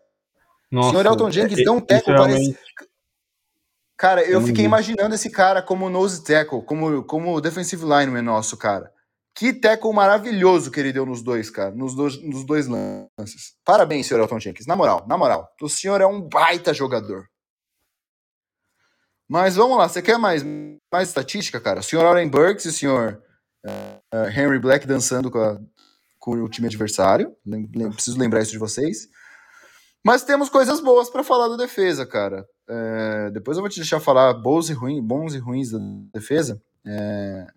Nossa, 0.71 0.97
Sr. 0.97 1.05
Elton 1.05 1.31
Jenkins 1.31 1.59
é, 1.59 1.63
deu 1.63 1.73
um 1.73 1.81
tackle 1.81 2.15
parece... 2.15 2.57
Cara, 3.97 4.23
eu 4.23 4.41
fiquei 4.41 4.65
imaginando 4.65 5.15
esse 5.15 5.29
cara 5.29 5.61
como 5.61 5.89
nose 5.89 6.21
tackle, 6.21 6.61
como, 6.63 7.01
como 7.05 7.39
defensive 7.39 7.83
lineman 7.83 8.21
nosso, 8.21 8.57
cara. 8.57 8.91
Que 9.35 9.51
tackle 9.51 9.91
maravilhoso 9.91 10.71
que 10.71 10.79
ele 10.79 10.93
deu 10.93 11.05
nos 11.05 11.21
dois, 11.21 11.49
cara, 11.49 11.71
nos 11.75 11.93
dois, 11.93 12.21
nos 12.23 12.45
dois 12.45 12.67
lances. 12.67 13.53
Parabéns, 13.65 14.07
senhor 14.07 14.21
Elton 14.21 14.39
Jenkins. 14.39 14.65
Na 14.65 14.77
moral, 14.77 15.05
na 15.07 15.17
moral. 15.17 15.53
O 15.61 15.67
senhor 15.67 15.99
é 15.99 16.05
um 16.05 16.21
baita 16.21 16.73
jogador. 16.73 17.27
Mas 19.27 19.55
vamos 19.55 19.77
lá, 19.77 19.89
você 19.89 20.01
quer 20.01 20.17
mais, 20.17 20.41
mais 20.91 21.09
estatística, 21.09 21.59
cara? 21.59 21.81
O 21.81 21.83
senhor 21.83 22.05
Aaron 22.05 22.29
Burks 22.29 22.63
e 22.63 22.69
o 22.69 22.71
senhor 22.71 23.21
uh, 23.65 24.29
Henry 24.29 24.59
Black 24.59 24.87
dançando 24.87 25.29
com, 25.29 25.39
a, 25.39 25.59
com 26.17 26.31
o 26.31 26.49
time 26.49 26.67
adversário. 26.67 27.35
Preciso 27.93 28.17
lembrar 28.17 28.41
isso 28.41 28.51
de 28.51 28.57
vocês. 28.57 29.09
Mas 30.05 30.23
temos 30.23 30.49
coisas 30.49 30.79
boas 30.79 31.09
para 31.09 31.23
falar 31.23 31.49
da 31.49 31.57
defesa, 31.57 32.05
cara. 32.05 32.45
É, 32.69 33.31
depois 33.31 33.57
eu 33.57 33.63
vou 33.63 33.69
te 33.69 33.79
deixar 33.79 33.99
falar 33.99 34.33
bons 34.35 34.69
e, 34.69 34.73
ruins, 34.73 35.03
bons 35.03 35.33
e 35.33 35.39
ruins 35.39 35.71
da 35.71 35.79
defesa. 36.13 36.61
É, 36.85 37.47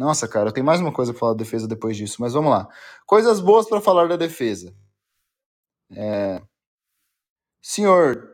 nossa, 0.00 0.26
cara, 0.26 0.50
tem 0.50 0.64
mais 0.64 0.80
uma 0.80 0.90
coisa 0.90 1.12
para 1.12 1.20
falar 1.20 1.32
da 1.34 1.44
defesa 1.44 1.68
depois 1.68 1.94
disso, 1.94 2.16
mas 2.20 2.32
vamos 2.32 2.50
lá. 2.50 2.66
Coisas 3.04 3.38
boas 3.38 3.68
para 3.68 3.82
falar 3.82 4.08
da 4.08 4.16
defesa. 4.16 4.74
É... 5.94 6.40
Senhor 7.60 8.26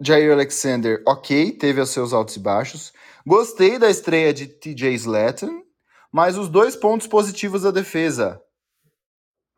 Jair 0.00 0.32
Alexander, 0.32 1.02
ok, 1.04 1.50
teve 1.50 1.80
os 1.80 1.90
seus 1.90 2.12
altos 2.12 2.36
e 2.36 2.38
baixos. 2.38 2.92
Gostei 3.26 3.76
da 3.76 3.90
estreia 3.90 4.32
de 4.32 4.46
TJ 4.46 4.94
Slatton, 4.94 5.64
mas 6.12 6.38
os 6.38 6.48
dois 6.48 6.76
pontos 6.76 7.08
positivos 7.08 7.62
da 7.62 7.72
defesa. 7.72 8.40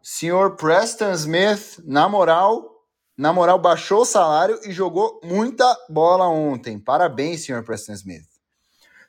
Senhor 0.02 0.56
Preston 0.56 1.12
Smith, 1.12 1.84
na 1.84 2.08
moral, 2.08 2.86
na 3.14 3.30
moral, 3.30 3.58
baixou 3.58 4.00
o 4.00 4.06
salário 4.06 4.58
e 4.64 4.72
jogou 4.72 5.20
muita 5.22 5.66
bola 5.90 6.26
ontem. 6.28 6.78
Parabéns, 6.78 7.44
senhor 7.44 7.62
Preston 7.62 7.92
Smith. 7.92 8.26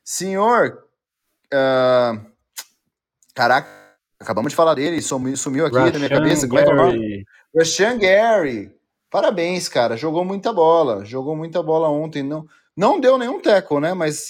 Senhor 0.03 0.90
Uh, 1.53 2.25
caraca, 3.33 3.67
acabamos 4.19 4.51
de 4.51 4.55
falar 4.55 4.73
dele, 4.73 5.01
sumiu, 5.01 5.35
sumiu 5.35 5.65
aqui 5.65 5.75
Rashan 5.75 5.91
da 5.91 5.99
minha 5.99 6.09
cabeça. 6.09 6.47
Como 6.47 6.59
é 6.59 6.63
que 6.63 6.69
é 6.69 6.73
o 6.73 6.77
nome? 6.77 7.25
Rashan 7.55 7.97
Gary. 7.97 8.71
Parabéns, 9.09 9.67
cara. 9.67 9.97
Jogou 9.97 10.23
muita 10.23 10.53
bola. 10.53 11.03
Jogou 11.03 11.35
muita 11.35 11.61
bola 11.61 11.89
ontem. 11.89 12.23
Não, 12.23 12.45
não 12.75 12.99
deu 12.99 13.17
nenhum 13.17 13.41
tackle, 13.41 13.81
né? 13.81 13.93
Mas 13.93 14.27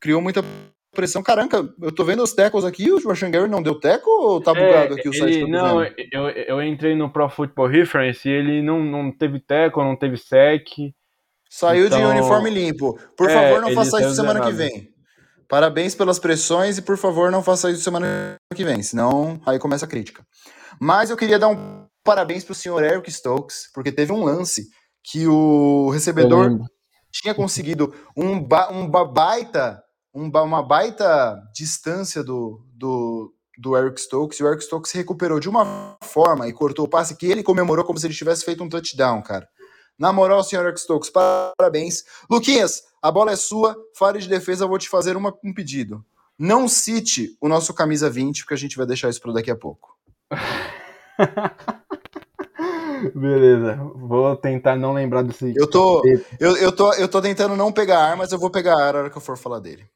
criou 0.00 0.20
muita 0.20 0.42
pressão. 0.92 1.22
Caramba, 1.22 1.72
eu 1.80 1.92
tô 1.92 2.04
vendo 2.04 2.22
os 2.22 2.32
tackles 2.32 2.64
aqui. 2.64 2.90
O 2.90 3.08
Rashan 3.08 3.30
Gary 3.30 3.48
não 3.48 3.62
deu 3.62 3.78
tackle 3.78 4.10
ou 4.10 4.40
tá 4.40 4.50
é, 4.50 4.54
bugado 4.54 4.96
é, 4.96 4.98
aqui 4.98 5.08
o 5.08 5.14
site? 5.14 5.38
Ele, 5.38 5.50
não, 5.50 5.84
eu, 5.84 6.28
eu 6.28 6.62
entrei 6.62 6.96
no 6.96 7.08
Pro 7.08 7.28
Football 7.28 7.68
Reference 7.68 8.28
e 8.28 8.32
ele 8.32 8.60
não, 8.60 8.82
não 8.82 9.12
teve 9.12 9.38
tackle, 9.38 9.84
não 9.84 9.94
teve 9.94 10.16
sec. 10.16 10.66
Saiu 11.48 11.86
então, 11.86 11.98
de 11.98 12.04
uniforme 12.06 12.50
limpo. 12.50 12.98
Por 13.16 13.30
é, 13.30 13.34
favor, 13.34 13.60
não 13.60 13.72
faça 13.72 14.00
isso 14.00 14.14
semana 14.14 14.40
que 14.40 14.52
vem. 14.52 14.92
Parabéns 15.50 15.96
pelas 15.96 16.20
pressões 16.20 16.78
e 16.78 16.82
por 16.82 16.96
favor 16.96 17.28
não 17.32 17.42
faça 17.42 17.72
isso 17.72 17.82
semana 17.82 18.36
que 18.54 18.64
vem, 18.64 18.80
senão 18.84 19.40
aí 19.44 19.58
começa 19.58 19.84
a 19.84 19.88
crítica. 19.88 20.24
Mas 20.80 21.10
eu 21.10 21.16
queria 21.16 21.40
dar 21.40 21.48
um 21.48 21.86
parabéns 22.04 22.44
para 22.44 22.52
o 22.52 22.54
senhor 22.54 22.80
Eric 22.84 23.10
Stokes, 23.10 23.68
porque 23.74 23.90
teve 23.90 24.12
um 24.12 24.22
lance 24.22 24.68
que 25.02 25.26
o 25.26 25.90
recebedor 25.90 26.56
tinha 27.10 27.34
conseguido 27.34 27.92
um, 28.16 28.40
ba 28.40 28.70
um 28.70 28.88
baita, 28.88 29.82
um, 30.14 30.28
uma 30.28 30.62
baita 30.62 31.36
distância 31.52 32.22
do, 32.22 32.64
do, 32.72 33.34
do 33.58 33.76
Eric 33.76 34.00
Stokes 34.00 34.38
e 34.38 34.44
o 34.44 34.46
Eric 34.46 34.62
Stokes 34.62 34.92
se 34.92 34.98
recuperou 34.98 35.40
de 35.40 35.48
uma 35.48 35.96
forma 36.04 36.46
e 36.46 36.52
cortou 36.52 36.84
o 36.84 36.88
passe 36.88 37.16
que 37.16 37.26
ele 37.26 37.42
comemorou 37.42 37.84
como 37.84 37.98
se 37.98 38.06
ele 38.06 38.14
tivesse 38.14 38.44
feito 38.44 38.62
um 38.62 38.68
touchdown, 38.68 39.20
cara. 39.20 39.48
Na 40.00 40.14
moral, 40.14 40.42
senhor 40.42 40.74
Stokes, 40.78 41.10
parabéns. 41.10 42.04
Luquinhas, 42.30 42.84
a 43.02 43.12
bola 43.12 43.32
é 43.32 43.36
sua, 43.36 43.76
fare 43.94 44.18
de 44.18 44.30
defesa, 44.30 44.64
eu 44.64 44.68
vou 44.68 44.78
te 44.78 44.88
fazer 44.88 45.14
uma, 45.14 45.36
um 45.44 45.52
pedido. 45.52 46.02
Não 46.38 46.66
cite 46.66 47.36
o 47.38 47.46
nosso 47.46 47.74
camisa 47.74 48.08
20, 48.08 48.40
porque 48.40 48.54
a 48.54 48.56
gente 48.56 48.78
vai 48.78 48.86
deixar 48.86 49.10
isso 49.10 49.20
para 49.20 49.34
daqui 49.34 49.50
a 49.50 49.56
pouco. 49.56 49.94
Beleza, 53.14 53.76
vou 53.94 54.34
tentar 54.36 54.76
não 54.76 54.94
lembrar 54.94 55.22
desse. 55.22 55.52
Eu 55.54 55.68
tô, 55.68 56.02
eu, 56.40 56.56
eu, 56.56 56.72
tô, 56.72 56.94
eu 56.94 57.06
tô 57.06 57.20
tentando 57.20 57.54
não 57.54 57.70
pegar 57.70 57.98
ar, 57.98 58.16
mas 58.16 58.32
eu 58.32 58.38
vou 58.38 58.50
pegar 58.50 58.76
ar 58.76 58.94
na 58.94 59.00
hora 59.00 59.10
que 59.10 59.18
eu 59.18 59.22
for 59.22 59.36
falar 59.36 59.60
dele. 59.60 59.86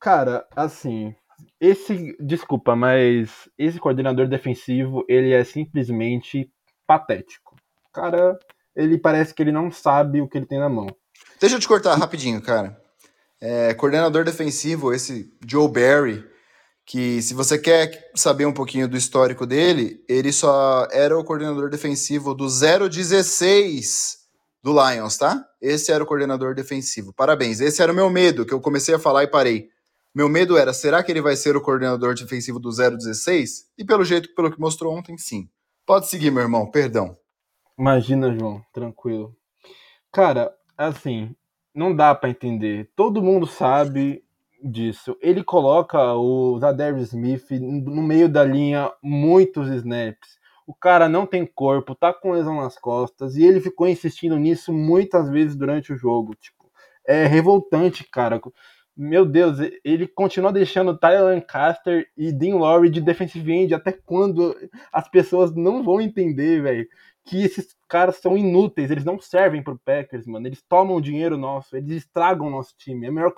Cara, 0.00 0.44
assim, 0.56 1.14
esse, 1.60 2.16
desculpa, 2.18 2.74
mas 2.74 3.48
esse 3.56 3.78
coordenador 3.78 4.26
defensivo, 4.26 5.04
ele 5.08 5.32
é 5.32 5.44
simplesmente 5.44 6.50
patético. 6.84 7.54
Cara, 7.92 8.38
ele 8.74 8.98
parece 8.98 9.34
que 9.34 9.42
ele 9.42 9.52
não 9.52 9.70
sabe 9.70 10.20
o 10.20 10.28
que 10.28 10.38
ele 10.38 10.46
tem 10.46 10.58
na 10.58 10.68
mão. 10.68 10.86
Deixa 11.40 11.56
eu 11.56 11.60
te 11.60 11.68
cortar 11.68 11.94
rapidinho, 11.96 12.40
cara. 12.40 12.80
É, 13.40 13.74
coordenador 13.74 14.24
defensivo, 14.24 14.92
esse 14.92 15.32
Joe 15.46 15.68
Barry, 15.68 16.24
que 16.86 17.20
se 17.22 17.34
você 17.34 17.58
quer 17.58 18.10
saber 18.14 18.46
um 18.46 18.52
pouquinho 18.52 18.86
do 18.86 18.96
histórico 18.96 19.44
dele, 19.46 20.04
ele 20.08 20.32
só 20.32 20.86
era 20.92 21.18
o 21.18 21.24
coordenador 21.24 21.68
defensivo 21.68 22.34
do 22.34 22.46
016 22.46 24.18
do 24.62 24.72
Lions, 24.72 25.16
tá? 25.16 25.44
Esse 25.60 25.90
era 25.90 26.04
o 26.04 26.06
coordenador 26.06 26.54
defensivo. 26.54 27.12
Parabéns. 27.12 27.60
Esse 27.60 27.82
era 27.82 27.92
o 27.92 27.94
meu 27.94 28.08
medo, 28.08 28.46
que 28.46 28.54
eu 28.54 28.60
comecei 28.60 28.94
a 28.94 28.98
falar 28.98 29.24
e 29.24 29.26
parei. 29.26 29.68
Meu 30.14 30.28
medo 30.28 30.56
era, 30.56 30.72
será 30.72 31.02
que 31.02 31.10
ele 31.10 31.22
vai 31.22 31.34
ser 31.34 31.56
o 31.56 31.60
coordenador 31.60 32.14
defensivo 32.14 32.60
do 32.60 32.70
016? 32.70 33.64
E 33.78 33.84
pelo 33.84 34.04
jeito, 34.04 34.32
pelo 34.34 34.52
que 34.52 34.60
mostrou 34.60 34.94
ontem, 34.94 35.16
sim. 35.18 35.48
Pode 35.86 36.08
seguir, 36.08 36.30
meu 36.30 36.42
irmão, 36.42 36.70
perdão. 36.70 37.16
Imagina, 37.78 38.32
João, 38.36 38.62
tranquilo. 38.72 39.34
Cara, 40.12 40.54
assim, 40.76 41.34
não 41.74 41.94
dá 41.94 42.14
para 42.14 42.30
entender. 42.30 42.90
Todo 42.94 43.22
mundo 43.22 43.46
sabe 43.46 44.22
disso. 44.62 45.16
Ele 45.20 45.42
coloca 45.42 45.98
o 46.14 46.58
Zadarius 46.60 47.08
Smith 47.08 47.50
no 47.50 48.02
meio 48.02 48.28
da 48.28 48.44
linha 48.44 48.92
muitos 49.02 49.68
snaps. 49.68 50.38
O 50.66 50.74
cara 50.74 51.08
não 51.08 51.26
tem 51.26 51.44
corpo, 51.44 51.94
tá 51.94 52.12
com 52.12 52.32
lesão 52.32 52.56
nas 52.56 52.78
costas 52.78 53.36
e 53.36 53.44
ele 53.44 53.60
ficou 53.60 53.88
insistindo 53.88 54.36
nisso 54.38 54.72
muitas 54.72 55.28
vezes 55.28 55.56
durante 55.56 55.92
o 55.92 55.96
jogo. 55.96 56.34
Tipo, 56.36 56.70
é 57.06 57.26
revoltante, 57.26 58.04
cara. 58.04 58.40
Meu 58.94 59.24
Deus, 59.24 59.58
ele 59.82 60.06
continua 60.06 60.52
deixando 60.52 60.96
Tyler 60.96 61.24
Lancaster 61.24 62.06
e 62.16 62.30
Dean 62.30 62.56
Lowry 62.56 62.90
de 62.90 63.00
defensive 63.00 63.50
end 63.50 63.74
até 63.74 63.90
quando 63.90 64.54
as 64.92 65.08
pessoas 65.08 65.54
não 65.54 65.82
vão 65.82 66.00
entender, 66.00 66.62
velho 66.62 66.86
que 67.24 67.42
esses 67.42 67.76
caras 67.88 68.16
são 68.16 68.36
inúteis, 68.36 68.90
eles 68.90 69.04
não 69.04 69.20
servem 69.20 69.62
pro 69.62 69.78
Packers, 69.78 70.26
mano. 70.26 70.46
Eles 70.46 70.62
tomam 70.62 71.00
dinheiro 71.00 71.36
nosso, 71.36 71.76
eles 71.76 71.98
estragam 71.98 72.48
o 72.48 72.50
nosso 72.50 72.74
time. 72.76 73.06
É 73.06 73.10
melhor 73.10 73.32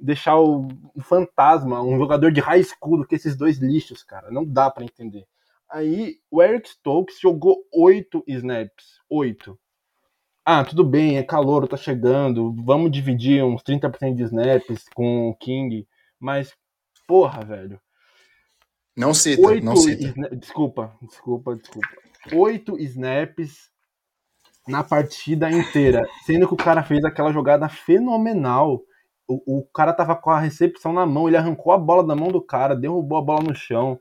deixar 0.00 0.38
o, 0.38 0.68
o 0.94 1.02
fantasma, 1.02 1.82
um 1.82 1.98
jogador 1.98 2.30
de 2.30 2.40
high 2.40 2.62
school, 2.62 2.98
do 2.98 3.06
que 3.06 3.16
esses 3.16 3.36
dois 3.36 3.58
lixos, 3.58 4.02
cara. 4.02 4.30
Não 4.30 4.44
dá 4.44 4.70
para 4.70 4.84
entender. 4.84 5.26
Aí 5.68 6.18
o 6.30 6.42
Eric 6.42 6.68
Stokes 6.68 7.20
jogou 7.20 7.64
oito 7.72 8.22
snaps. 8.26 9.00
Oito. 9.10 9.58
Ah, 10.44 10.64
tudo 10.64 10.82
bem, 10.82 11.18
é 11.18 11.22
calor, 11.22 11.68
tá 11.68 11.76
chegando. 11.76 12.54
Vamos 12.64 12.90
dividir 12.90 13.44
uns 13.44 13.62
30% 13.62 14.14
de 14.14 14.22
snaps 14.22 14.84
com 14.94 15.28
o 15.28 15.34
King. 15.34 15.86
Mas, 16.18 16.54
porra, 17.06 17.44
velho. 17.44 17.78
Não 18.96 19.12
cita, 19.12 19.46
oito 19.46 19.64
não 19.64 19.76
cita. 19.76 20.36
Desculpa, 20.36 20.96
desculpa, 21.02 21.54
desculpa 21.54 21.88
oito 22.34 22.78
snaps 22.78 23.70
na 24.66 24.84
partida 24.84 25.50
inteira, 25.50 26.06
sendo 26.24 26.46
que 26.46 26.54
o 26.54 26.56
cara 26.56 26.82
fez 26.82 27.04
aquela 27.04 27.32
jogada 27.32 27.68
fenomenal. 27.68 28.82
O, 29.26 29.58
o 29.58 29.64
cara 29.74 29.92
tava 29.92 30.14
com 30.16 30.30
a 30.30 30.38
recepção 30.38 30.92
na 30.92 31.06
mão, 31.06 31.28
ele 31.28 31.36
arrancou 31.36 31.72
a 31.72 31.78
bola 31.78 32.06
da 32.06 32.14
mão 32.14 32.28
do 32.28 32.40
cara, 32.40 32.76
derrubou 32.76 33.18
a 33.18 33.22
bola 33.22 33.42
no 33.42 33.54
chão, 33.54 33.98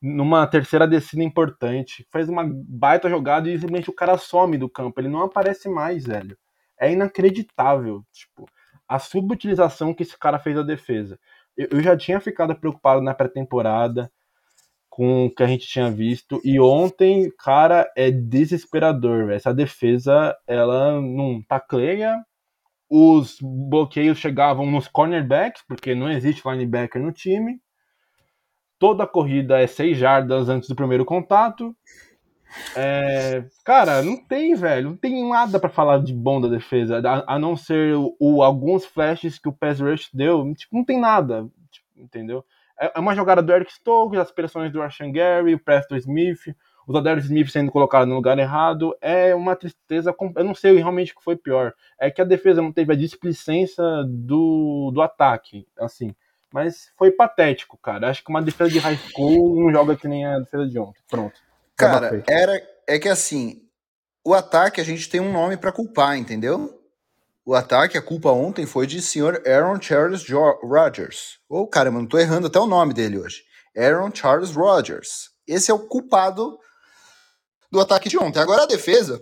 numa 0.00 0.46
terceira 0.46 0.86
descida 0.86 1.22
importante, 1.22 2.06
fez 2.12 2.28
uma 2.28 2.44
baita 2.48 3.08
jogada 3.08 3.48
e 3.48 3.54
simplesmente 3.54 3.90
o 3.90 3.94
cara 3.94 4.16
some 4.16 4.56
do 4.56 4.68
campo, 4.68 5.00
ele 5.00 5.08
não 5.08 5.22
aparece 5.22 5.68
mais, 5.68 6.04
velho. 6.04 6.36
É 6.78 6.92
inacreditável, 6.92 8.04
tipo, 8.12 8.48
a 8.88 8.98
subutilização 8.98 9.92
que 9.92 10.02
esse 10.02 10.16
cara 10.16 10.38
fez 10.38 10.54
da 10.54 10.62
defesa. 10.62 11.18
Eu, 11.56 11.68
eu 11.72 11.80
já 11.80 11.96
tinha 11.96 12.20
ficado 12.20 12.54
preocupado 12.54 13.02
na 13.02 13.12
pré-temporada, 13.12 14.10
com 14.98 15.26
o 15.26 15.30
que 15.30 15.44
a 15.44 15.46
gente 15.46 15.64
tinha 15.64 15.88
visto. 15.88 16.40
E 16.42 16.58
ontem, 16.58 17.30
cara, 17.38 17.88
é 17.96 18.10
desesperador. 18.10 19.30
Essa 19.30 19.54
defesa, 19.54 20.36
ela 20.44 21.00
não 21.00 21.40
tacleia. 21.40 22.16
Os 22.90 23.38
bloqueios 23.40 24.18
chegavam 24.18 24.68
nos 24.68 24.88
cornerbacks, 24.88 25.62
porque 25.68 25.94
não 25.94 26.10
existe 26.10 26.42
linebacker 26.44 27.00
no 27.00 27.12
time. 27.12 27.60
Toda 28.76 29.06
corrida 29.06 29.60
é 29.60 29.68
seis 29.68 29.96
jardas 29.96 30.48
antes 30.48 30.68
do 30.68 30.74
primeiro 30.74 31.04
contato. 31.04 31.72
É, 32.76 33.44
cara, 33.64 34.02
não 34.02 34.16
tem, 34.16 34.56
velho, 34.56 34.90
não 34.90 34.96
tem 34.96 35.30
nada 35.30 35.60
para 35.60 35.70
falar 35.70 36.02
de 36.02 36.12
bom 36.12 36.40
da 36.40 36.48
defesa, 36.48 37.00
a, 37.06 37.34
a 37.34 37.38
não 37.38 37.54
ser 37.56 37.94
o, 37.94 38.16
o, 38.18 38.42
alguns 38.42 38.84
flashes 38.84 39.38
que 39.38 39.48
o 39.48 39.52
pass 39.52 39.78
rush 39.78 40.08
deu, 40.12 40.52
tipo, 40.54 40.74
não 40.74 40.84
tem 40.84 40.98
nada, 40.98 41.46
tipo, 41.70 41.86
entendeu? 41.94 42.42
É, 42.80 42.92
é 42.94 42.98
uma 42.98 43.14
jogada 43.14 43.42
do 43.42 43.52
Eric 43.52 43.72
Stokes, 43.72 44.18
as 44.18 44.30
pressões 44.30 44.72
do 44.72 44.80
Rashan 44.80 45.10
Gary, 45.10 45.54
o 45.54 45.58
Preston 45.58 45.96
Smith, 45.96 46.54
o 46.86 46.92
Zadarius 46.92 47.26
Smith 47.26 47.50
sendo 47.50 47.70
colocado 47.70 48.08
no 48.08 48.14
lugar 48.14 48.38
errado. 48.38 48.96
É 49.00 49.34
uma 49.34 49.54
tristeza. 49.54 50.14
Eu 50.36 50.44
não 50.44 50.54
sei 50.54 50.76
realmente 50.76 51.12
o 51.12 51.16
que 51.16 51.24
foi 51.24 51.36
pior. 51.36 51.74
É 51.98 52.10
que 52.10 52.22
a 52.22 52.24
defesa 52.24 52.62
não 52.62 52.72
teve 52.72 52.92
a 52.92 52.96
displicência 52.96 53.84
do, 54.06 54.90
do 54.92 55.02
ataque, 55.02 55.66
assim. 55.78 56.14
Mas 56.52 56.90
foi 56.96 57.10
patético, 57.10 57.76
cara. 57.76 58.08
Acho 58.08 58.24
que 58.24 58.30
uma 58.30 58.40
defesa 58.40 58.70
de 58.70 58.78
high 58.78 58.96
school 58.96 59.60
não 59.60 59.70
joga 59.70 59.96
que 59.96 60.08
nem 60.08 60.24
a 60.24 60.38
defesa 60.38 60.66
de 60.66 60.78
ontem. 60.78 61.02
Pronto. 61.10 61.38
Cara, 61.76 62.24
era, 62.26 62.60
é 62.86 62.98
que 62.98 63.08
assim, 63.08 63.62
o 64.24 64.34
ataque 64.34 64.80
a 64.80 64.84
gente 64.84 65.08
tem 65.08 65.20
um 65.20 65.32
nome 65.32 65.56
para 65.56 65.70
culpar, 65.70 66.16
entendeu? 66.16 66.77
O 67.48 67.54
ataque, 67.54 67.96
a 67.96 68.02
culpa 68.02 68.30
ontem 68.30 68.66
foi 68.66 68.86
de 68.86 69.00
senhor 69.00 69.42
Aaron 69.46 69.80
Charles 69.80 70.22
Rodgers. 70.62 71.38
Ou, 71.48 71.62
oh, 71.62 71.66
caramba, 71.66 71.98
não 71.98 72.06
tô 72.06 72.18
errando 72.18 72.46
até 72.46 72.60
o 72.60 72.66
nome 72.66 72.92
dele 72.92 73.18
hoje. 73.18 73.42
Aaron 73.74 74.10
Charles 74.14 74.54
Rodgers. 74.54 75.30
Esse 75.46 75.70
é 75.70 75.74
o 75.74 75.78
culpado 75.78 76.58
do 77.72 77.80
ataque 77.80 78.10
de 78.10 78.18
ontem. 78.18 78.38
Agora 78.38 78.64
a 78.64 78.66
defesa, 78.66 79.18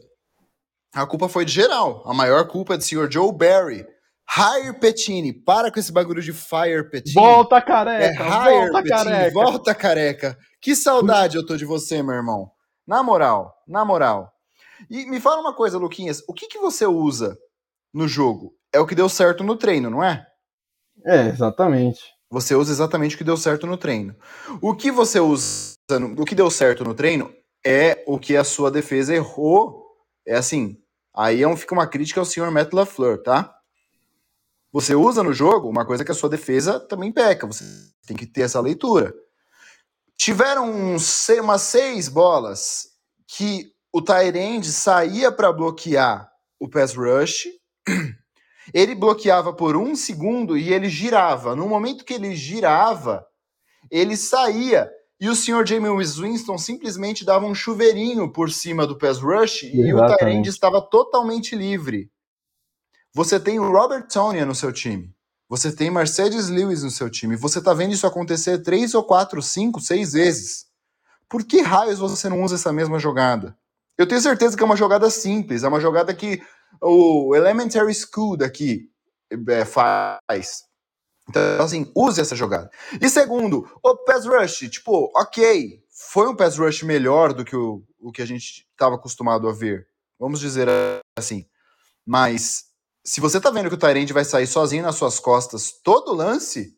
a 0.93 1.07
culpa 1.07 1.29
foi 1.29 1.45
de 1.45 1.53
geral. 1.53 2.03
A 2.05 2.13
maior 2.13 2.49
culpa 2.49 2.75
é 2.75 2.77
do 2.77 2.83
senhor 2.83 3.09
Joe 3.09 3.33
Barry. 3.33 3.87
Hire 4.29 4.77
Petini. 4.81 5.33
Para 5.33 5.71
com 5.71 5.79
esse 5.79 5.93
bagulho 5.93 6.21
de 6.21 6.33
fire 6.33 6.91
Petini. 6.91 7.15
Volta 7.15 7.63
careca. 7.63 8.25
É 8.25 8.27
volta 8.27 8.83
Petini, 8.83 9.05
careca. 9.05 9.33
Volta 9.33 9.73
careca. 9.73 10.39
Que 10.61 10.75
saudade 10.75 11.37
eu 11.37 11.47
tô 11.47 11.57
de 11.57 11.65
você, 11.65 12.03
meu 12.03 12.17
irmão. 12.17 12.51
Na 12.85 13.05
moral, 13.05 13.55
na 13.69 13.85
moral. 13.85 14.33
E 14.91 15.07
me 15.07 15.21
fala 15.21 15.41
uma 15.41 15.55
coisa, 15.55 15.79
Luquinhas. 15.79 16.25
O 16.27 16.35
que, 16.35 16.49
que 16.49 16.59
você 16.59 16.85
usa 16.87 17.39
no 17.97 18.07
jogo 18.07 18.55
é 18.71 18.79
o 18.79 18.87
que 18.87 18.95
deu 18.95 19.09
certo 19.09 19.43
no 19.43 19.57
treino, 19.57 19.89
não 19.89 20.05
é? 20.05 20.27
É, 21.05 21.29
exatamente. 21.29 22.03
Você 22.31 22.55
usa 22.55 22.71
exatamente 22.71 23.15
o 23.15 23.19
que 23.19 23.25
deu 23.25 23.39
certo 23.39 23.67
no 23.67 23.79
treino. 23.79 24.15
O 24.61 24.75
que 24.75 24.91
você 24.91 25.19
usa, 25.19 25.77
no, 25.99 26.21
o 26.21 26.25
que 26.27 26.35
deu 26.35 26.51
certo 26.51 26.85
no 26.85 26.95
treino 26.95 27.35
é 27.65 28.05
o 28.07 28.19
que 28.19 28.37
a 28.37 28.45
sua 28.45 28.71
defesa 28.71 29.15
errou. 29.15 29.83
É 30.27 30.37
assim, 30.37 30.77
aí 31.15 31.43
é 31.43 31.49
um, 31.49 31.57
fica 31.57 31.73
uma 31.73 31.87
crítica 31.87 32.21
ao 32.21 32.27
senhor 32.27 32.51
Matt 32.51 32.73
LaFleur, 32.75 33.23
tá? 33.23 33.55
Você 34.73 34.95
usa 34.95 35.23
no 35.23 35.33
jogo 35.33 35.67
uma 35.67 35.87
coisa 35.87 36.05
que 36.05 36.13
a 36.13 36.15
sua 36.15 36.29
defesa 36.29 36.79
também 36.79 37.11
peca. 37.11 37.47
Você 37.47 37.65
tem 38.07 38.15
que 38.15 38.27
ter 38.27 38.43
essa 38.43 38.61
leitura. 38.61 39.15
Tiveram 40.19 40.71
uns, 40.71 41.29
umas 41.31 41.63
seis 41.63 42.09
bolas 42.09 42.89
que 43.27 43.73
o 43.91 44.03
Tyrande 44.03 44.71
saía 44.71 45.33
para 45.33 45.51
bloquear 45.51 46.31
o 46.61 46.69
pass 46.69 46.95
rush 46.95 47.47
ele 48.73 48.95
bloqueava 48.95 49.53
por 49.53 49.77
um 49.77 49.95
segundo 49.95 50.57
e 50.57 50.73
ele 50.73 50.89
girava. 50.89 51.55
No 51.55 51.69
momento 51.69 52.05
que 52.05 52.15
ele 52.15 52.35
girava, 52.35 53.27
ele 53.91 54.17
saía. 54.17 54.91
E 55.19 55.29
o 55.29 55.35
senhor 55.35 55.67
James 55.67 56.19
Winston 56.19 56.59
simplesmente 56.59 57.25
dava 57.25 57.47
um 57.47 57.55
chuveirinho 57.55 58.31
por 58.31 58.51
cima 58.51 58.87
do 58.87 58.99
pass 58.99 59.19
rush 59.19 59.63
Exatamente. 59.63 59.89
e 59.89 59.95
o 59.95 60.17
Tyrande 60.17 60.49
estava 60.51 60.83
totalmente 60.83 61.57
livre. 61.57 62.11
Você 63.15 63.41
tem 63.41 63.59
o 63.59 63.71
Robert 63.71 64.09
Tonya 64.09 64.45
no 64.45 64.55
seu 64.55 64.71
time. 64.71 65.17
Você 65.49 65.75
tem 65.75 65.91
Mercedes 65.91 66.49
Lewis 66.49 66.83
no 66.83 66.91
seu 66.91 67.09
time. 67.09 67.37
Você 67.37 67.61
está 67.61 67.73
vendo 67.73 67.95
isso 67.95 68.07
acontecer 68.07 68.59
três 68.59 68.95
ou 68.95 69.03
quatro, 69.03 69.41
cinco, 69.41 69.81
seis 69.81 70.13
vezes. 70.13 70.67
Por 71.29 71.45
que 71.45 71.63
raios 71.63 71.99
você 71.99 72.29
não 72.29 72.43
usa 72.43 72.57
essa 72.57 72.73
mesma 72.73 72.99
jogada? 72.99 73.57
Eu 73.97 74.07
tenho 74.07 74.21
certeza 74.21 74.57
que 74.57 74.63
é 74.63 74.67
uma 74.67 74.77
jogada 74.77 75.09
simples, 75.09 75.63
é 75.63 75.69
uma 75.69 75.81
jogada 75.81 76.13
que 76.13 76.43
o 76.81 77.35
Elementary 77.35 77.95
School 77.95 78.37
daqui 78.37 78.91
é, 79.49 79.65
faz. 79.65 80.65
Então, 81.29 81.65
assim, 81.65 81.91
use 81.95 82.21
essa 82.21 82.37
jogada. 82.37 82.71
E 83.01 83.09
segundo, 83.09 83.69
o 83.83 83.97
pass 84.05 84.27
rush, 84.27 84.71
tipo, 84.71 85.11
ok, 85.17 85.83
foi 85.91 86.29
um 86.29 86.37
pass 86.37 86.57
rush 86.57 86.83
melhor 86.83 87.33
do 87.33 87.45
que 87.45 87.57
o, 87.57 87.83
o 87.99 88.13
que 88.13 88.23
a 88.23 88.27
gente 88.27 88.67
estava 88.71 88.95
acostumado 88.95 89.49
a 89.49 89.53
ver. 89.53 89.89
Vamos 90.19 90.41
dizer 90.41 90.69
assim. 91.19 91.47
Mas 92.07 92.67
se 93.05 93.21
você 93.21 93.41
tá 93.41 93.51
vendo 93.51 93.69
que 93.69 93.75
o 93.75 93.79
Tyrande 93.79 94.13
vai 94.13 94.25
sair 94.25 94.47
sozinho 94.47 94.83
nas 94.83 94.97
suas 94.97 95.19
costas 95.19 95.73
todo 95.83 96.15
lance, 96.15 96.77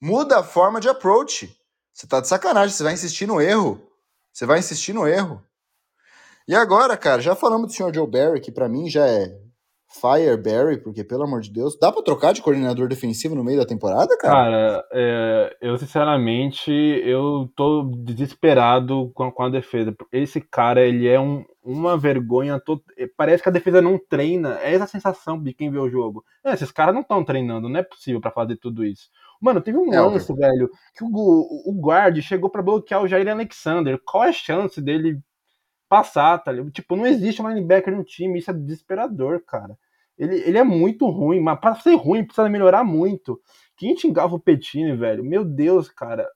muda 0.00 0.38
a 0.38 0.44
forma 0.44 0.80
de 0.80 0.88
approach. 0.88 1.54
Você 1.92 2.06
tá 2.06 2.20
de 2.20 2.28
sacanagem, 2.28 2.74
você 2.74 2.84
vai 2.84 2.94
insistir 2.94 3.26
no 3.26 3.40
erro. 3.40 3.86
Você 4.32 4.46
vai 4.46 4.60
insistir 4.60 4.92
no 4.92 5.06
erro. 5.06 5.44
E 6.50 6.54
agora, 6.56 6.96
cara, 6.96 7.22
já 7.22 7.36
falamos 7.36 7.68
do 7.68 7.72
senhor 7.72 7.94
Joe 7.94 8.10
Barry, 8.10 8.40
que 8.40 8.50
para 8.50 8.68
mim 8.68 8.90
já 8.90 9.06
é 9.06 9.28
Fireberry, 9.88 10.82
porque 10.82 11.04
pelo 11.04 11.22
amor 11.22 11.42
de 11.42 11.52
Deus, 11.52 11.78
dá 11.80 11.92
para 11.92 12.02
trocar 12.02 12.32
de 12.32 12.42
coordenador 12.42 12.88
defensivo 12.88 13.36
no 13.36 13.44
meio 13.44 13.60
da 13.60 13.64
temporada, 13.64 14.18
cara? 14.18 14.34
Cara, 14.34 14.84
é, 14.92 15.56
eu 15.60 15.78
sinceramente 15.78 16.72
eu 16.72 17.48
tô 17.54 17.84
desesperado 18.04 19.12
com, 19.14 19.30
com, 19.30 19.44
a 19.44 19.48
defesa. 19.48 19.94
Esse 20.10 20.40
cara, 20.40 20.84
ele 20.84 21.06
é 21.06 21.20
um, 21.20 21.44
uma 21.62 21.96
vergonha. 21.96 22.58
To... 22.58 22.82
Parece 23.16 23.44
que 23.44 23.48
a 23.48 23.52
defesa 23.52 23.80
não 23.80 23.96
treina. 23.96 24.58
É 24.60 24.74
essa 24.74 24.82
a 24.82 24.88
sensação 24.88 25.40
de 25.40 25.54
quem 25.54 25.70
vê 25.70 25.78
o 25.78 25.88
jogo. 25.88 26.24
É, 26.44 26.52
esses 26.52 26.72
caras 26.72 26.92
não 26.92 27.02
estão 27.02 27.24
treinando, 27.24 27.68
não 27.68 27.78
é 27.78 27.84
possível 27.84 28.20
para 28.20 28.32
fazer 28.32 28.56
tudo 28.56 28.84
isso. 28.84 29.08
Mano, 29.40 29.60
teve 29.60 29.78
um 29.78 29.94
é, 29.94 30.00
lance, 30.00 30.34
velho, 30.34 30.68
que 30.96 31.04
o, 31.04 31.08
o 31.12 31.80
guard 31.80 32.20
chegou 32.22 32.50
para 32.50 32.60
bloquear 32.60 33.00
o 33.00 33.06
Jair 33.06 33.28
Alexander. 33.28 34.00
Qual 34.04 34.24
é 34.24 34.30
a 34.30 34.32
chance 34.32 34.82
dele 34.82 35.20
passar, 35.90 36.38
tá 36.38 36.52
ligado? 36.52 36.70
Tipo, 36.70 36.94
não 36.94 37.04
existe 37.04 37.42
um 37.42 37.48
linebacker 37.48 37.94
no 37.94 38.04
time, 38.04 38.38
isso 38.38 38.50
é 38.50 38.54
desesperador, 38.54 39.42
cara. 39.44 39.76
Ele, 40.16 40.36
ele 40.36 40.56
é 40.56 40.62
muito 40.62 41.10
ruim, 41.10 41.40
mas 41.40 41.58
para 41.58 41.74
ser 41.74 41.96
ruim 41.96 42.24
precisa 42.24 42.48
melhorar 42.48 42.84
muito. 42.84 43.40
Quem 43.76 43.96
xingava 43.96 44.36
o 44.36 44.40
Petini, 44.40 44.96
velho? 44.96 45.24
Meu 45.24 45.44
Deus, 45.44 45.88
cara. 45.88 46.28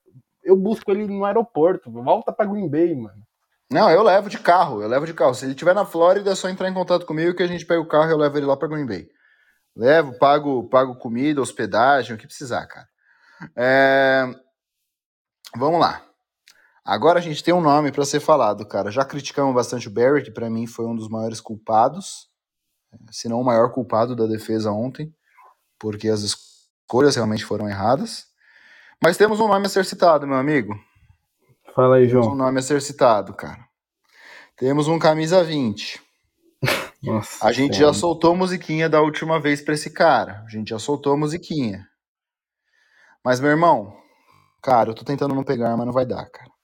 Eu 0.43 0.57
busco 0.57 0.91
ele 0.91 1.07
no 1.07 1.23
aeroporto. 1.23 1.89
Volta 1.89 2.33
pra 2.33 2.45
Green 2.45 2.69
Bay, 2.69 2.93
mano. 2.93 3.23
Não, 3.71 3.89
eu 3.89 4.03
levo 4.03 4.29
de 4.29 4.37
carro, 4.37 4.81
eu 4.81 4.87
levo 4.87 5.05
de 5.05 5.13
carro. 5.13 5.33
Se 5.33 5.45
ele 5.45 5.53
estiver 5.53 5.73
na 5.73 5.85
Flórida, 5.85 6.31
é 6.31 6.35
só 6.35 6.49
entrar 6.49 6.69
em 6.69 6.73
contato 6.73 7.05
comigo 7.05 7.35
que 7.35 7.43
a 7.43 7.47
gente 7.47 7.65
pega 7.65 7.81
o 7.81 7.87
carro 7.87 8.09
e 8.09 8.11
eu 8.11 8.17
levo 8.17 8.37
ele 8.37 8.45
lá 8.45 8.57
pra 8.57 8.67
Green 8.67 8.85
Bay. 8.85 9.07
Levo, 9.75 10.17
pago, 10.19 10.67
pago 10.67 10.97
comida, 10.97 11.41
hospedagem, 11.41 12.15
o 12.15 12.17
que 12.17 12.27
precisar, 12.27 12.65
cara. 12.67 12.87
É... 13.55 14.25
Vamos 15.55 15.79
lá. 15.79 16.01
Agora 16.85 17.17
a 17.17 17.21
gente 17.21 17.43
tem 17.43 17.51
um 17.51 17.61
nome 17.61 17.91
para 17.91 18.05
ser 18.05 18.19
falado, 18.19 18.63
cara. 18.63 18.91
Já 18.91 19.03
criticamos 19.03 19.55
bastante 19.55 19.87
o 19.87 19.91
Barry, 19.91 20.21
que 20.21 20.29
para 20.29 20.51
mim 20.51 20.67
foi 20.67 20.85
um 20.85 20.95
dos 20.95 21.09
maiores 21.09 21.41
culpados, 21.41 22.29
se 23.09 23.27
não 23.27 23.41
o 23.41 23.43
maior 23.43 23.71
culpado 23.71 24.15
da 24.15 24.27
defesa 24.27 24.71
ontem, 24.71 25.11
porque 25.79 26.07
as 26.07 26.21
escolhas 26.21 27.15
realmente 27.15 27.43
foram 27.43 27.67
erradas. 27.67 28.27
Mas 29.03 29.17
temos 29.17 29.39
um 29.39 29.47
nome 29.47 29.65
a 29.65 29.69
ser 29.69 29.83
citado, 29.83 30.27
meu 30.27 30.37
amigo. 30.37 30.79
Fala 31.73 31.95
aí, 31.95 32.07
João. 32.07 32.21
Temos 32.21 32.35
um 32.35 32.43
nome 32.43 32.59
a 32.59 32.61
ser 32.61 32.79
citado, 32.79 33.33
cara. 33.33 33.65
Temos 34.55 34.87
um 34.87 34.99
camisa 34.99 35.43
20. 35.43 35.99
Nossa, 37.01 37.47
a 37.47 37.51
gente 37.51 37.77
já 37.79 37.91
soltou 37.93 38.35
musiquinha 38.35 38.87
da 38.87 39.01
última 39.01 39.39
vez 39.39 39.59
para 39.59 39.73
esse 39.73 39.89
cara. 39.89 40.43
A 40.45 40.49
gente 40.49 40.69
já 40.69 40.77
soltou 40.77 41.13
a 41.13 41.17
musiquinha. 41.17 41.87
Mas, 43.23 43.39
meu 43.39 43.49
irmão, 43.49 43.97
cara, 44.61 44.91
eu 44.91 44.93
tô 44.93 45.03
tentando 45.03 45.33
não 45.33 45.43
pegar, 45.43 45.75
mas 45.75 45.85
não 45.85 45.93
vai 45.93 46.05
dar, 46.05 46.29
cara. 46.29 46.54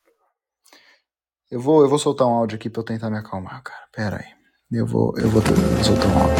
Eu 1.51 1.59
vou, 1.59 1.81
eu 1.81 1.89
vou 1.89 1.99
soltar 1.99 2.25
um 2.25 2.31
áudio 2.31 2.55
aqui 2.55 2.69
pra 2.69 2.79
eu 2.79 2.85
tentar 2.85 3.09
me 3.09 3.17
acalmar, 3.17 3.61
cara. 3.61 3.85
Pera 3.91 4.15
aí. 4.15 4.33
Eu 4.71 4.87
vou, 4.87 5.13
eu 5.17 5.29
vou 5.29 5.41
soltar 5.83 6.07
um 6.07 6.21
áudio. 6.21 6.35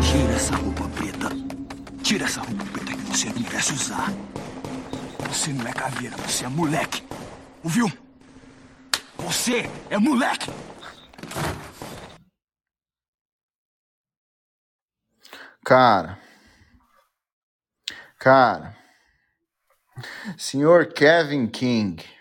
Tira 0.00 0.32
essa 0.32 0.54
roupa 0.54 0.88
preta. 0.90 1.28
Tira 2.00 2.24
essa 2.24 2.40
roupa 2.40 2.64
preta 2.66 2.92
que 2.92 3.02
você 3.02 3.26
não 3.30 3.40
merece 3.40 3.72
usar. 3.72 4.12
Você 5.28 5.52
não 5.52 5.66
é 5.66 5.72
caveira, 5.72 6.16
você 6.18 6.44
é 6.44 6.48
moleque. 6.48 7.04
Ouviu? 7.64 7.90
Você 9.18 9.68
é 9.90 9.98
moleque! 9.98 10.52
Cara. 15.64 16.16
Cara. 18.20 18.76
Senhor 20.38 20.92
Kevin 20.92 21.48
King 21.48 22.19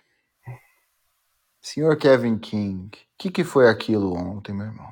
Senhor 1.74 1.96
Kevin 1.98 2.40
King, 2.40 2.88
o 2.88 2.90
que, 3.16 3.30
que 3.30 3.44
foi 3.44 3.70
aquilo 3.70 4.16
ontem, 4.16 4.54
meu 4.54 4.66
irmão? 4.66 4.88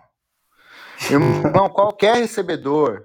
Irmão, 1.09 1.69
qualquer 1.73 2.17
recebedor, 2.17 3.03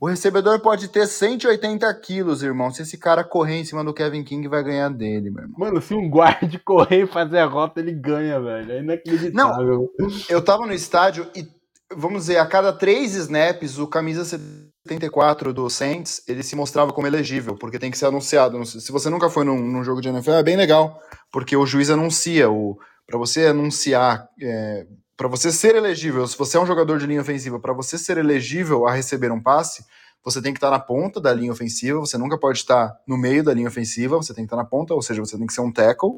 o 0.00 0.08
recebedor 0.08 0.58
pode 0.60 0.88
ter 0.88 1.06
180 1.06 1.92
quilos, 2.00 2.42
irmão. 2.42 2.70
Se 2.70 2.80
esse 2.80 2.96
cara 2.96 3.22
correr 3.22 3.56
em 3.58 3.64
cima 3.64 3.84
do 3.84 3.92
Kevin 3.92 4.24
King, 4.24 4.48
vai 4.48 4.64
ganhar 4.64 4.88
dele, 4.88 5.30
meu 5.30 5.42
irmão. 5.42 5.58
Mano, 5.58 5.82
se 5.82 5.92
um 5.92 6.08
guarde 6.08 6.58
correr 6.64 7.02
e 7.02 7.06
fazer 7.06 7.40
a 7.40 7.46
rota, 7.46 7.80
ele 7.80 7.92
ganha, 7.92 8.40
velho. 8.40 8.72
É 8.72 8.78
inacreditável. 8.78 9.92
Não, 9.98 10.08
eu 10.30 10.42
tava 10.42 10.66
no 10.66 10.72
estádio 10.72 11.26
e, 11.36 11.46
vamos 11.94 12.22
dizer, 12.22 12.38
a 12.38 12.46
cada 12.46 12.72
três 12.72 13.14
snaps, 13.14 13.78
o 13.78 13.86
camisa 13.86 14.24
74 14.24 15.52
do 15.52 15.68
Saints, 15.68 16.22
ele 16.26 16.42
se 16.42 16.56
mostrava 16.56 16.90
como 16.90 17.06
elegível, 17.06 17.54
porque 17.54 17.78
tem 17.78 17.90
que 17.90 17.98
ser 17.98 18.06
anunciado. 18.06 18.64
Se 18.64 18.90
você 18.90 19.10
nunca 19.10 19.28
foi 19.28 19.44
num, 19.44 19.60
num 19.60 19.84
jogo 19.84 20.00
de 20.00 20.08
NFL, 20.08 20.30
é 20.32 20.42
bem 20.42 20.56
legal, 20.56 20.98
porque 21.30 21.54
o 21.54 21.66
juiz 21.66 21.90
anuncia 21.90 22.50
o 22.50 22.78
para 23.10 23.18
você 23.18 23.46
anunciar, 23.46 24.28
é, 24.40 24.86
para 25.16 25.26
você 25.26 25.50
ser 25.50 25.74
elegível, 25.74 26.24
se 26.28 26.38
você 26.38 26.56
é 26.56 26.60
um 26.60 26.66
jogador 26.66 26.96
de 26.96 27.06
linha 27.06 27.20
ofensiva, 27.20 27.58
para 27.58 27.72
você 27.72 27.98
ser 27.98 28.18
elegível 28.18 28.86
a 28.86 28.92
receber 28.92 29.32
um 29.32 29.42
passe, 29.42 29.84
você 30.24 30.40
tem 30.40 30.52
que 30.52 30.58
estar 30.58 30.70
na 30.70 30.78
ponta 30.78 31.20
da 31.20 31.34
linha 31.34 31.50
ofensiva, 31.50 31.98
você 31.98 32.16
nunca 32.16 32.38
pode 32.38 32.58
estar 32.58 32.96
no 33.04 33.18
meio 33.18 33.42
da 33.42 33.52
linha 33.52 33.66
ofensiva, 33.66 34.16
você 34.16 34.32
tem 34.32 34.44
que 34.44 34.46
estar 34.46 34.56
na 34.56 34.64
ponta, 34.64 34.94
ou 34.94 35.02
seja, 35.02 35.20
você 35.20 35.36
tem 35.36 35.44
que 35.44 35.52
ser 35.52 35.60
um 35.60 35.72
tackle, 35.72 36.10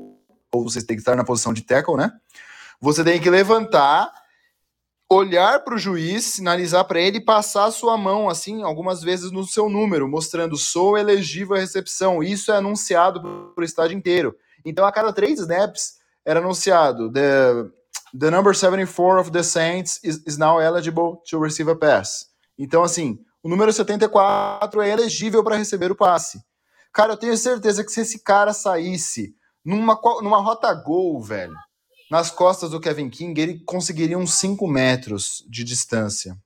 ou 0.53 0.65
você 0.65 0.85
tem 0.85 0.95
que 0.95 1.01
estar 1.01 1.17
na 1.17 1.25
posição 1.25 1.55
de 1.55 1.63
tackle, 1.63 1.97
né? 1.97 2.13
Você 2.79 3.03
tem 3.03 3.19
que 3.19 3.31
levantar, 3.31 4.13
olhar 5.11 5.61
para 5.65 5.77
o 5.77 5.79
juiz, 5.79 6.25
sinalizar 6.25 6.85
para 6.85 7.01
ele 7.01 7.19
e 7.19 7.25
passar 7.25 7.65
a 7.65 7.71
sua 7.71 7.97
mão, 7.97 8.29
assim, 8.29 8.63
algumas 8.63 9.03
vezes 9.03 9.31
no 9.31 9.47
seu 9.47 9.71
número, 9.71 10.07
mostrando 10.07 10.59
sou 10.59 10.99
elegível 10.99 11.57
à 11.57 11.59
recepção. 11.59 12.23
Isso 12.23 12.53
é 12.53 12.57
anunciado 12.57 13.23
para 13.55 13.63
o 13.63 13.65
estádio 13.65 13.97
inteiro. 13.97 14.37
Então, 14.63 14.85
a 14.85 14.93
cada 14.93 15.11
três 15.11 15.39
snaps, 15.41 16.02
era 16.25 16.41
anunciado: 16.41 17.11
the, 17.13 17.71
the 18.19 18.31
number 18.31 18.55
74 18.55 19.21
of 19.21 19.31
the 19.31 19.43
Saints 19.43 20.01
is, 20.03 20.23
is 20.27 20.37
now 20.37 20.61
eligible 20.61 21.19
to 21.29 21.39
receive 21.41 21.71
a 21.71 21.77
pass. 21.77 22.27
Então, 22.59 22.83
assim, 22.83 23.19
o 23.43 23.49
número 23.49 23.73
74 23.73 24.81
é 24.83 24.91
elegível 24.91 25.43
para 25.43 25.57
receber 25.57 25.91
o 25.91 25.97
passe. 25.97 26.41
Cara, 26.93 27.15
eu 27.15 27.17
tenho 27.17 27.37
certeza 27.37 27.83
que 27.83 27.91
se 27.91 28.03
esse 28.03 28.23
cara 28.23 28.53
saísse 28.53 29.35
numa, 29.65 29.99
numa 30.23 30.41
rota 30.41 30.73
gol, 30.75 31.23
velho, 31.23 31.55
nas 32.11 32.31
costas 32.31 32.71
do 32.71 32.81
Kevin 32.81 33.09
King, 33.09 33.41
ele 33.41 33.65
conseguiria 33.65 34.19
uns 34.19 34.35
5 34.35 34.69
metros 34.69 35.45
de 35.49 35.65
distância. 35.65 36.37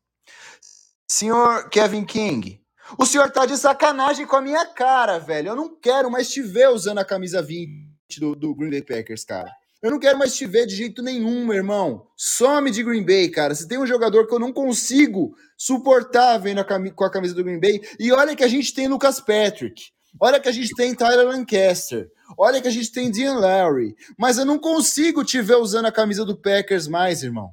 Senhor 1.09 1.69
Kevin 1.69 2.05
King, 2.05 2.61
o 2.97 3.05
senhor 3.05 3.31
tá 3.31 3.47
de 3.47 3.57
sacanagem 3.57 4.27
com 4.27 4.37
a 4.37 4.43
minha 4.43 4.65
cara, 4.67 5.19
velho. 5.19 5.49
Eu 5.49 5.57
não 5.57 5.75
quero 5.81 6.11
mais 6.11 6.29
te 6.29 6.41
ver 6.41 6.69
usando 6.69 6.99
a 6.99 7.05
camisa 7.05 7.43
20 7.43 8.21
do, 8.21 8.37
do 8.37 8.55
Green 8.55 8.71
Bay 8.71 8.83
Packers, 8.83 9.25
cara. 9.25 9.51
Eu 9.83 9.91
não 9.91 9.99
quero 9.99 10.19
mais 10.19 10.35
te 10.35 10.47
ver 10.47 10.67
de 10.67 10.75
jeito 10.75 11.03
nenhum, 11.03 11.45
meu 11.47 11.57
irmão. 11.57 12.07
Some 12.17 12.71
de 12.71 12.83
Green 12.83 13.05
Bay, 13.05 13.29
cara. 13.29 13.55
Se 13.55 13.69
tem 13.69 13.79
um 13.79 13.87
jogador 13.87 14.27
que 14.27 14.35
eu 14.35 14.39
não 14.39 14.53
consigo 14.53 15.35
suportar 15.57 16.39
vendo 16.39 16.61
a 16.61 16.65
com 16.65 17.05
a 17.05 17.11
camisa 17.11 17.35
do 17.35 17.45
Green 17.45 17.61
Bay. 17.61 17.81
E 17.99 18.13
olha 18.13 18.35
que 18.35 18.45
a 18.45 18.49
gente 18.49 18.75
tem 18.75 18.89
Lucas 18.89 19.21
Patrick. 19.21 19.91
Olha 20.21 20.41
que 20.41 20.49
a 20.49 20.53
gente 20.53 20.75
tem 20.75 20.95
Tyler 20.95 21.27
Lancaster. 21.27 22.09
Olha 22.39 22.61
que 22.61 22.69
a 22.69 22.71
gente 22.71 22.91
tem 22.91 23.11
Dean 23.11 23.39
Lowry. 23.39 23.95
Mas 24.19 24.39
eu 24.39 24.45
não 24.45 24.59
consigo 24.59 25.23
te 25.23 25.41
ver 25.43 25.57
usando 25.57 25.87
a 25.87 25.93
camisa 25.93 26.25
do 26.25 26.41
Packers 26.41 26.89
mais, 26.89 27.23
irmão. 27.23 27.51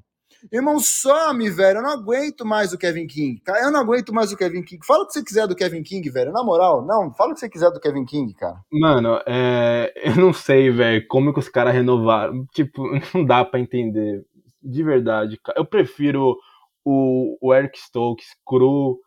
Irmão, 0.51 0.79
some, 0.79 1.49
velho. 1.49 1.77
Eu 1.77 1.83
não 1.83 1.91
aguento 1.91 2.45
mais 2.45 2.73
o 2.73 2.77
Kevin 2.77 3.07
King. 3.07 3.41
Eu 3.61 3.71
não 3.71 3.79
aguento 3.79 4.13
mais 4.13 4.31
o 4.31 4.37
Kevin 4.37 4.63
King. 4.63 4.85
Fala 4.85 5.03
o 5.03 5.07
que 5.07 5.13
você 5.13 5.23
quiser 5.23 5.47
do 5.47 5.55
Kevin 5.55 5.83
King, 5.83 6.09
velho. 6.09 6.31
Na 6.31 6.43
moral, 6.43 6.85
não. 6.85 7.13
Fala 7.13 7.31
o 7.31 7.33
que 7.33 7.39
você 7.39 7.49
quiser 7.49 7.71
do 7.71 7.79
Kevin 7.79 8.05
King, 8.05 8.33
cara. 8.33 8.59
Mano, 8.71 9.19
é... 9.25 9.93
eu 9.95 10.15
não 10.15 10.33
sei, 10.33 10.69
velho, 10.69 11.05
como 11.07 11.33
que 11.33 11.39
os 11.39 11.49
caras 11.49 11.73
renovaram. 11.73 12.45
Tipo, 12.53 12.83
não 13.13 13.25
dá 13.25 13.45
para 13.45 13.59
entender. 13.59 14.25
De 14.61 14.83
verdade, 14.83 15.37
cara. 15.37 15.59
Eu 15.59 15.65
prefiro 15.65 16.37
o, 16.85 17.37
o 17.41 17.53
Eric 17.53 17.77
Stokes 17.79 18.27
cru, 18.45 18.99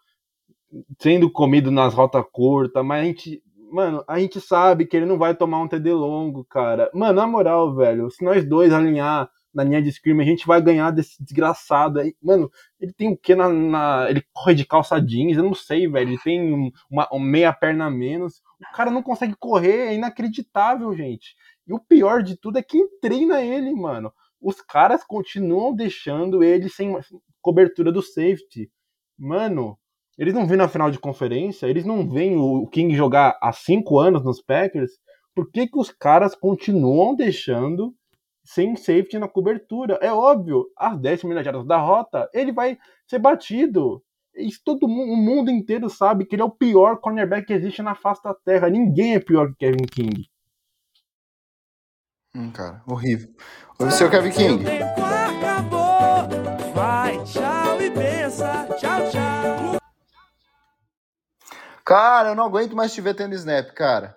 sendo 1.01 1.30
comido 1.30 1.70
nas 1.70 1.95
rotas 1.95 2.24
curtas, 2.32 2.84
mas 2.84 3.03
a 3.03 3.05
gente. 3.05 3.43
Mano, 3.72 4.05
a 4.07 4.18
gente 4.20 4.41
sabe 4.41 4.87
que 4.87 4.97
ele 4.97 5.07
não 5.07 5.18
vai 5.18 5.34
tomar 5.34 5.61
um 5.61 5.66
TD 5.66 5.93
longo, 5.93 6.45
cara. 6.45 6.89
Mano, 6.95 7.14
na 7.14 7.26
moral, 7.26 7.74
velho, 7.74 8.09
se 8.11 8.24
nós 8.24 8.45
dois 8.49 8.72
alinhar 8.72 9.28
na 9.57 9.64
linha 9.64 9.80
de 9.80 9.90
scream, 9.90 10.20
a 10.20 10.24
gente 10.24 10.46
vai 10.46 10.61
ganhar 10.61 10.90
desse 10.90 11.16
desgraçado 11.24 11.98
aí. 11.98 12.14
Mano, 12.22 12.50
ele 12.78 12.92
tem 12.92 13.11
o 13.11 13.16
que 13.16 13.34
na, 13.34 13.48
na, 13.48 14.07
Ele 14.11 14.22
corre 14.32 14.54
de 14.54 14.66
calça 14.66 15.00
jeans, 15.00 15.38
eu 15.38 15.42
não 15.42 15.54
sei, 15.54 15.88
velho. 15.88 16.11
Ele 16.11 16.18
tem 16.22 16.72
uma, 16.90 17.09
uma 17.11 17.26
meia 17.26 17.52
perna 17.54 17.86
a 17.86 17.90
menos. 17.90 18.42
O 18.61 18.76
cara 18.76 18.90
não 18.90 19.02
consegue 19.02 19.34
correr, 19.38 19.88
é 19.88 19.94
inacreditável, 19.94 20.94
gente. 20.94 21.34
E 21.66 21.72
o 21.72 21.80
pior 21.80 22.22
de 22.22 22.36
tudo 22.36 22.59
é 22.59 22.62
quem 22.62 22.86
treina 23.00 23.42
ele, 23.42 23.72
mano. 23.74 24.12
Os 24.38 24.61
caras 24.61 25.02
continuam 25.02 25.74
deixando 25.74 26.44
ele 26.44 26.68
sem 26.68 26.94
cobertura 27.40 27.90
do 27.90 28.02
safety. 28.02 28.70
Mano, 29.18 29.78
Eles 30.18 30.34
não 30.34 30.46
vêm 30.46 30.59
na 30.59 30.68
final 30.68 30.90
de 30.90 30.98
conferência, 30.98 31.66
eles 31.66 31.84
não 31.84 32.09
veem 32.09 32.36
o 32.36 32.66
King 32.66 32.94
jogar 32.94 33.38
há 33.42 33.52
cinco 33.52 33.98
anos 33.98 34.22
nos 34.22 34.42
Packers. 34.42 34.92
Por 35.34 35.50
que, 35.50 35.66
que 35.66 35.78
os 35.78 35.90
caras 35.90 36.34
continuam 36.34 37.14
deixando 37.14 37.94
sem 38.47 38.76
safety 38.76 39.18
na 39.18 39.28
cobertura? 39.28 39.99
É 40.01 40.12
óbvio, 40.12 40.66
às 40.76 40.99
10 40.99 41.24
milhas 41.24 41.44
jardas 41.44 41.66
da 41.66 41.78
rota, 41.78 42.30
ele 42.32 42.53
vai 42.53 42.78
ser 43.07 43.18
batido. 43.18 44.03
Isso 44.34 44.61
todo 44.64 44.86
mundo, 44.86 45.12
o 45.12 45.16
mundo 45.16 45.51
inteiro 45.51 45.90
sabe 45.90 46.24
que 46.24 46.34
ele 46.34 46.42
é 46.42 46.44
o 46.44 46.51
pior 46.51 46.99
cornerback 47.01 47.47
que 47.47 47.53
existe 47.53 47.82
na 47.82 47.94
face 47.94 48.22
da 48.22 48.34
terra. 48.34 48.68
Ninguém 48.68 49.14
é 49.14 49.20
pior 49.20 49.49
que 49.49 49.57
Kevin 49.57 49.86
King. 49.86 50.30
Hum, 52.34 52.51
cara, 52.53 52.82
horrível. 52.86 53.34
O 53.78 53.90
seu 53.90 54.11
Kevin 54.11 54.30
King. 54.30 54.64
Vai, 56.74 57.24
tchau 57.24 57.80
e 57.80 57.90
pensa. 57.90 58.68
Tchau, 58.78 59.11
tchau. 59.11 59.80
Cara, 61.82 62.30
eu 62.30 62.34
não 62.34 62.44
aguento 62.44 62.76
mais 62.76 62.92
te 62.92 63.01
ver 63.01 63.14
tendo 63.14 63.34
snap, 63.34 63.70
cara. 63.70 64.16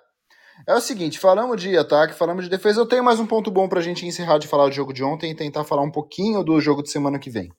É 0.67 0.75
o 0.75 0.81
seguinte, 0.81 1.19
falamos 1.19 1.61
de 1.61 1.77
ataque, 1.77 2.13
falamos 2.13 2.43
de 2.43 2.49
defesa. 2.49 2.81
Eu 2.81 2.85
tenho 2.85 3.03
mais 3.03 3.19
um 3.19 3.25
ponto 3.25 3.49
bom 3.49 3.67
pra 3.67 3.81
gente 3.81 4.05
encerrar 4.05 4.37
de 4.37 4.47
falar 4.47 4.67
do 4.67 4.75
jogo 4.75 4.93
de 4.93 5.03
ontem 5.03 5.31
e 5.31 5.35
tentar 5.35 5.63
falar 5.63 5.81
um 5.81 5.91
pouquinho 5.91 6.43
do 6.43 6.59
jogo 6.59 6.83
de 6.83 6.91
semana 6.91 7.17
que 7.17 7.29
vem. 7.29 7.49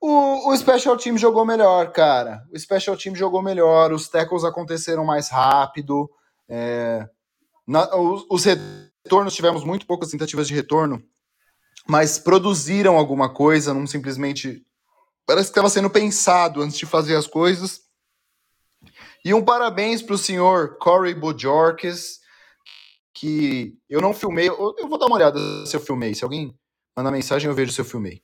O, 0.00 0.50
o 0.50 0.56
Special 0.56 0.96
Team 0.96 1.16
jogou 1.16 1.44
melhor, 1.44 1.90
cara. 1.92 2.42
O 2.52 2.58
Special 2.58 2.96
Team 2.96 3.14
jogou 3.16 3.42
melhor, 3.42 3.92
os 3.92 4.08
tackles 4.08 4.44
aconteceram 4.44 5.04
mais 5.04 5.28
rápido. 5.28 6.08
É, 6.48 7.04
na, 7.66 7.94
os, 7.96 8.26
os 8.30 8.44
retornos, 8.44 9.34
tivemos 9.34 9.64
muito 9.64 9.86
poucas 9.86 10.10
tentativas 10.10 10.46
de 10.46 10.54
retorno, 10.54 11.02
mas 11.88 12.18
produziram 12.18 12.96
alguma 12.96 13.32
coisa, 13.32 13.72
não 13.72 13.86
simplesmente. 13.86 14.62
Parece 15.26 15.46
que 15.46 15.52
estava 15.52 15.70
sendo 15.70 15.90
pensado 15.90 16.62
antes 16.62 16.78
de 16.78 16.86
fazer 16.86 17.16
as 17.16 17.26
coisas. 17.26 17.80
E 19.26 19.34
um 19.34 19.44
parabéns 19.44 20.02
para 20.02 20.14
o 20.14 20.18
senhor 20.18 20.78
Corey 20.78 21.12
Bojorques, 21.12 22.20
que 23.12 23.76
eu 23.90 24.00
não 24.00 24.14
filmei. 24.14 24.48
Eu 24.48 24.88
vou 24.88 24.96
dar 24.96 25.06
uma 25.06 25.16
olhada 25.16 25.40
se 25.66 25.74
eu 25.74 25.80
filmei. 25.80 26.14
Se 26.14 26.22
alguém 26.22 26.56
mandar 26.96 27.10
mensagem, 27.10 27.48
eu 27.48 27.54
vejo 27.54 27.72
se 27.72 27.80
eu 27.80 27.84
filmei. 27.84 28.22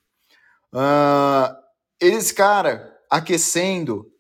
Uh, 0.73 1.53
esse 2.01 2.33
cara 2.33 2.97
aquecendo, 3.11 4.13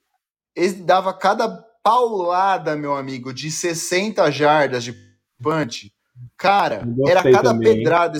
ele 0.56 0.82
dava 0.82 1.14
cada 1.14 1.48
paulada, 1.84 2.74
meu 2.74 2.96
amigo, 2.96 3.32
de 3.32 3.48
60 3.48 4.28
jardas 4.32 4.82
de 4.82 4.92
punch. 5.40 5.94
Cara, 6.36 6.84
era 7.06 7.22
cada 7.22 7.50
também. 7.50 7.76
pedrada. 7.76 8.18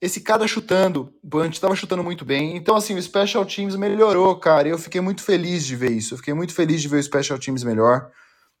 Esse, 0.00 0.20
cara 0.20 0.46
chutando, 0.46 1.12
o 1.22 1.28
punch 1.28 1.54
estava 1.54 1.74
chutando 1.74 2.04
muito 2.04 2.24
bem. 2.24 2.56
Então, 2.56 2.76
assim, 2.76 2.94
o 2.94 3.02
Special 3.02 3.44
Teams 3.46 3.76
melhorou, 3.76 4.36
cara. 4.38 4.68
Eu 4.68 4.78
fiquei 4.78 5.00
muito 5.00 5.22
feliz 5.22 5.64
de 5.64 5.76
ver 5.76 5.92
isso. 5.92 6.14
Eu 6.14 6.18
fiquei 6.18 6.34
muito 6.34 6.52
feliz 6.52 6.82
de 6.82 6.88
ver 6.88 6.98
o 6.98 7.02
Special 7.02 7.38
Teams 7.38 7.64
melhor. 7.64 8.10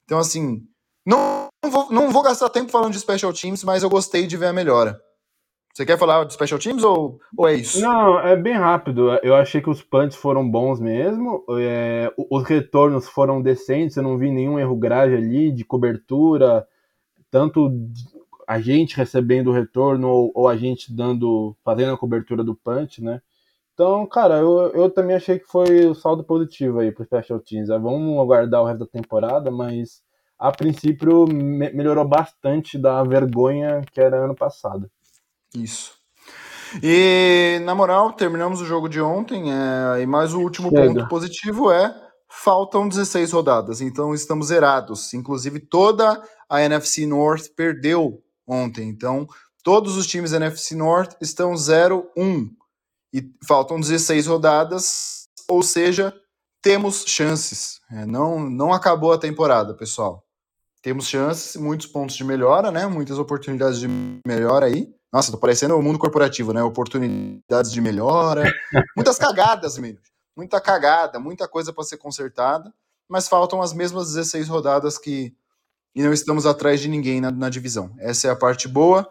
Então, 0.04 0.18
assim, 0.18 0.62
não, 1.06 1.48
não, 1.62 1.70
vou, 1.70 1.92
não 1.92 2.10
vou 2.10 2.22
gastar 2.22 2.48
tempo 2.48 2.70
falando 2.70 2.92
de 2.92 3.00
Special 3.00 3.32
Teams, 3.32 3.62
mas 3.62 3.82
eu 3.82 3.90
gostei 3.90 4.26
de 4.26 4.36
ver 4.36 4.46
a 4.46 4.52
melhora. 4.52 4.98
Você 5.74 5.84
quer 5.84 5.98
falar 5.98 6.24
de 6.24 6.32
Special 6.32 6.60
Teams 6.60 6.84
ou, 6.84 7.18
ou 7.36 7.48
é 7.48 7.54
isso? 7.54 7.80
Não, 7.80 8.20
é 8.20 8.36
bem 8.36 8.54
rápido. 8.54 9.10
Eu 9.24 9.34
achei 9.34 9.60
que 9.60 9.68
os 9.68 9.82
punts 9.82 10.16
foram 10.16 10.48
bons 10.48 10.78
mesmo. 10.78 11.44
É, 11.58 12.12
os 12.30 12.44
retornos 12.44 13.08
foram 13.08 13.42
decentes. 13.42 13.96
Eu 13.96 14.04
não 14.04 14.16
vi 14.16 14.30
nenhum 14.30 14.56
erro 14.56 14.76
grave 14.76 15.16
ali 15.16 15.50
de 15.50 15.64
cobertura, 15.64 16.64
tanto 17.28 17.68
a 18.46 18.60
gente 18.60 18.96
recebendo 18.96 19.48
o 19.48 19.52
retorno 19.52 20.08
ou, 20.08 20.32
ou, 20.34 20.48
a 20.48 20.56
gente 20.56 20.94
dando, 20.94 21.56
fazendo 21.64 21.94
a 21.94 21.98
cobertura 21.98 22.44
do 22.44 22.54
punch, 22.54 23.02
né? 23.02 23.20
Então, 23.72 24.06
cara, 24.06 24.38
eu, 24.38 24.70
eu 24.72 24.90
também 24.90 25.16
achei 25.16 25.38
que 25.38 25.46
foi 25.46 25.86
o 25.86 25.94
saldo 25.94 26.22
positivo 26.22 26.78
aí 26.78 26.92
pro 26.92 27.04
Special 27.04 27.40
Teams. 27.40 27.68
Vamos 27.68 28.18
aguardar 28.20 28.62
o 28.62 28.66
resto 28.66 28.80
da 28.80 28.86
temporada, 28.86 29.50
mas 29.50 30.00
a 30.38 30.52
princípio 30.52 31.26
me 31.26 31.72
melhorou 31.72 32.06
bastante 32.06 32.78
da 32.78 33.02
vergonha 33.02 33.82
que 33.92 34.00
era 34.00 34.24
ano 34.24 34.34
passado. 34.34 34.88
Isso. 35.54 35.92
E, 36.82 37.60
na 37.64 37.74
moral, 37.74 38.12
terminamos 38.12 38.60
o 38.60 38.64
jogo 38.64 38.88
de 38.88 39.00
ontem. 39.00 39.52
É, 39.52 40.02
e 40.02 40.06
mais 40.06 40.34
o 40.34 40.40
último 40.40 40.70
Chega. 40.70 40.86
ponto 40.86 41.08
positivo 41.08 41.70
é: 41.70 41.94
faltam 42.28 42.88
16 42.88 43.32
rodadas, 43.32 43.80
então 43.80 44.14
estamos 44.14 44.48
zerados. 44.48 45.12
Inclusive, 45.14 45.60
toda 45.60 46.20
a 46.48 46.62
NFC 46.62 47.06
North 47.06 47.48
perdeu 47.56 48.23
ontem. 48.46 48.88
Então, 48.88 49.26
todos 49.62 49.96
os 49.96 50.06
times 50.06 50.30
da 50.30 50.36
NFC 50.36 50.74
North 50.74 51.16
estão 51.20 51.54
0-1. 51.54 52.50
E 53.12 53.32
faltam 53.46 53.78
16 53.78 54.26
rodadas, 54.26 55.28
ou 55.48 55.62
seja, 55.62 56.12
temos 56.60 57.04
chances. 57.06 57.80
É, 57.90 58.04
não, 58.04 58.40
não 58.40 58.72
acabou 58.72 59.12
a 59.12 59.18
temporada, 59.18 59.72
pessoal. 59.74 60.24
Temos 60.82 61.06
chances, 61.06 61.56
muitos 61.56 61.86
pontos 61.86 62.16
de 62.16 62.24
melhora, 62.24 62.70
né? 62.70 62.86
Muitas 62.86 63.18
oportunidades 63.18 63.78
de 63.78 63.88
melhora 64.26 64.66
aí. 64.66 64.92
Nossa, 65.12 65.30
tô 65.30 65.38
parecendo 65.38 65.76
o 65.76 65.82
mundo 65.82 65.98
corporativo, 65.98 66.52
né? 66.52 66.62
Oportunidades 66.62 67.70
de 67.70 67.80
melhora, 67.80 68.42
muitas 68.96 69.16
cagadas, 69.16 69.78
mesmo. 69.78 70.00
Muita 70.36 70.60
cagada, 70.60 71.20
muita 71.20 71.46
coisa 71.46 71.72
para 71.72 71.84
ser 71.84 71.98
consertada, 71.98 72.74
mas 73.08 73.28
faltam 73.28 73.62
as 73.62 73.72
mesmas 73.72 74.12
16 74.12 74.48
rodadas 74.48 74.98
que 74.98 75.32
e 75.94 76.02
não 76.02 76.12
estamos 76.12 76.44
atrás 76.46 76.80
de 76.80 76.88
ninguém 76.88 77.20
na, 77.20 77.30
na 77.30 77.48
divisão. 77.48 77.94
Essa 77.98 78.28
é 78.28 78.30
a 78.30 78.36
parte 78.36 78.66
boa. 78.66 79.08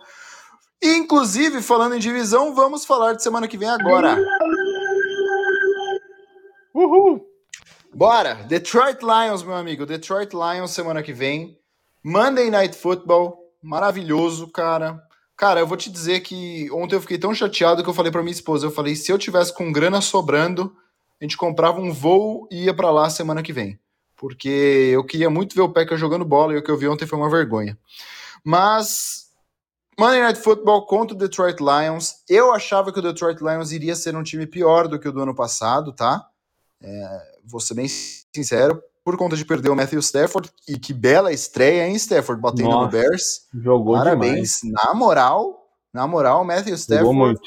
E, 0.81 0.95
inclusive, 0.97 1.61
falando 1.61 1.95
em 1.95 1.99
divisão, 1.99 2.53
vamos 2.53 2.85
falar 2.85 3.13
de 3.13 3.23
semana 3.23 3.47
que 3.47 3.57
vem 3.57 3.69
agora. 3.69 4.17
Uhul! 6.73 7.25
Bora! 7.93 8.33
Detroit 8.47 8.99
Lions, 9.01 9.43
meu 9.43 9.55
amigo. 9.55 9.85
Detroit 9.85 10.33
Lions 10.33 10.71
semana 10.71 11.01
que 11.01 11.13
vem. 11.13 11.57
Monday 12.03 12.49
Night 12.49 12.75
Football. 12.75 13.37
Maravilhoso, 13.61 14.51
cara. 14.51 14.99
Cara, 15.37 15.61
eu 15.61 15.67
vou 15.67 15.77
te 15.77 15.89
dizer 15.89 16.19
que 16.19 16.69
ontem 16.71 16.95
eu 16.95 17.01
fiquei 17.01 17.17
tão 17.17 17.33
chateado 17.33 17.83
que 17.83 17.89
eu 17.89 17.93
falei 17.93 18.11
para 18.11 18.21
minha 18.21 18.33
esposa, 18.33 18.65
eu 18.67 18.71
falei, 18.71 18.95
se 18.95 19.11
eu 19.11 19.17
tivesse 19.17 19.53
com 19.53 19.71
grana 19.71 19.99
sobrando, 19.99 20.75
a 21.19 21.23
gente 21.23 21.37
comprava 21.37 21.79
um 21.79 21.91
voo 21.91 22.47
e 22.51 22.65
ia 22.65 22.73
para 22.73 22.91
lá 22.91 23.09
semana 23.09 23.41
que 23.41 23.53
vem. 23.53 23.79
Porque 24.23 24.47
eu 24.93 25.03
queria 25.03 25.29
muito 25.29 25.53
ver 25.53 25.63
o 25.63 25.73
Packers 25.73 25.99
jogando 25.99 26.23
bola 26.23 26.53
e 26.53 26.57
o 26.57 26.63
que 26.63 26.71
eu 26.71 26.77
vi 26.77 26.87
ontem 26.87 27.05
foi 27.05 27.19
uma 27.19 27.29
vergonha. 27.29 27.77
Mas 28.41 29.29
Monday 29.99 30.21
Night 30.21 30.39
Football 30.39 30.85
contra 30.85 31.13
o 31.13 31.19
Detroit 31.19 31.57
Lions. 31.59 32.23
Eu 32.29 32.53
achava 32.53 32.93
que 32.93 32.99
o 32.99 33.01
Detroit 33.01 33.41
Lions 33.41 33.73
iria 33.73 33.93
ser 33.97 34.15
um 34.15 34.23
time 34.23 34.47
pior 34.47 34.87
do 34.87 34.97
que 34.97 35.09
o 35.09 35.11
do 35.11 35.19
ano 35.19 35.35
passado, 35.35 35.91
tá? 35.91 36.25
É, 36.81 37.37
vou 37.43 37.59
ser 37.59 37.73
bem 37.73 37.87
sincero, 37.89 38.81
por 39.03 39.17
conta 39.17 39.35
de 39.35 39.43
perder 39.43 39.71
o 39.71 39.75
Matthew 39.75 39.99
Stafford, 39.99 40.49
e 40.69 40.79
que 40.79 40.93
bela 40.93 41.33
estreia 41.33 41.85
em 41.89 41.95
Stafford, 41.95 42.41
batendo 42.41 42.69
Nossa, 42.69 42.85
no 42.85 42.91
Bears. 42.91 43.47
Jogou 43.53 43.97
Parabéns. 43.97 44.61
Demais. 44.61 44.85
Na 44.85 44.93
moral, 44.93 45.67
na 45.91 46.07
moral, 46.07 46.43
o 46.43 46.45
Matthew 46.45 46.75
Stafford 46.75 47.41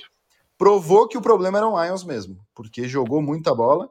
provou 0.58 1.08
que 1.08 1.16
o 1.16 1.22
problema 1.22 1.56
era 1.56 1.66
o 1.66 1.82
Lions 1.82 2.04
mesmo, 2.04 2.38
porque 2.54 2.86
jogou 2.86 3.22
muita 3.22 3.54
bola. 3.54 3.88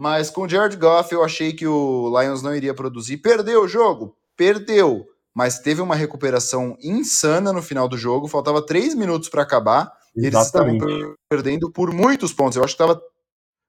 Mas 0.00 0.30
com 0.30 0.44
o 0.44 0.48
Jared 0.48 0.78
Goff, 0.78 1.12
eu 1.12 1.22
achei 1.22 1.52
que 1.52 1.66
o 1.66 2.08
Lions 2.18 2.40
não 2.40 2.54
iria 2.54 2.72
produzir. 2.72 3.18
Perdeu 3.18 3.64
o 3.64 3.68
jogo? 3.68 4.16
Perdeu. 4.34 5.06
Mas 5.34 5.58
teve 5.58 5.82
uma 5.82 5.94
recuperação 5.94 6.74
insana 6.82 7.52
no 7.52 7.60
final 7.60 7.86
do 7.86 7.98
jogo. 7.98 8.26
Faltava 8.26 8.64
três 8.64 8.94
minutos 8.94 9.28
para 9.28 9.42
acabar. 9.42 9.92
Exatamente. 10.16 10.82
Eles 10.82 10.94
estavam 10.96 11.16
perdendo 11.28 11.70
por 11.70 11.92
muitos 11.92 12.32
pontos. 12.32 12.56
Eu 12.56 12.64
acho 12.64 12.72
que 12.72 12.78
tava 12.78 12.98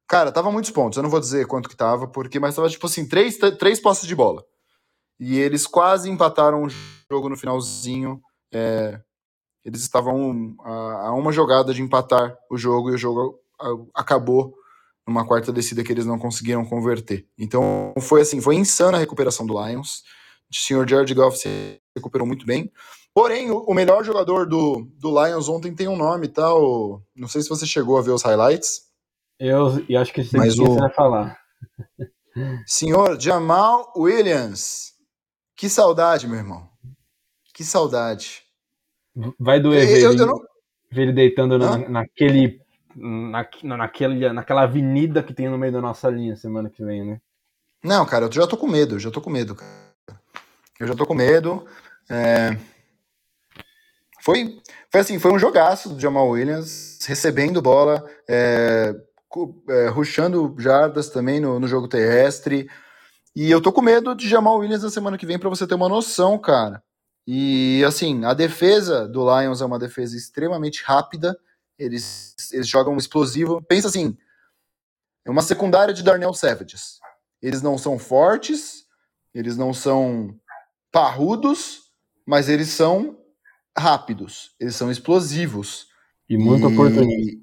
Cara, 0.08 0.32
tava 0.32 0.50
muitos 0.50 0.72
pontos, 0.72 0.98
eu 0.98 1.04
não 1.04 1.10
vou 1.10 1.22
dizer 1.22 1.48
quanto 1.48 1.70
que 1.70 1.76
tava, 1.76 2.06
porque, 2.06 2.38
mas 2.38 2.54
tava 2.54 2.68
tipo 2.68 2.86
assim, 2.86 3.08
três, 3.08 3.38
três 3.58 3.80
posses 3.80 4.06
de 4.06 4.14
bola. 4.14 4.44
E 5.18 5.38
eles 5.38 5.68
quase 5.68 6.10
empataram 6.10 6.64
o 6.64 6.70
jogo 7.10 7.30
no 7.30 7.38
finalzinho. 7.38 8.22
É, 8.54 9.00
eles 9.64 9.82
estavam 9.82 10.56
a, 10.62 11.08
a, 11.08 11.14
uma 11.14 11.32
jogada 11.32 11.74
de 11.74 11.82
empatar 11.82 12.38
o 12.50 12.58
jogo 12.58 12.90
e 12.90 12.96
o 12.96 12.98
jogo 12.98 13.40
acabou 13.94 14.54
numa 15.12 15.26
quarta 15.26 15.52
descida 15.52 15.84
que 15.84 15.92
eles 15.92 16.06
não 16.06 16.18
conseguiram 16.18 16.66
converter. 16.66 17.28
Então 17.38 17.94
foi 18.00 18.22
assim, 18.22 18.40
foi 18.40 18.56
insana 18.56 18.98
a 18.98 19.00
recuperação 19.00 19.46
do 19.46 19.64
Lions. 19.64 20.04
O 20.50 20.56
senhor 20.56 20.88
Jared 20.88 21.14
Goff 21.14 21.38
se 21.38 21.80
recuperou 21.96 22.26
muito 22.26 22.46
bem. 22.46 22.72
Porém, 23.14 23.52
o, 23.52 23.74
melhor 23.74 24.06
jogador 24.06 24.48
do, 24.48 24.88
do 24.98 25.10
Lions 25.10 25.50
ontem 25.50 25.76
tem 25.76 25.88
um 25.88 25.98
nome, 25.98 26.30
tá? 26.30 26.54
O, 26.56 27.02
não 27.14 27.28
sei 27.28 27.42
se 27.42 27.50
você 27.50 27.66
chegou 27.66 27.98
a 27.98 28.02
ver 28.02 28.12
os 28.12 28.24
highlights. 28.24 28.84
Eu, 29.38 29.84
eu 29.90 30.00
acho 30.00 30.14
que 30.14 30.22
isso 30.22 30.38
Mas 30.38 30.58
o... 30.58 30.66
você 30.66 30.80
vai 30.80 30.94
falar. 30.94 31.38
Senhor 32.66 33.20
Jamal 33.20 33.92
Williams. 33.98 34.94
Que 35.58 35.68
saudade, 35.68 36.28
meu 36.28 36.38
irmão. 36.38 36.70
Que 37.54 37.64
saudade. 37.64 38.44
Vai 39.38 39.60
doer 39.60 39.86
ver, 39.86 40.04
eu, 40.04 40.12
ele, 40.14 40.22
eu 40.22 40.26
não... 40.26 40.40
ver 40.90 41.02
ele 41.02 41.14
deitando 41.14 41.60
na, 41.60 41.78
naquele, 41.90 42.61
na, 42.96 43.46
naquele, 43.78 44.34
naquela 44.34 44.64
avenida 44.64 45.24
que 45.24 45.34
tem 45.34 45.50
no 45.50 45.58
meio 45.58 45.74
da 45.74 45.82
nossa 45.82 46.10
linha 46.10 46.36
semana 46.36 46.70
que 46.70 46.84
vem, 46.84 47.06
né? 47.06 47.22
Não, 47.84 48.06
cara, 48.06 48.26
eu 48.26 48.32
já 48.32 48.46
tô 48.46 48.58
com 48.58 48.68
medo, 48.68 49.00
já 49.00 49.10
tô 49.10 49.22
com 49.22 49.30
medo, 49.30 49.56
cara. 49.56 50.22
Eu 50.80 50.88
já 50.88 50.96
tô 50.96 51.06
com 51.06 51.14
medo. 51.14 51.66
É... 52.10 52.58
Foi, 54.22 54.62
foi 54.92 55.02
assim, 55.02 55.18
foi 55.18 55.32
um 55.32 55.40
jogaço 55.40 55.90
do 55.90 56.00
Jamal 56.00 56.30
Williams, 56.30 57.00
recebendo 57.08 57.62
bola, 57.62 58.06
é 58.30 58.94
é, 59.70 59.88
ruxando 59.88 60.54
jardas 60.60 61.10
também 61.10 61.40
no, 61.40 61.60
no 61.60 61.68
jogo 61.68 61.88
terrestre. 61.88 62.70
E 63.36 63.50
eu 63.50 63.62
tô 63.62 63.72
com 63.72 63.82
medo 63.82 64.14
de 64.14 64.28
Jamal 64.28 64.58
Williams 64.58 64.84
na 64.84 64.90
semana 64.90 65.18
que 65.18 65.26
vem 65.26 65.40
para 65.40 65.50
você 65.50 65.66
ter 65.66 65.76
uma 65.76 65.88
noção, 65.88 66.38
cara. 66.38 66.84
E 67.26 67.84
assim, 67.86 68.26
a 68.26 68.34
defesa 68.34 69.08
do 69.08 69.24
Lions 69.24 69.62
é 69.62 69.66
uma 69.66 69.80
defesa 69.80 70.18
extremamente 70.18 70.84
rápida. 70.84 71.38
Eles, 71.82 72.36
eles 72.52 72.68
jogam 72.68 72.96
explosivo. 72.98 73.62
Pensa 73.62 73.88
assim, 73.88 74.18
é 75.26 75.30
uma 75.30 75.42
secundária 75.42 75.94
de 75.94 76.04
Darnell 76.04 76.34
Savages. 76.34 77.00
Eles 77.42 77.62
não 77.62 77.78
são 77.78 77.98
fortes, 77.98 78.86
eles 79.34 79.58
não 79.58 79.74
são 79.74 80.36
parrudos, 80.92 81.92
mas 82.26 82.50
eles 82.50 82.70
são 82.70 83.18
rápidos, 83.78 84.56
eles 84.60 84.76
são 84.76 84.92
explosivos. 84.92 85.88
E 86.30 86.38
muito 86.38 86.70
e... 86.70 86.74
oportunista. 86.74 87.42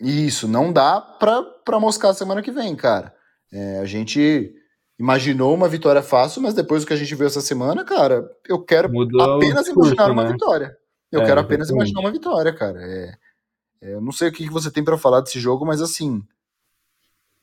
Isso, 0.00 0.48
não 0.48 0.72
dá 0.72 1.00
para 1.00 1.78
moscar 1.78 2.12
semana 2.12 2.42
que 2.42 2.50
vem, 2.50 2.74
cara. 2.74 3.14
É, 3.52 3.78
a 3.78 3.84
gente 3.84 4.52
imaginou 4.98 5.54
uma 5.54 5.68
vitória 5.68 6.02
fácil, 6.02 6.42
mas 6.42 6.54
depois 6.54 6.82
do 6.82 6.86
que 6.88 6.92
a 6.92 6.96
gente 6.96 7.14
viu 7.14 7.26
essa 7.26 7.40
semana, 7.40 7.84
cara, 7.84 8.28
eu 8.48 8.62
quero 8.64 8.90
Mudou 8.90 9.36
apenas 9.36 9.64
discurso, 9.64 9.94
imaginar 9.94 10.08
né? 10.08 10.12
uma 10.12 10.32
vitória. 10.32 10.76
Eu 11.10 11.22
é, 11.22 11.26
quero 11.26 11.40
apenas 11.40 11.70
imaginar 11.70 12.00
uma 12.00 12.10
vitória, 12.10 12.52
cara. 12.52 12.80
É, 12.80 13.12
eu 13.82 14.00
não 14.00 14.12
sei 14.12 14.28
o 14.28 14.32
que 14.32 14.48
você 14.48 14.70
tem 14.70 14.84
para 14.84 14.96
falar 14.96 15.20
desse 15.20 15.40
jogo, 15.40 15.66
mas 15.66 15.82
assim, 15.82 16.22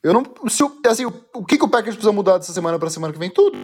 eu 0.02 0.14
não, 0.14 0.24
se, 0.48 0.64
assim, 0.88 1.06
o, 1.06 1.14
o 1.36 1.46
que, 1.46 1.58
que 1.58 1.64
o 1.64 1.70
Packers 1.70 1.96
precisa 1.96 2.14
mudar 2.14 2.38
dessa 2.38 2.54
semana 2.54 2.80
para 2.80 2.90
semana 2.90 3.14
que 3.14 3.20
vem? 3.20 3.30
Tudo, 3.30 3.58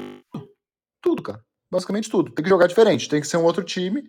tudo, 1.02 1.24
cara. 1.24 1.44
Basicamente 1.72 2.10
tudo. 2.10 2.32
Tem 2.32 2.44
que 2.44 2.50
jogar 2.50 2.68
diferente, 2.68 3.10
tem 3.10 3.22
que 3.22 3.28
ser 3.28 3.38
um 3.38 3.44
outro 3.44 3.64
time. 3.64 4.04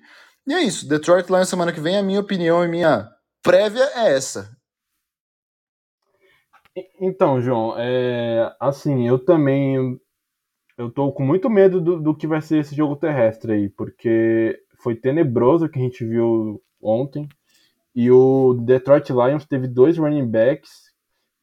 E 0.47 0.53
é 0.53 0.63
isso. 0.63 0.89
Detroit 0.89 1.29
Lions 1.29 1.49
semana 1.49 1.73
que 1.73 1.81
vem, 1.81 1.97
a 1.97 2.03
minha 2.03 2.21
opinião 2.21 2.65
e 2.65 2.69
minha 2.69 3.09
prévia 3.43 3.85
é 3.95 4.15
essa. 4.15 4.57
Então, 7.01 7.41
João, 7.41 7.75
é, 7.79 8.55
assim, 8.61 9.09
eu 9.09 9.19
também 9.19 9.99
eu 10.77 10.91
tô 10.91 11.11
com 11.11 11.25
muito 11.25 11.49
medo 11.49 11.81
do, 11.81 12.01
do 12.01 12.15
que 12.15 12.27
vai 12.27 12.43
ser 12.43 12.59
esse 12.59 12.75
jogo 12.75 12.97
terrestre 12.97 13.53
aí, 13.53 13.69
porque 13.71 14.61
foi 14.83 14.95
tenebroso 14.95 15.65
o 15.65 15.69
que 15.69 15.79
a 15.79 15.83
gente 15.83 16.05
viu 16.05 16.63
ontem. 16.83 17.29
E 17.97 18.11
o 18.11 18.53
Detroit 18.53 19.09
Lions 19.09 19.47
teve 19.47 19.67
dois 19.67 19.97
running 19.97 20.27
backs 20.27 20.87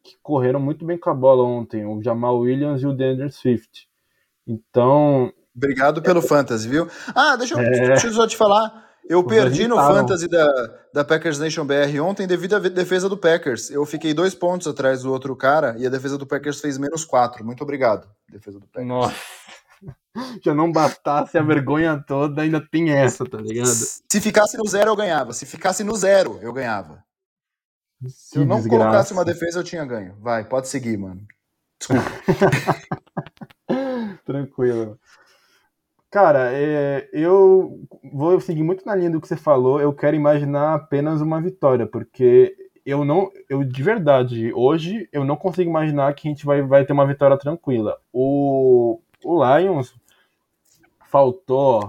que 0.04 0.16
correram 0.22 0.60
muito 0.60 0.86
bem 0.86 0.99
com 0.99 1.10
a 1.10 1.14
bola 1.14 1.43
ontem, 1.43 1.84
o 1.84 1.99
Jamal 2.04 2.38
Williams 2.38 2.84
e 2.84 2.86
o 2.86 2.93
Daniel 2.93 3.32
Swift. 3.32 3.88
Então. 4.45 5.34
Obrigado 5.56 5.99
pelo 6.01 6.20
é, 6.20 6.22
fantasy, 6.22 6.68
viu? 6.68 6.88
Ah, 7.16 7.36
deixa 7.36 7.56
eu, 7.56 7.60
é, 7.60 7.88
deixa 7.88 8.08
eu 8.08 8.14
só 8.14 8.28
te 8.28 8.38
falar. 8.38 8.84
Eu 9.10 9.24
perdi 9.24 9.68
no 9.68 9.76
fantasy 9.76 10.28
da, 10.28 10.47
da 10.93 11.04
Packers 11.04 11.38
Nation 11.39 11.66
BR 11.66 11.99
ontem 12.01 12.26
devido 12.26 12.56
à 12.56 12.60
defesa 12.60 13.10
do 13.10 13.18
Packers. 13.18 13.70
Eu 13.70 13.86
fiquei 13.86 14.14
dois 14.14 14.34
pontos 14.34 14.68
atrás 14.68 15.01
do 15.04 15.12
outro 15.12 15.36
cara 15.36 15.76
e 15.78 15.86
a 15.86 15.89
defesa 15.89 16.18
do 16.18 16.26
Packers 16.26 16.62
fez 16.62 16.78
menos 16.78 17.04
quatro. 17.04 17.43
Muito 17.43 17.64
obrigado, 17.64 18.08
defesa 18.30 18.60
do 18.60 18.68
Packers. 18.68 18.88
Nossa. 18.88 19.16
Já 20.43 20.53
não 20.53 20.71
bastasse 20.71 21.38
a 21.38 21.41
vergonha 21.41 22.03
toda, 22.07 22.41
ainda 22.41 22.61
tem 22.61 22.91
essa, 22.91 23.25
tá 23.25 23.38
ligado? 23.38 23.67
Se 23.67 24.21
ficasse 24.21 24.57
no 24.57 24.67
zero, 24.67 24.91
eu 24.91 24.95
ganhava. 24.95 25.34
Se 25.34 25.45
ficasse 25.45 25.84
no 25.84 25.95
zero, 25.95 26.39
eu 26.41 26.53
ganhava. 26.53 27.03
Se 28.07 28.38
eu 28.38 28.45
não 28.45 28.57
desgraça. 28.57 28.84
colocasse 28.84 29.13
uma 29.13 29.25
defesa, 29.25 29.59
eu 29.59 29.63
tinha 29.63 29.86
ganho. 29.86 30.15
Vai, 30.19 30.43
pode 30.43 30.67
seguir, 30.67 30.97
mano. 30.97 31.21
Desculpa. 31.79 32.03
Tranquilo. 34.25 34.99
Cara, 36.11 36.51
é, 36.53 37.09
eu 37.11 37.88
vou 38.13 38.39
seguir 38.39 38.61
muito 38.61 38.86
na 38.86 38.93
linha 38.93 39.09
do 39.09 39.19
que 39.19 39.27
você 39.27 39.36
falou. 39.36 39.81
Eu 39.81 39.91
quero 39.93 40.15
imaginar 40.15 40.75
apenas 40.75 41.21
uma 41.21 41.41
vitória, 41.41 41.88
porque 41.88 42.55
eu 42.86 43.03
não, 43.03 43.31
eu 43.49 43.63
de 43.63 43.81
verdade, 43.81 44.53
hoje 44.53 45.07
eu 45.11 45.23
não 45.23 45.36
consigo 45.36 45.69
imaginar 45.69 46.13
que 46.13 46.27
a 46.27 46.31
gente 46.31 46.45
vai, 46.45 46.61
vai 46.61 46.86
ter 46.86 46.93
uma 46.93 47.07
vitória 47.07 47.38
tranquila. 47.38 47.97
O, 48.11 49.01
o 49.24 49.43
Lions 49.43 49.95
faltou 51.09 51.88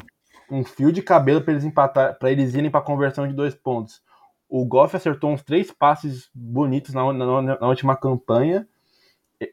um 0.51 0.65
fio 0.65 0.93
de 0.93 1.03
cabelo 1.03 1.41
para 1.41 1.53
eles 1.53 1.65
empatar, 1.65 2.19
para 2.19 2.31
eles 2.31 2.55
irem 2.55 2.71
para 2.71 2.81
conversão 2.81 3.27
de 3.27 3.35
dois 3.35 3.55
pontos. 3.55 4.03
O 4.49 4.65
Goff 4.65 4.95
acertou 4.95 5.31
uns 5.31 5.43
três 5.43 5.71
passes 5.71 6.31
bonitos 6.35 6.95
na, 6.95 7.13
na, 7.13 7.43
na 7.43 7.69
última 7.69 7.97
campanha 7.97 8.67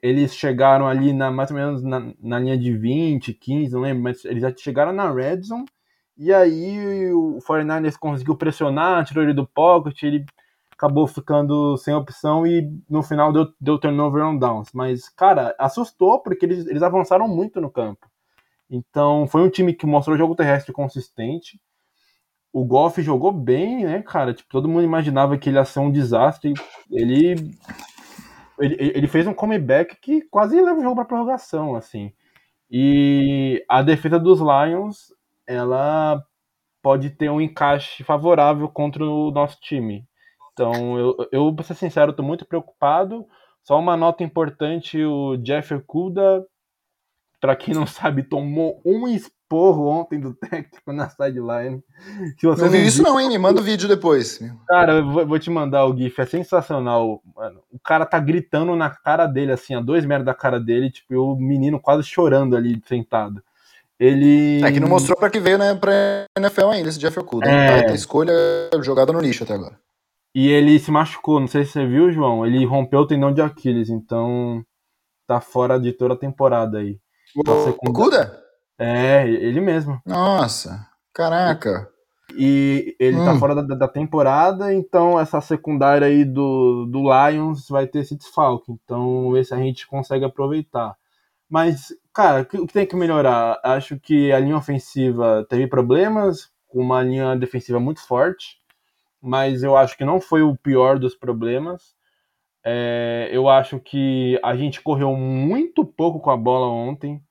eles 0.02 0.36
chegaram 0.36 0.88
ali 0.88 1.14
na 1.14 1.32
mais 1.32 1.50
ou 1.50 1.58
menos 1.58 1.84
na, 1.84 2.14
na, 2.22 2.40
linha 2.40 2.58
de 2.58 2.76
20, 2.76 3.34
15, 3.34 3.74
não 3.74 3.82
lembro, 3.82 4.04
mas 4.04 4.24
eles 4.26 4.42
já 4.42 4.54
chegaram 4.56 4.94
na 4.94 5.12
red 5.12 5.42
zone. 5.42 5.66
E 6.18 6.32
aí 6.32 7.12
o 7.12 7.40
49ers 7.40 7.98
conseguiu 7.98 8.36
pressionar, 8.36 9.04
tirou 9.06 9.24
ele 9.24 9.34
do 9.34 9.48
pocket, 9.48 10.04
ele 10.04 10.26
acabou 10.82 11.06
ficando 11.06 11.78
sem 11.78 11.94
opção 11.94 12.46
e 12.46 12.68
no 12.90 13.04
final 13.04 13.32
deu, 13.32 13.54
deu 13.62 13.78
turnover 13.78 14.26
on 14.26 14.36
downs. 14.36 14.70
Mas, 14.74 15.08
cara, 15.08 15.56
assustou 15.60 16.20
porque 16.20 16.44
eles, 16.44 16.66
eles 16.66 16.82
avançaram 16.82 17.28
muito 17.28 17.62
no 17.62 17.70
campo. 17.70 18.10
Então, 18.68 19.28
foi 19.28 19.42
um 19.42 19.50
time 19.50 19.74
que 19.76 19.86
mostrou 19.86 20.18
jogo 20.18 20.36
terrestre 20.36 20.74
consistente. 20.74 21.62
O 22.52 22.66
Goff 22.66 23.00
jogou 23.02 23.32
bem, 23.32 23.86
né, 23.86 24.02
cara? 24.02 24.34
Tipo, 24.34 24.50
todo 24.50 24.68
mundo 24.68 24.84
imaginava 24.84 25.38
que 25.38 25.50
ele 25.50 25.58
ia 25.58 25.66
ser 25.66 25.80
um 25.80 25.92
desastre. 25.92 26.54
Ele 26.90 27.36
ele, 28.60 28.76
ele 28.80 29.08
fez 29.08 29.28
um 29.28 29.34
comeback 29.34 29.98
que 30.02 30.22
quase 30.30 30.60
leva 30.60 30.80
o 30.80 30.84
jogo 30.84 30.96
para 30.96 31.06
prorrogação, 31.06 31.76
assim. 31.76 32.12
E 32.70 33.64
a 33.70 33.82
defesa 33.82 34.20
dos 34.20 34.40
Lions, 34.40 35.14
ela 35.46 36.24
pode 36.82 37.12
ter 37.12 37.30
um 37.30 37.40
encaixe 37.40 38.04
favorável 38.04 38.68
contra 38.68 39.06
o 39.06 39.32
nosso 39.32 39.60
time. 39.60 40.08
Então, 40.62 41.00
eu, 41.00 41.28
eu 41.32 41.56
pra 41.56 41.66
ser 41.66 41.74
sincero, 41.74 42.12
estou 42.12 42.24
muito 42.24 42.46
preocupado. 42.46 43.26
Só 43.64 43.80
uma 43.80 43.98
nota 43.98 44.24
importante: 44.24 45.04
o 45.04 45.38
Jeff 45.38 45.74
Okuda, 45.74 46.46
para 47.40 47.56
quem 47.56 47.74
não 47.74 47.88
sabe, 47.88 48.22
tomou 48.22 48.80
um 48.86 49.08
esporro 49.08 49.88
ontem 49.88 50.20
do 50.20 50.36
técnico 50.38 50.94
na 50.94 51.10
sideline. 51.10 51.84
Se 52.38 52.46
você 52.46 52.64
não, 52.64 52.70
viu 52.70 52.84
isso 52.84 53.02
não, 53.02 53.20
hein? 53.20 53.30
Me 53.30 53.40
manda 53.40 53.60
o 53.60 53.64
vídeo 53.64 53.88
depois. 53.88 54.40
Cara, 54.68 54.94
eu 54.94 55.28
vou, 55.28 55.40
te 55.40 55.50
mandar 55.50 55.88
o 55.88 55.98
GIF, 55.98 56.20
é 56.20 56.26
sensacional. 56.28 57.22
Mano. 57.36 57.62
O 57.72 57.80
cara 57.80 58.06
tá 58.06 58.20
gritando 58.20 58.76
na 58.76 58.92
cara 58.92 59.26
dele, 59.26 59.52
assim, 59.52 59.74
a 59.74 59.82
dois 59.82 60.06
metros 60.06 60.26
da 60.28 60.36
cara 60.36 60.60
dele, 60.60 60.92
tipo, 60.92 61.16
o 61.16 61.36
menino 61.36 61.80
quase 61.80 62.04
chorando 62.04 62.56
ali, 62.56 62.80
sentado. 62.86 63.42
Ele. 64.00 64.64
É 64.64 64.72
que 64.72 64.80
não 64.80 64.88
mostrou 64.88 65.18
pra 65.18 65.30
que 65.30 65.40
veio, 65.40 65.58
né, 65.58 65.76
pra 65.76 66.26
NFL 66.38 66.70
ainda, 66.70 66.90
esse 66.90 67.00
Jeff 67.00 67.20
Okuda. 67.20 67.50
É... 67.50 67.84
Tá, 67.84 67.94
escolha 67.94 68.34
jogada 68.82 69.12
no 69.12 69.20
lixo 69.20 69.44
até 69.44 69.54
agora. 69.54 69.76
E 70.34 70.48
ele 70.48 70.80
se 70.80 70.92
machucou, 70.92 71.40
não 71.40 71.48
sei 71.48 71.66
se 71.66 71.72
você 71.72 71.86
viu, 71.86 72.12
João. 72.12 72.46
Ele 72.46 72.66
rompeu 72.66 73.02
o 73.02 73.08
tendão 73.08 73.34
de 73.34 73.42
Aquiles, 73.42 73.90
então 73.90 74.64
tá 75.28 75.42
fora 75.42 75.80
de 75.80 75.92
toda 75.92 76.14
a 76.14 76.18
temporada 76.18 76.80
aí. 76.80 77.00
O 77.36 77.90
Okuda? 77.90 78.42
É, 78.78 79.28
ele 79.28 79.62
mesmo. 79.62 80.02
Nossa, 80.06 80.88
caraca. 81.14 81.90
E 82.36 82.96
ele 83.00 83.18
tá 83.18 83.24
hum. 83.24 83.26
tá 83.26 83.40
fora 83.40 83.56
da, 83.56 83.76
da, 83.76 83.88
temporada, 83.88 84.74
então 84.74 85.20
essa 85.20 85.42
secundária 85.42 86.08
aí 86.08 86.24
do, 86.24 86.86
do 86.86 87.02
Lions 87.02 87.68
vai 87.70 87.86
ter 87.88 88.00
esse 88.00 88.16
desfalque. 88.16 88.72
Então 88.72 89.36
esse 89.38 89.54
a 89.54 89.58
gente 89.58 89.86
consegue 89.86 90.24
aproveitar. 90.24 90.96
Mas, 91.50 91.94
cara, 92.14 92.42
o 92.42 92.46
que 92.46 92.74
tem 92.74 92.86
que 92.86 92.96
melhorar? 92.96 93.60
Acho 93.64 94.00
que 94.00 94.32
a 94.32 94.40
linha 94.40 94.56
ofensiva 94.56 95.46
teve 95.50 95.68
problemas, 95.68 96.50
com 96.70 96.80
uma 96.80 97.04
linha 97.04 97.36
defensiva 97.36 97.80
muito 97.80 98.02
forte, 98.08 98.61
mas 99.22 99.64
eu 99.64 99.76
acho 99.78 99.98
que 99.98 100.06
não 100.06 100.20
foi 100.20 100.42
o 100.42 100.56
pior 100.56 101.00
dos 101.00 101.16
problemas. 101.16 101.96
É, 102.64 103.30
eu 103.32 103.50
acho 103.50 103.80
que 103.80 104.40
a 104.44 104.56
gente 104.56 104.82
correu 104.82 105.16
muito 105.16 105.86
pouco 105.86 106.20
com 106.20 106.30
a 106.30 106.38
bola 106.38 106.68
ontem 106.68 107.22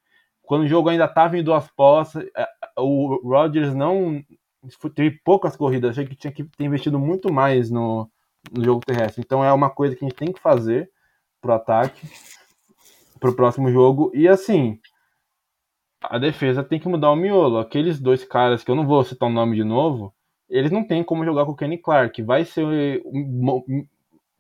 quando 0.51 0.63
o 0.63 0.67
jogo 0.67 0.89
ainda 0.89 1.05
estava 1.05 1.39
em 1.39 1.45
duas 1.45 1.69
posses, 1.69 2.29
é, 2.37 2.45
o 2.77 3.21
Rodgers 3.23 3.73
não 3.73 4.21
teve 4.97 5.21
poucas 5.25 5.55
corridas, 5.55 5.93
achei 5.93 6.05
que 6.05 6.17
tinha 6.17 6.33
que 6.33 6.43
ter 6.43 6.65
investido 6.65 6.99
muito 6.99 7.33
mais 7.33 7.71
no, 7.71 8.11
no 8.51 8.65
jogo 8.65 8.85
terrestre. 8.85 9.23
Então 9.25 9.45
é 9.45 9.53
uma 9.53 9.71
coisa 9.71 9.95
que 9.95 10.05
a 10.05 10.09
gente 10.09 10.19
tem 10.19 10.33
que 10.33 10.41
fazer 10.41 10.91
pro 11.41 11.53
ataque, 11.53 12.05
pro 13.21 13.37
próximo 13.37 13.71
jogo. 13.71 14.11
E 14.13 14.27
assim, 14.27 14.81
a 16.03 16.19
defesa 16.19 16.65
tem 16.65 16.81
que 16.81 16.89
mudar 16.89 17.13
o 17.13 17.17
miolo. 17.17 17.59
Aqueles 17.59 18.01
dois 18.01 18.25
caras 18.25 18.65
que 18.65 18.73
eu 18.73 18.75
não 18.75 18.89
vou 18.89 19.05
citar 19.05 19.29
o 19.29 19.33
nome 19.33 19.55
de 19.55 19.63
novo, 19.63 20.13
eles 20.51 20.71
não 20.71 20.85
tem 20.85 21.03
como 21.03 21.25
jogar 21.25 21.47
com 21.47 21.53
o 21.53 21.57
Kenny 21.57 21.79
Clark. 21.79 22.21
Vai 22.23 22.45
ser 22.45 23.03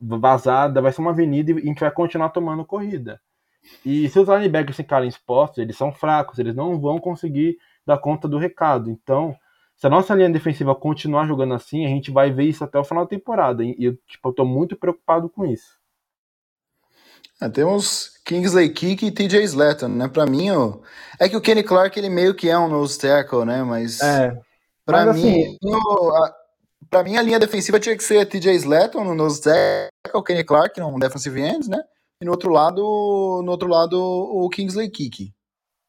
vazada, 0.01 0.83
vai 0.83 0.93
ser 0.93 1.01
uma 1.01 1.11
avenida 1.11 1.53
e 1.53 1.59
a 1.59 1.61
gente 1.61 1.81
vai 1.81 1.91
continuar 1.91 2.31
tomando 2.31 2.65
corrida. 2.65 3.21
E 3.85 4.09
se 4.09 4.19
os 4.19 4.29
linebackers 4.29 4.77
ficarem 4.77 5.09
expostos, 5.09 5.59
eles 5.59 5.77
são 5.77 5.93
fracos, 5.93 6.39
eles 6.39 6.55
não 6.55 6.81
vão 6.81 6.99
conseguir 6.99 7.59
dar 7.87 7.99
conta 7.99 8.27
do 8.27 8.39
recado. 8.39 8.91
Então, 8.91 9.37
se 9.77 9.87
a 9.87 9.91
nossa 9.91 10.15
linha 10.15 10.31
defensiva 10.31 10.75
continuar 10.75 11.27
jogando 11.27 11.55
assim, 11.55 11.87
a 11.87 11.89
gente 11.89 12.11
vai 12.11 12.31
ver 12.31 12.45
isso 12.45 12.65
até 12.65 12.79
o 12.79 12.85
final 12.85 13.05
da 13.05 13.11
temporada. 13.11 13.65
E 13.65 13.77
eu, 13.79 13.97
tipo, 14.09 14.29
eu 14.29 14.33
tô 14.33 14.45
muito 14.45 14.77
preocupado 14.77 15.29
com 15.29 15.47
isso. 15.47 15.79
É, 17.41 17.49
temos 17.49 18.21
Kingsley 18.25 18.69
Kick 18.71 19.07
e 19.07 19.11
TJ 19.11 19.45
Slatton, 19.45 19.89
né? 19.89 20.09
Pra 20.09 20.27
mim, 20.27 20.51
ó, 20.51 20.79
é 21.19 21.29
que 21.29 21.37
o 21.37 21.41
Kenny 21.41 21.63
Clark 21.63 21.99
ele 21.99 22.11
meio 22.11 22.35
que 22.35 22.51
é 22.51 22.59
um 22.59 22.69
nose 22.69 22.99
tackle, 22.99 23.47
né? 23.47 23.63
Mas, 23.63 24.01
é, 24.03 24.39
pra 24.91 25.07
mas, 25.07 25.17
mim, 25.17 25.43
assim, 25.43 25.59
Pra 26.91 27.05
mim, 27.05 27.17
a 27.17 27.23
linha 27.23 27.39
defensiva 27.39 27.79
tinha 27.79 27.97
que 27.97 28.03
ser 28.03 28.27
TJ 28.27 28.53
Slatton, 28.57 29.15
no 29.15 29.31
Zeca, 29.31 29.91
o 30.13 30.23
Kenny 30.23 30.43
Clark, 30.43 30.81
um 30.81 30.99
defensive 30.99 31.41
end, 31.41 31.71
né? 31.71 31.81
E 32.21 32.25
no 32.25 32.33
outro 32.33 32.51
lado, 32.51 32.83
no 33.45 33.51
outro 33.51 33.69
lado 33.69 33.97
o 33.97 34.49
Kingsley 34.51 34.91
Kiki. 34.91 35.33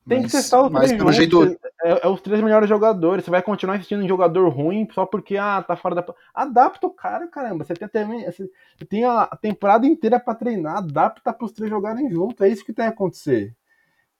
Tem 0.08 0.22
mas, 0.22 0.32
que 0.32 0.38
testar 0.38 0.64
os 0.64 0.72
três 0.72 0.94
pelo 0.94 1.12
jeito... 1.12 1.58
É, 1.84 2.06
é, 2.06 2.08
os 2.08 2.22
três 2.22 2.42
melhores 2.42 2.70
jogadores. 2.70 3.26
Você 3.26 3.32
vai 3.32 3.42
continuar 3.42 3.76
assistindo 3.76 4.04
um 4.04 4.08
jogador 4.08 4.48
ruim 4.50 4.88
só 4.94 5.06
porque 5.06 5.38
ah, 5.38 5.64
tá 5.64 5.76
fora 5.76 5.96
da. 5.96 6.06
Adapta 6.34 6.86
o 6.86 6.92
cara, 6.92 7.28
caramba. 7.28 7.64
Você 7.64 7.74
tem, 7.74 8.26
você 8.26 8.50
tem 8.88 9.04
a 9.04 9.26
temporada 9.42 9.88
inteira 9.88 10.20
para 10.20 10.36
treinar. 10.36 10.78
Adapta 10.78 11.34
para 11.34 11.46
os 11.46 11.52
três 11.52 11.70
jogarem 11.70 12.10
junto. 12.12 12.44
É 12.44 12.50
isso 12.50 12.64
que 12.64 12.74
tem 12.74 12.86
que 12.86 12.94
acontecer. 12.94 13.56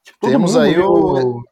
Tipo, 0.04 0.28
Temos 0.28 0.58
aí 0.58 0.80
o. 0.80 1.44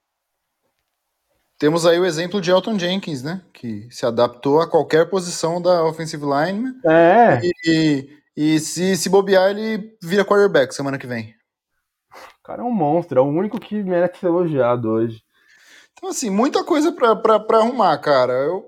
Temos 1.60 1.86
aí 1.86 2.00
o 2.00 2.06
exemplo 2.06 2.40
de 2.40 2.50
Elton 2.50 2.80
Jenkins, 2.80 3.22
né? 3.22 3.42
Que 3.52 3.86
se 3.92 4.06
adaptou 4.06 4.62
a 4.62 4.68
qualquer 4.68 5.10
posição 5.10 5.62
da 5.62 5.84
offensive 5.84 6.24
line. 6.24 6.74
É. 6.86 7.42
E, 7.66 8.10
e 8.36 8.60
se, 8.60 8.96
se 8.96 9.10
bobear, 9.10 9.52
ele 9.52 9.94
vira 10.02 10.24
quarterback 10.24 10.74
semana 10.74 10.98
que 10.98 11.06
vem. 11.06 11.36
O 12.40 12.44
cara 12.44 12.62
é 12.62 12.66
um 12.66 12.72
monstro, 12.72 13.20
é 13.20 13.22
o 13.22 13.26
único 13.26 13.60
que 13.60 13.84
merece 13.84 14.20
ser 14.20 14.28
elogiado 14.28 14.90
hoje. 14.90 15.22
Então, 15.92 16.10
assim, 16.10 16.30
muita 16.30 16.64
coisa 16.64 16.94
para 16.94 17.60
arrumar, 17.60 17.98
cara. 17.98 18.32
Eu 18.32 18.66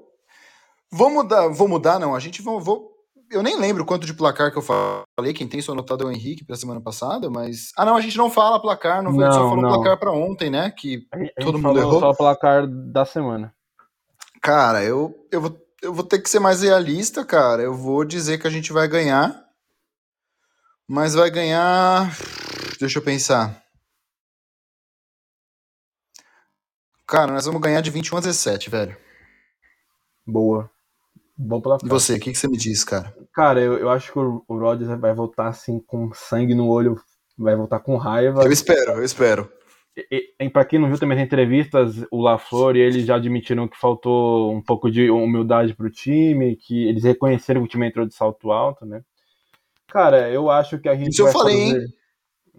vou 0.92 1.10
mudar, 1.10 1.48
vou 1.48 1.70
mudar, 1.70 1.98
não. 1.98 2.14
A 2.14 2.20
gente 2.20 2.42
vou, 2.42 2.60
vou, 2.60 2.91
Eu 3.32 3.42
nem 3.42 3.58
lembro 3.58 3.86
quanto 3.86 4.06
de 4.06 4.14
placar 4.14 4.52
que 4.52 4.58
eu 4.58 4.62
falei. 4.62 5.34
Quem 5.34 5.48
tem 5.48 5.60
isso 5.60 5.72
anotado 5.72 6.04
é 6.04 6.08
o 6.08 6.12
Henrique 6.12 6.44
pra 6.44 6.56
semana 6.56 6.82
passada, 6.82 7.30
mas. 7.30 7.72
Ah, 7.78 7.86
não, 7.86 7.96
a 7.96 8.02
gente 8.02 8.18
não 8.18 8.30
fala 8.30 8.62
placar, 8.62 9.02
não, 9.02 9.12
não 9.12 9.32
só 9.32 9.50
falou 9.50 9.62
não. 9.62 9.70
placar 9.70 9.98
para 9.98 10.12
ontem, 10.12 10.50
né? 10.50 10.70
Que 10.72 11.08
todo 11.40 11.58
mundo 11.58 11.80
errou. 11.80 12.00
Só 12.02 12.14
placar 12.14 12.68
da 12.68 13.06
semana. 13.06 13.56
Cara, 14.42 14.84
eu, 14.84 15.28
eu, 15.32 15.40
vou, 15.40 15.58
eu 15.82 15.94
vou 15.94 16.04
ter 16.04 16.20
que 16.20 16.30
ser 16.30 16.40
mais 16.40 16.62
realista, 16.62 17.24
cara. 17.24 17.62
Eu 17.62 17.74
vou 17.74 18.04
dizer 18.04 18.38
que 18.38 18.48
a 18.48 18.52
gente 18.52 18.74
vai 18.74 18.88
ganhar. 18.88 19.46
Mas 20.86 21.14
vai 21.14 21.32
ganhar. 21.32 22.14
Deixa 22.80 23.00
eu 23.00 23.04
pensar. 23.04 23.64
Cara, 27.08 27.32
nós 27.32 27.46
vamos 27.46 27.62
ganhar 27.62 27.82
de 27.82 27.90
21 27.90 28.18
a 28.18 28.20
17, 28.22 28.70
velho. 28.70 28.98
Boa. 30.26 30.70
Bom 31.44 31.60
pela 31.60 31.78
E 31.84 31.88
você, 31.88 32.16
o 32.16 32.20
que, 32.20 32.32
que 32.32 32.38
você 32.38 32.48
me 32.48 32.58
diz, 32.58 32.84
cara? 32.84 33.16
Cara, 33.34 33.60
eu, 33.60 33.78
eu 33.78 33.90
acho 33.90 34.12
que 34.12 34.20
o, 34.20 34.44
o 34.48 34.58
Rodgers 34.58 35.00
vai 35.00 35.14
voltar 35.14 35.48
assim 35.48 35.80
com 35.80 36.12
sangue 36.14 36.54
no 36.54 36.68
olho, 36.68 36.96
vai 37.38 37.56
voltar 37.56 37.80
com 37.80 37.98
raiva. 37.98 38.44
Eu 38.44 38.52
espero, 38.52 38.92
eu 38.94 39.04
espero. 39.04 39.52
E, 39.98 40.34
e, 40.40 40.50
pra 40.50 40.64
quem 40.64 40.80
não 40.80 40.88
viu 40.88 41.00
também 41.00 41.18
as 41.18 41.24
entrevistas, 41.26 41.96
o 42.12 42.22
LaFleur 42.22 42.76
e 42.76 42.80
eles 42.80 43.06
já 43.06 43.16
admitiram 43.16 43.68
que 43.68 43.78
faltou 43.78 44.54
um 44.54 44.62
pouco 44.62 44.90
de 44.90 45.10
humildade 45.10 45.76
pro 45.76 45.90
time, 45.90 46.56
que 46.56 46.88
eles 46.88 47.04
reconheceram 47.04 47.62
que 47.62 47.68
o 47.68 47.70
time 47.70 47.88
entrou 47.88 48.06
de 48.06 48.14
salto 48.14 48.52
alto, 48.52 48.86
né? 48.86 49.02
Cara, 49.88 50.30
eu 50.30 50.50
acho 50.50 50.80
que 50.80 50.88
a 50.88 50.96
gente. 50.96 51.10
Isso 51.10 51.28
eu 51.28 51.32
falei, 51.32 51.72
fazer... 51.72 51.82
hein? 51.82 51.88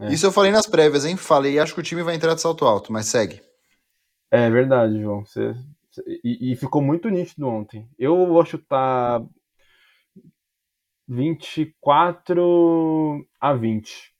É. 0.00 0.12
Isso 0.12 0.26
eu 0.26 0.32
falei 0.32 0.50
nas 0.50 0.66
prévias, 0.66 1.04
hein? 1.04 1.16
Falei, 1.16 1.58
acho 1.58 1.72
que 1.72 1.80
o 1.80 1.84
time 1.84 2.02
vai 2.02 2.16
entrar 2.16 2.34
de 2.34 2.40
salto 2.40 2.66
alto, 2.66 2.92
mas 2.92 3.06
segue. 3.06 3.40
É 4.30 4.50
verdade, 4.50 5.00
João. 5.00 5.24
Você, 5.24 5.54
e, 6.24 6.53
e, 6.53 6.57
ficou 6.57 6.82
muito 6.82 7.09
nítido 7.09 7.49
ontem. 7.49 7.88
Eu 7.99 8.26
vou 8.26 8.45
chutar 8.45 9.22
24 11.09 13.26
a 13.40 13.55
20. 13.55 14.12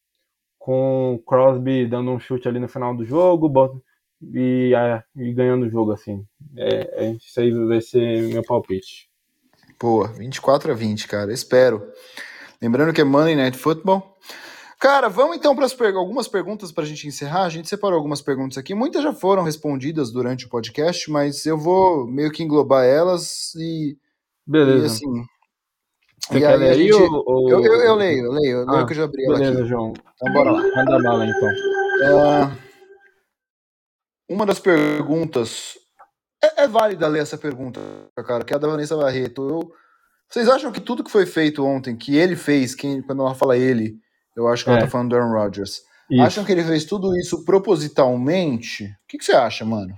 Com 0.59 1.21
Crosby 1.27 1.87
dando 1.87 2.13
um 2.13 2.21
chute 2.21 2.47
ali 2.47 2.61
no 2.61 2.69
final 2.69 2.95
do 2.95 3.05
jogo 3.05 3.83
e, 4.23 4.73
e 5.17 5.33
ganhando 5.33 5.67
o 5.67 5.71
jogo, 5.71 5.93
assim. 5.93 6.25
É, 6.57 7.07
é, 7.07 7.11
isso 7.13 7.41
aí 7.41 7.51
vai 7.67 7.81
ser 7.81 8.29
meu 8.29 8.43
palpite. 8.43 9.11
Pô, 9.79 10.07
24 10.07 10.71
a 10.71 10.75
20, 10.75 11.09
cara. 11.09 11.33
Espero. 11.33 11.91
Lembrando 12.61 12.93
que 12.93 13.01
é 13.01 13.05
Monday 13.05 13.35
Night 13.35 13.59
Football. 13.59 14.17
Cara, 14.83 15.09
vamos 15.09 15.37
então 15.37 15.55
para 15.55 15.69
per 15.69 15.95
algumas 15.95 16.27
perguntas 16.27 16.73
para 16.73 16.83
a 16.83 16.87
gente 16.89 17.07
encerrar. 17.07 17.45
A 17.45 17.49
gente 17.49 17.69
separou 17.69 17.97
algumas 17.97 18.21
perguntas 18.21 18.59
aqui. 18.59 18.75
Muitas 18.75 19.01
já 19.01 19.13
foram 19.13 19.45
respondidas 19.45 20.11
durante 20.11 20.47
o 20.47 20.49
podcast, 20.49 21.09
mas 21.09 21.47
eu 21.47 21.57
vou 21.57 22.05
meio 22.05 22.33
que 22.33 22.43
englobar 22.43 22.85
elas 22.85 23.55
e. 23.55 23.97
Beleza. 24.45 24.83
E 24.83 24.87
assim. 24.87 25.25
Você 26.29 26.39
e 26.41 26.45
aí, 26.45 26.69
a 26.69 26.75
gente... 26.75 26.93
ou... 26.95 27.49
eu, 27.49 27.65
eu, 27.65 27.75
eu, 27.75 27.95
leio, 27.95 28.25
eu 28.25 28.33
leio, 28.33 28.57
eu 28.57 28.69
ah, 28.69 28.73
leio 28.73 28.87
que 28.87 28.93
eu 28.93 28.97
já 28.97 29.05
abri 29.05 29.25
beleza, 29.25 29.45
ela 29.45 29.61
aqui. 29.61 29.69
João. 29.69 29.93
Então 30.17 30.33
bora 30.33 30.51
lá. 30.51 30.63
Manda 30.75 31.01
bala 31.01 31.27
então. 31.27 31.49
É... 31.49 32.59
Uma 34.29 34.45
das 34.45 34.59
perguntas. 34.59 35.79
É, 36.43 36.65
é, 36.65 36.67
válida 36.67 37.07
ler 37.07 37.23
essa 37.23 37.39
pergunta, 37.39 37.81
cara, 38.27 38.43
que 38.43 38.53
é 38.53 38.57
a 38.57 38.59
da 38.59 38.67
Vanessa 38.67 38.97
Barreto. 38.97 39.49
Eu... 39.49 39.73
Vocês 40.29 40.49
acham 40.49 40.73
que 40.73 40.81
tudo 40.81 41.05
que 41.05 41.11
foi 41.11 41.25
feito 41.25 41.65
ontem, 41.65 41.97
que 41.97 42.17
ele 42.17 42.35
fez, 42.35 42.75
quem, 42.75 43.01
quando 43.01 43.23
ela 43.23 43.33
fala 43.33 43.57
ele, 43.57 44.03
eu 44.37 44.49
acho 44.49 44.65
que 44.65 44.71
é. 44.71 44.75
ela 44.75 44.83
tá 44.83 44.89
falando 44.89 45.11
do 45.11 45.17
Aaron 45.17 45.33
Rodgers. 45.33 45.83
Isso. 46.11 46.23
Acham 46.23 46.45
que 46.45 46.53
ele 46.53 46.65
fez 46.65 46.85
tudo 46.85 47.17
isso 47.17 47.45
propositalmente? 47.45 48.85
O 48.85 49.09
que, 49.09 49.19
que 49.19 49.25
você 49.25 49.33
acha, 49.33 49.65
mano? 49.65 49.95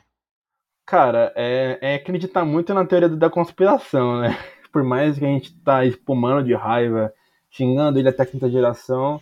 Cara, 0.87 1.33
é, 1.35 1.79
é 1.81 1.95
acreditar 1.95 2.45
muito 2.45 2.75
na 2.75 2.85
teoria 2.85 3.09
da 3.09 3.31
conspiração, 3.31 4.21
né? 4.21 4.37
Por 4.73 4.85
mais 4.85 5.19
que 5.19 5.25
a 5.25 5.29
gente 5.29 5.55
tá 5.63 5.85
espumando 5.85 6.45
de 6.45 6.55
raiva, 6.55 7.13
xingando 7.51 7.99
ele 7.99 8.09
até 8.09 8.23
a 8.23 8.27
quinta 8.27 8.51
geração, 8.51 9.21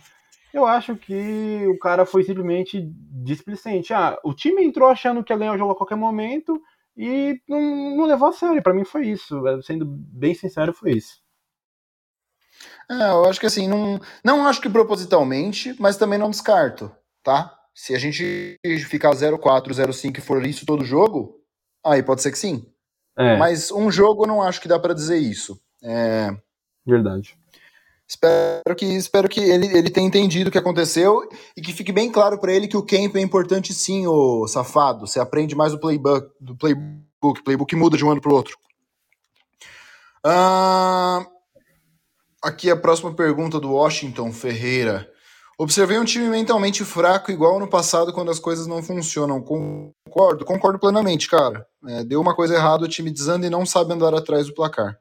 eu 0.53 0.67
acho 0.67 0.95
que 0.95 1.65
o 1.67 1.77
cara 1.79 2.05
foi 2.05 2.23
simplesmente 2.23 2.79
displicente. 3.23 3.91
Ah, 3.91 4.19
o 4.23 4.33
time 4.33 4.63
entrou 4.63 4.87
achando 4.87 5.23
que 5.23 5.33
ia 5.33 5.37
ganhar 5.37 5.53
o 5.53 5.57
jogo 5.57 5.71
a 5.71 5.75
qualquer 5.75 5.95
momento 5.95 6.61
e 6.95 7.39
não, 7.47 7.95
não 7.97 8.05
levou 8.05 8.29
a 8.29 8.33
sério. 8.33 8.61
Para 8.61 8.73
mim 8.73 8.83
foi 8.83 9.07
isso. 9.07 9.41
Sendo 9.63 9.85
bem 9.85 10.35
sincero, 10.35 10.73
foi 10.73 10.91
isso. 10.91 11.22
É, 12.89 13.09
eu 13.09 13.25
acho 13.25 13.39
que 13.39 13.45
assim, 13.45 13.67
não, 13.67 13.99
não 14.23 14.47
acho 14.47 14.61
que 14.61 14.69
propositalmente, 14.69 15.75
mas 15.79 15.97
também 15.97 16.19
não 16.19 16.29
descarto, 16.29 16.91
tá? 17.23 17.53
Se 17.73 17.95
a 17.95 17.99
gente 17.99 18.59
ficar 18.87 19.11
0-4, 19.11 19.39
0-5 19.69 20.17
e 20.17 20.21
for 20.21 20.45
isso 20.45 20.65
todo 20.65 20.85
jogo, 20.85 21.39
aí 21.83 22.03
pode 22.03 22.21
ser 22.21 22.31
que 22.31 22.37
sim. 22.37 22.65
É. 23.17 23.37
Mas 23.37 23.71
um 23.71 23.91
jogo 23.91 24.23
eu 24.23 24.27
não 24.27 24.41
acho 24.41 24.61
que 24.61 24.67
dá 24.67 24.79
para 24.79 24.93
dizer 24.93 25.17
isso. 25.17 25.59
É... 25.83 26.35
Verdade. 26.85 27.37
Espero 28.07 28.75
que, 28.75 28.85
espero 28.85 29.29
que 29.29 29.39
ele, 29.39 29.65
ele 29.75 29.89
tenha 29.89 30.05
entendido 30.05 30.49
o 30.49 30.51
que 30.51 30.57
aconteceu 30.57 31.27
e 31.57 31.61
que 31.61 31.73
fique 31.73 31.91
bem 31.91 32.11
claro 32.11 32.37
para 32.37 32.53
ele 32.53 32.67
que 32.67 32.77
o 32.77 32.85
camp 32.85 33.15
é 33.15 33.21
importante 33.21 33.73
sim, 33.73 34.05
o 34.05 34.45
safado. 34.47 35.07
Você 35.07 35.19
aprende 35.19 35.55
mais 35.55 35.71
do 35.71 35.79
playbook, 35.79 36.29
do 36.39 36.55
playbook, 36.55 37.43
playbook 37.43 37.75
muda 37.75 37.97
de 37.97 38.05
um 38.05 38.11
ano 38.11 38.21
para 38.21 38.31
o 38.31 38.35
outro. 38.35 38.57
Uh, 40.25 41.25
Aqui 42.43 42.69
a 42.69 42.75
próxima 42.75 43.13
pergunta 43.13 43.59
do 43.59 43.71
Washington 43.71 44.33
Ferreira. 44.33 45.09
Observei 45.57 45.97
um 45.97 46.03
time 46.03 46.27
mentalmente 46.27 46.83
fraco, 46.83 47.31
igual 47.31 47.59
no 47.59 47.69
passado, 47.69 48.11
quando 48.11 48.31
as 48.31 48.39
coisas 48.39 48.67
não 48.67 48.83
funcionam. 48.83 49.41
Concordo, 49.41 50.43
concordo 50.43 50.79
plenamente, 50.79 51.29
cara. 51.29 51.65
É, 51.87 52.03
deu 52.03 52.19
uma 52.19 52.35
coisa 52.35 52.55
errada, 52.55 52.83
o 52.83 52.87
time 52.87 53.11
desanda 53.11 53.45
e 53.47 53.49
não 53.49 53.65
sabe 53.65 53.93
andar 53.93 54.13
atrás 54.13 54.47
do 54.47 54.53
placar. 54.53 54.97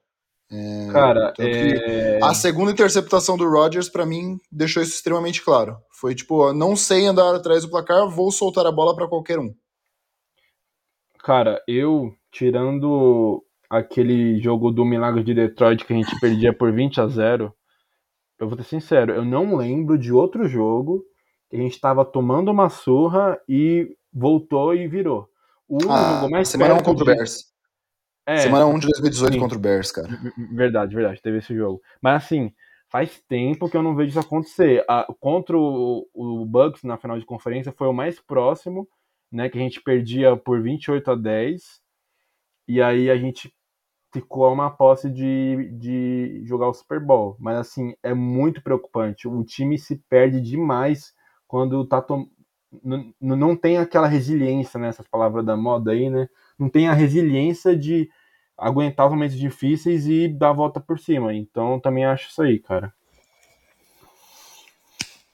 É, 0.52 0.92
cara, 0.92 1.32
é... 1.38 2.20
a 2.22 2.34
segunda 2.34 2.70
interceptação 2.70 3.38
do 3.38 3.48
Rodgers, 3.48 3.88
para 3.88 4.04
mim, 4.04 4.38
deixou 4.50 4.82
isso 4.82 4.94
extremamente 4.94 5.42
claro. 5.42 5.78
Foi 5.90 6.14
tipo, 6.14 6.52
não 6.52 6.76
sei 6.76 7.06
andar 7.06 7.34
atrás 7.34 7.62
do 7.62 7.70
placar, 7.70 8.06
vou 8.06 8.30
soltar 8.30 8.66
a 8.66 8.72
bola 8.72 8.94
para 8.94 9.08
qualquer 9.08 9.38
um. 9.38 9.54
Cara, 11.24 11.62
eu, 11.66 12.14
tirando 12.30 13.42
aquele 13.72 14.38
jogo 14.38 14.70
do 14.70 14.84
Milagre 14.84 15.24
de 15.24 15.32
Detroit 15.32 15.86
que 15.86 15.94
a 15.94 15.96
gente 15.96 16.20
perdia 16.20 16.52
por 16.52 16.70
20 16.70 17.00
a 17.00 17.06
0, 17.06 17.54
eu 18.38 18.46
vou 18.46 18.58
ser 18.58 18.64
sincero, 18.64 19.14
eu 19.14 19.24
não 19.24 19.56
lembro 19.56 19.96
de 19.96 20.12
outro 20.12 20.46
jogo 20.46 21.02
que 21.48 21.56
a 21.56 21.58
gente 21.58 21.72
estava 21.72 22.04
tomando 22.04 22.50
uma 22.50 22.68
surra 22.68 23.40
e 23.48 23.96
voltou 24.12 24.74
e 24.74 24.86
virou. 24.86 25.26
O 25.66 25.78
ah, 25.90 26.18
jogo 26.20 26.30
mais 26.30 26.48
semana 26.48 26.74
1 26.74 26.76
um 26.76 26.82
contra 26.82 27.02
o 27.02 27.06
Bears. 27.06 27.50
É, 28.26 28.36
semana 28.36 28.66
1 28.66 28.74
um 28.74 28.78
de 28.78 28.88
2018 28.88 29.32
sim. 29.32 29.40
contra 29.40 29.56
o 29.56 29.60
Bears, 29.60 29.90
cara. 29.90 30.08
Verdade, 30.52 30.94
verdade, 30.94 31.22
teve 31.22 31.38
esse 31.38 31.54
jogo. 31.54 31.80
Mas 32.02 32.24
assim, 32.24 32.52
faz 32.90 33.22
tempo 33.26 33.70
que 33.70 33.76
eu 33.76 33.82
não 33.82 33.96
vejo 33.96 34.10
isso 34.10 34.20
acontecer. 34.20 34.84
A, 34.86 35.06
contra 35.18 35.56
o, 35.56 36.06
o 36.12 36.44
Bucks 36.44 36.82
na 36.82 36.98
final 36.98 37.18
de 37.18 37.24
conferência 37.24 37.72
foi 37.72 37.88
o 37.88 37.92
mais 37.94 38.20
próximo, 38.20 38.86
né, 39.32 39.48
que 39.48 39.56
a 39.56 39.62
gente 39.62 39.80
perdia 39.80 40.36
por 40.36 40.60
28 40.60 41.10
a 41.10 41.14
10. 41.14 41.62
E 42.68 42.82
aí 42.82 43.10
a 43.10 43.16
gente 43.16 43.50
ficou 44.12 44.44
a 44.44 44.52
uma 44.52 44.70
posse 44.70 45.10
de, 45.10 45.70
de 45.72 46.42
jogar 46.44 46.68
o 46.68 46.74
Super 46.74 47.00
Bowl. 47.00 47.36
Mas 47.40 47.56
assim, 47.56 47.94
é 48.02 48.12
muito 48.12 48.62
preocupante. 48.62 49.26
O 49.26 49.42
time 49.42 49.78
se 49.78 49.96
perde 50.08 50.40
demais 50.40 51.14
quando 51.48 51.86
tá 51.86 52.02
tom... 52.02 52.26
não, 52.84 53.12
não 53.20 53.56
tem 53.56 53.78
aquela 53.78 54.06
resiliência 54.06 54.78
né, 54.78 54.90
palavras 55.10 55.44
da 55.44 55.56
moda 55.56 55.92
aí, 55.92 56.10
né? 56.10 56.28
Não 56.58 56.68
tem 56.68 56.88
a 56.88 56.92
resiliência 56.92 57.76
de 57.76 58.08
aguentar 58.56 59.06
os 59.06 59.12
momentos 59.12 59.36
difíceis 59.36 60.06
e 60.06 60.28
dar 60.28 60.50
a 60.50 60.54
volta 60.54 60.78
por 60.78 60.98
cima. 60.98 61.34
Então 61.34 61.80
também 61.80 62.04
acho 62.04 62.28
isso 62.28 62.42
aí, 62.42 62.58
cara. 62.58 62.92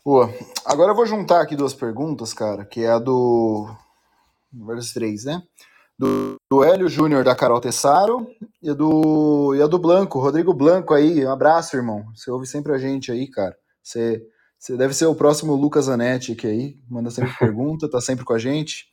Boa. 0.04 0.32
Agora 0.64 0.92
eu 0.92 0.96
vou 0.96 1.04
juntar 1.04 1.42
aqui 1.42 1.54
duas 1.54 1.74
perguntas, 1.74 2.32
cara, 2.32 2.64
que 2.64 2.82
é 2.82 2.90
a 2.90 2.98
do. 2.98 3.68
Várias 4.50 4.92
três, 4.92 5.24
né? 5.24 5.42
Do, 5.98 6.36
do 6.50 6.62
Hélio 6.62 6.88
Júnior, 6.88 7.24
da 7.24 7.34
Carol 7.34 7.60
Tessaro, 7.60 8.30
e 8.62 8.72
do, 8.72 9.54
e 9.54 9.62
a 9.62 9.66
do 9.66 9.78
Blanco, 9.78 10.20
Rodrigo 10.20 10.54
Blanco 10.54 10.94
aí. 10.94 11.26
Um 11.26 11.32
abraço, 11.32 11.76
irmão. 11.76 12.06
Você 12.14 12.30
ouve 12.30 12.46
sempre 12.46 12.72
a 12.72 12.78
gente 12.78 13.10
aí, 13.10 13.26
cara. 13.26 13.56
Você, 13.82 14.22
você 14.58 14.76
deve 14.76 14.94
ser 14.94 15.06
o 15.06 15.14
próximo 15.14 15.54
Lucas 15.54 15.86
Zanetti 15.86 16.32
aqui 16.32 16.46
aí. 16.46 16.76
Manda 16.88 17.10
sempre 17.10 17.32
pergunta, 17.38 17.90
tá 17.90 18.00
sempre 18.00 18.24
com 18.24 18.32
a 18.32 18.38
gente. 18.38 18.86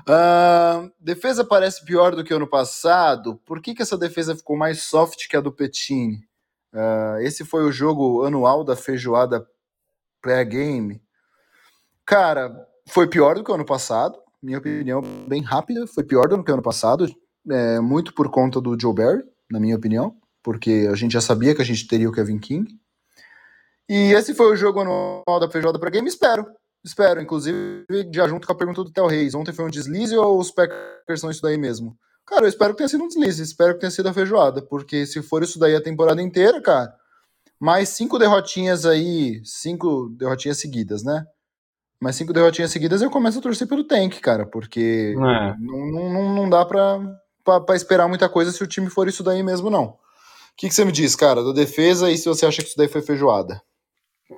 Uh, 0.00 0.90
defesa 1.00 1.44
parece 1.44 1.84
pior 1.84 2.14
do 2.14 2.24
que 2.24 2.34
ano 2.34 2.46
passado. 2.46 3.36
Por 3.46 3.60
que, 3.60 3.74
que 3.74 3.82
essa 3.82 3.96
defesa 3.96 4.36
ficou 4.36 4.56
mais 4.56 4.82
soft 4.82 5.28
que 5.28 5.36
a 5.36 5.40
do 5.40 5.52
Petini? 5.52 6.18
Uh, 6.72 7.20
esse 7.20 7.44
foi 7.44 7.64
o 7.64 7.72
jogo 7.72 8.24
anual 8.24 8.64
da 8.64 8.76
feijoada 8.76 9.46
pré-game. 10.20 11.00
Cara, 12.04 12.54
foi 12.88 13.06
pior 13.06 13.36
do 13.36 13.44
que 13.44 13.50
o 13.50 13.54
ano 13.54 13.64
passado. 13.64 14.23
Minha 14.44 14.58
opinião 14.58 15.02
bem 15.26 15.42
rápida. 15.42 15.86
Foi 15.86 16.04
pior 16.04 16.28
do 16.28 16.42
que 16.44 16.50
o 16.50 16.54
ano 16.54 16.62
passado. 16.62 17.06
É, 17.50 17.80
muito 17.80 18.14
por 18.14 18.30
conta 18.30 18.60
do 18.60 18.78
Joe 18.78 18.94
Barry, 18.94 19.22
na 19.50 19.58
minha 19.58 19.76
opinião. 19.76 20.16
Porque 20.42 20.88
a 20.90 20.94
gente 20.94 21.12
já 21.12 21.20
sabia 21.20 21.54
que 21.54 21.62
a 21.62 21.64
gente 21.64 21.86
teria 21.86 22.08
o 22.08 22.12
Kevin 22.12 22.38
King. 22.38 22.78
E 23.88 24.12
esse 24.12 24.34
foi 24.34 24.52
o 24.52 24.56
jogo 24.56 24.80
anual 24.80 25.40
da 25.40 25.50
feijoada 25.50 25.78
para 25.78 25.90
game. 25.90 26.08
Espero 26.08 26.46
Espero, 26.84 27.22
inclusive, 27.22 27.86
já 28.12 28.28
junto 28.28 28.46
com 28.46 28.52
a 28.52 28.56
pergunta 28.56 28.84
do 28.84 28.92
Theo 28.92 29.06
Reis. 29.06 29.34
Ontem 29.34 29.54
foi 29.54 29.64
um 29.64 29.70
deslize 29.70 30.14
ou 30.14 30.38
os 30.38 30.50
Packers 30.50 31.18
são 31.18 31.30
isso 31.30 31.40
daí 31.40 31.56
mesmo? 31.56 31.96
Cara, 32.26 32.44
eu 32.44 32.48
espero 32.48 32.72
que 32.72 32.78
tenha 32.78 32.88
sido 32.88 33.04
um 33.04 33.08
deslize, 33.08 33.42
espero 33.42 33.74
que 33.74 33.80
tenha 33.80 33.90
sido 33.90 34.08
a 34.08 34.12
feijoada, 34.12 34.60
porque 34.60 35.06
se 35.06 35.22
for 35.22 35.42
isso 35.42 35.58
daí 35.58 35.74
a 35.74 35.82
temporada 35.82 36.20
inteira, 36.22 36.60
cara, 36.60 36.94
mais 37.58 37.90
cinco 37.90 38.18
derrotinhas 38.18 38.84
aí, 38.84 39.42
cinco 39.44 40.10
derrotinhas 40.10 40.58
seguidas, 40.58 41.02
né? 41.02 41.26
Mais 42.04 42.16
cinco 42.16 42.34
derrotinhas 42.34 42.70
seguidas 42.70 43.00
eu 43.00 43.08
começo 43.08 43.38
a 43.38 43.40
torcer 43.40 43.66
pelo 43.66 43.82
tank, 43.82 44.20
cara, 44.20 44.44
porque 44.44 45.14
é. 45.16 45.54
não, 45.58 46.12
não, 46.12 46.34
não 46.34 46.50
dá 46.50 46.62
pra, 46.62 47.00
pra, 47.42 47.60
pra, 47.62 47.74
esperar 47.74 48.06
muita 48.06 48.28
coisa 48.28 48.52
se 48.52 48.62
o 48.62 48.66
time 48.66 48.90
for 48.90 49.08
isso 49.08 49.24
daí 49.24 49.42
mesmo, 49.42 49.70
não. 49.70 49.84
O 49.84 49.96
que, 50.54 50.68
que 50.68 50.74
você 50.74 50.84
me 50.84 50.92
diz, 50.92 51.16
cara, 51.16 51.42
da 51.42 51.52
defesa 51.52 52.10
e 52.10 52.18
se 52.18 52.28
você 52.28 52.44
acha 52.44 52.60
que 52.60 52.68
isso 52.68 52.76
daí 52.76 52.88
foi 52.88 53.00
feijoada? 53.00 53.58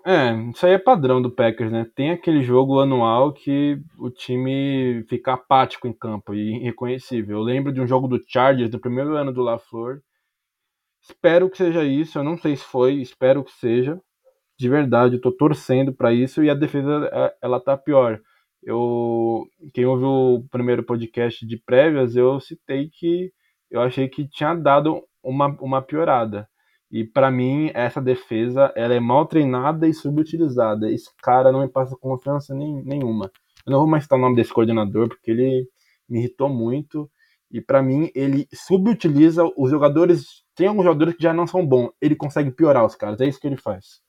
É, 0.04 0.32
isso 0.54 0.64
aí 0.64 0.74
é 0.74 0.78
padrão 0.78 1.20
do 1.20 1.28
Packers, 1.28 1.72
né? 1.72 1.84
Tem 1.92 2.12
aquele 2.12 2.44
jogo 2.44 2.78
anual 2.78 3.32
que 3.32 3.82
o 3.98 4.10
time 4.10 5.04
fica 5.08 5.32
apático 5.32 5.88
em 5.88 5.92
campo 5.92 6.34
e 6.34 6.58
irreconhecível. 6.58 7.38
Eu 7.38 7.42
lembro 7.42 7.72
de 7.72 7.80
um 7.80 7.86
jogo 7.86 8.06
do 8.06 8.22
Chargers 8.28 8.70
do 8.70 8.78
primeiro 8.78 9.16
ano 9.16 9.32
do 9.32 9.42
LaFleur. 9.42 9.98
Espero 11.02 11.50
que 11.50 11.56
seja 11.56 11.82
isso, 11.82 12.16
eu 12.16 12.22
não 12.22 12.38
sei 12.38 12.54
se 12.54 12.62
foi, 12.62 12.94
espero 12.94 13.42
que 13.42 13.50
seja. 13.54 14.00
De 14.58 14.68
verdade, 14.68 15.16
eu 15.16 15.20
tô 15.20 15.30
torcendo 15.32 15.92
para 15.92 16.12
isso 16.12 16.42
e 16.42 16.50
a 16.50 16.54
defesa 16.54 17.08
é, 17.12 17.34
ela 17.42 17.60
tá 17.60 17.76
pior. 17.76 18.20
Eu 18.62 19.46
quem 19.74 19.84
ouviu 19.86 20.08
o 20.08 20.48
primeiro 20.48 20.82
podcast 20.82 21.46
de 21.46 21.56
prévias, 21.58 22.16
eu 22.16 22.40
citei 22.40 22.88
que 22.90 23.32
eu 23.70 23.80
achei 23.80 24.08
que 24.08 24.28
tinha 24.28 24.54
dado 24.54 25.02
uma, 25.22 25.48
uma 25.60 25.82
piorada. 25.82 26.48
E 26.90 27.04
para 27.04 27.30
mim, 27.30 27.70
essa 27.74 28.00
defesa 28.00 28.72
ela 28.76 28.94
é 28.94 29.00
mal 29.00 29.26
treinada 29.26 29.88
e 29.88 29.94
subutilizada. 29.94 30.90
Esse 30.90 31.10
cara 31.22 31.52
não 31.52 31.60
me 31.60 31.68
passa 31.68 31.96
confiança 31.96 32.54
nem, 32.54 32.82
nenhuma. 32.84 33.30
Eu 33.66 33.72
não 33.72 33.80
vou 33.80 33.88
mais 33.88 34.04
citar 34.04 34.18
o 34.18 34.22
nome 34.22 34.36
desse 34.36 34.52
coordenador, 34.52 35.08
porque 35.08 35.30
ele 35.30 35.68
me 36.08 36.20
irritou 36.20 36.48
muito. 36.48 37.10
E 37.50 37.60
para 37.60 37.82
mim, 37.82 38.10
ele 38.14 38.46
subutiliza 38.54 39.44
os 39.56 39.70
jogadores. 39.70 40.44
Tem 40.54 40.68
alguns 40.68 40.84
jogadores 40.84 41.14
que 41.16 41.22
já 41.22 41.32
não 41.34 41.46
são 41.46 41.66
bons. 41.66 41.90
Ele 42.00 42.14
consegue 42.16 42.50
piorar 42.50 42.84
os 42.84 42.94
caras. 42.94 43.20
É 43.20 43.26
isso 43.26 43.40
que 43.40 43.46
ele 43.46 43.56
faz. 43.56 44.00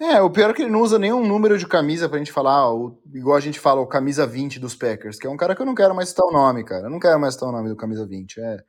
É, 0.00 0.20
o 0.20 0.30
pior 0.30 0.50
é 0.50 0.52
que 0.52 0.62
ele 0.62 0.70
não 0.70 0.80
usa 0.80 0.96
nenhum 0.96 1.26
número 1.26 1.58
de 1.58 1.66
camisa 1.66 2.08
pra 2.08 2.18
gente 2.18 2.30
falar, 2.30 2.72
o, 2.72 2.96
igual 3.12 3.36
a 3.36 3.40
gente 3.40 3.58
fala, 3.58 3.80
o 3.80 3.86
camisa 3.86 4.24
20 4.24 4.60
dos 4.60 4.76
Packers, 4.76 5.18
que 5.18 5.26
é 5.26 5.30
um 5.30 5.36
cara 5.36 5.56
que 5.56 5.62
eu 5.62 5.66
não 5.66 5.74
quero 5.74 5.92
mais 5.92 6.10
citar 6.10 6.24
o 6.24 6.30
nome, 6.30 6.62
cara. 6.62 6.86
Eu 6.86 6.90
não 6.90 7.00
quero 7.00 7.18
mais 7.18 7.34
citar 7.34 7.48
o 7.48 7.52
nome 7.52 7.68
do 7.68 7.74
camisa 7.74 8.06
20. 8.06 8.40
É, 8.40 8.64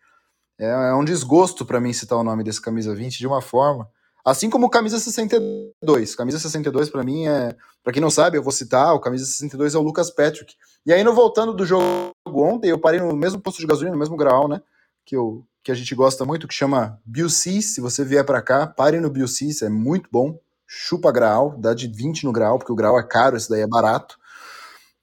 é, 0.60 0.68
é 0.68 0.94
um 0.96 1.06
desgosto 1.06 1.66
para 1.66 1.80
mim 1.80 1.94
citar 1.94 2.18
o 2.18 2.24
nome 2.24 2.44
desse 2.44 2.60
camisa 2.60 2.96
20 2.96 3.20
de 3.20 3.28
uma 3.28 3.42
forma. 3.42 3.88
Assim 4.26 4.50
como 4.50 4.66
o 4.66 4.70
camisa 4.70 5.00
62. 5.00 6.16
Camisa 6.16 6.40
62 6.40 6.90
para 6.90 7.04
mim 7.04 7.28
é, 7.28 7.56
para 7.84 7.94
quem 7.94 8.02
não 8.02 8.10
sabe, 8.10 8.38
eu 8.38 8.44
vou 8.44 8.52
citar, 8.52 8.94
o 8.96 9.00
camisa 9.00 9.26
62 9.26 9.76
é 9.76 9.78
o 9.78 9.82
Lucas 9.82 10.10
Patrick. 10.10 10.56
E 10.84 10.92
aí 10.92 11.04
no 11.04 11.14
voltando 11.14 11.54
do 11.54 11.66
jogo 11.66 12.12
ontem, 12.26 12.70
eu 12.70 12.80
parei 12.80 13.00
no 13.00 13.16
mesmo 13.16 13.40
posto 13.40 13.60
de 13.60 13.68
gasolina, 13.68 13.94
no 13.94 14.00
mesmo 14.00 14.18
grau, 14.18 14.48
né? 14.48 14.62
Que 15.06 15.16
eu 15.16 15.46
que 15.62 15.72
a 15.72 15.76
gente 15.76 15.94
gosta 15.94 16.26
muito, 16.26 16.48
que 16.48 16.54
chama 16.54 17.00
BUC. 17.06 17.62
Se 17.62 17.82
você 17.82 18.04
vier 18.04 18.26
para 18.26 18.42
cá, 18.42 18.66
pare 18.66 19.00
no 19.00 19.10
BUC, 19.10 19.50
é 19.62 19.70
muito 19.70 20.10
bom. 20.12 20.40
Chupa 20.72 21.12
grau, 21.12 21.56
dá 21.58 21.74
de 21.74 21.88
20 21.88 22.26
no 22.26 22.32
grau, 22.32 22.60
porque 22.60 22.72
o 22.72 22.76
grau 22.76 23.00
é 23.00 23.02
caro, 23.02 23.36
esse 23.36 23.50
daí 23.50 23.62
é 23.62 23.68
barato. 23.68 24.20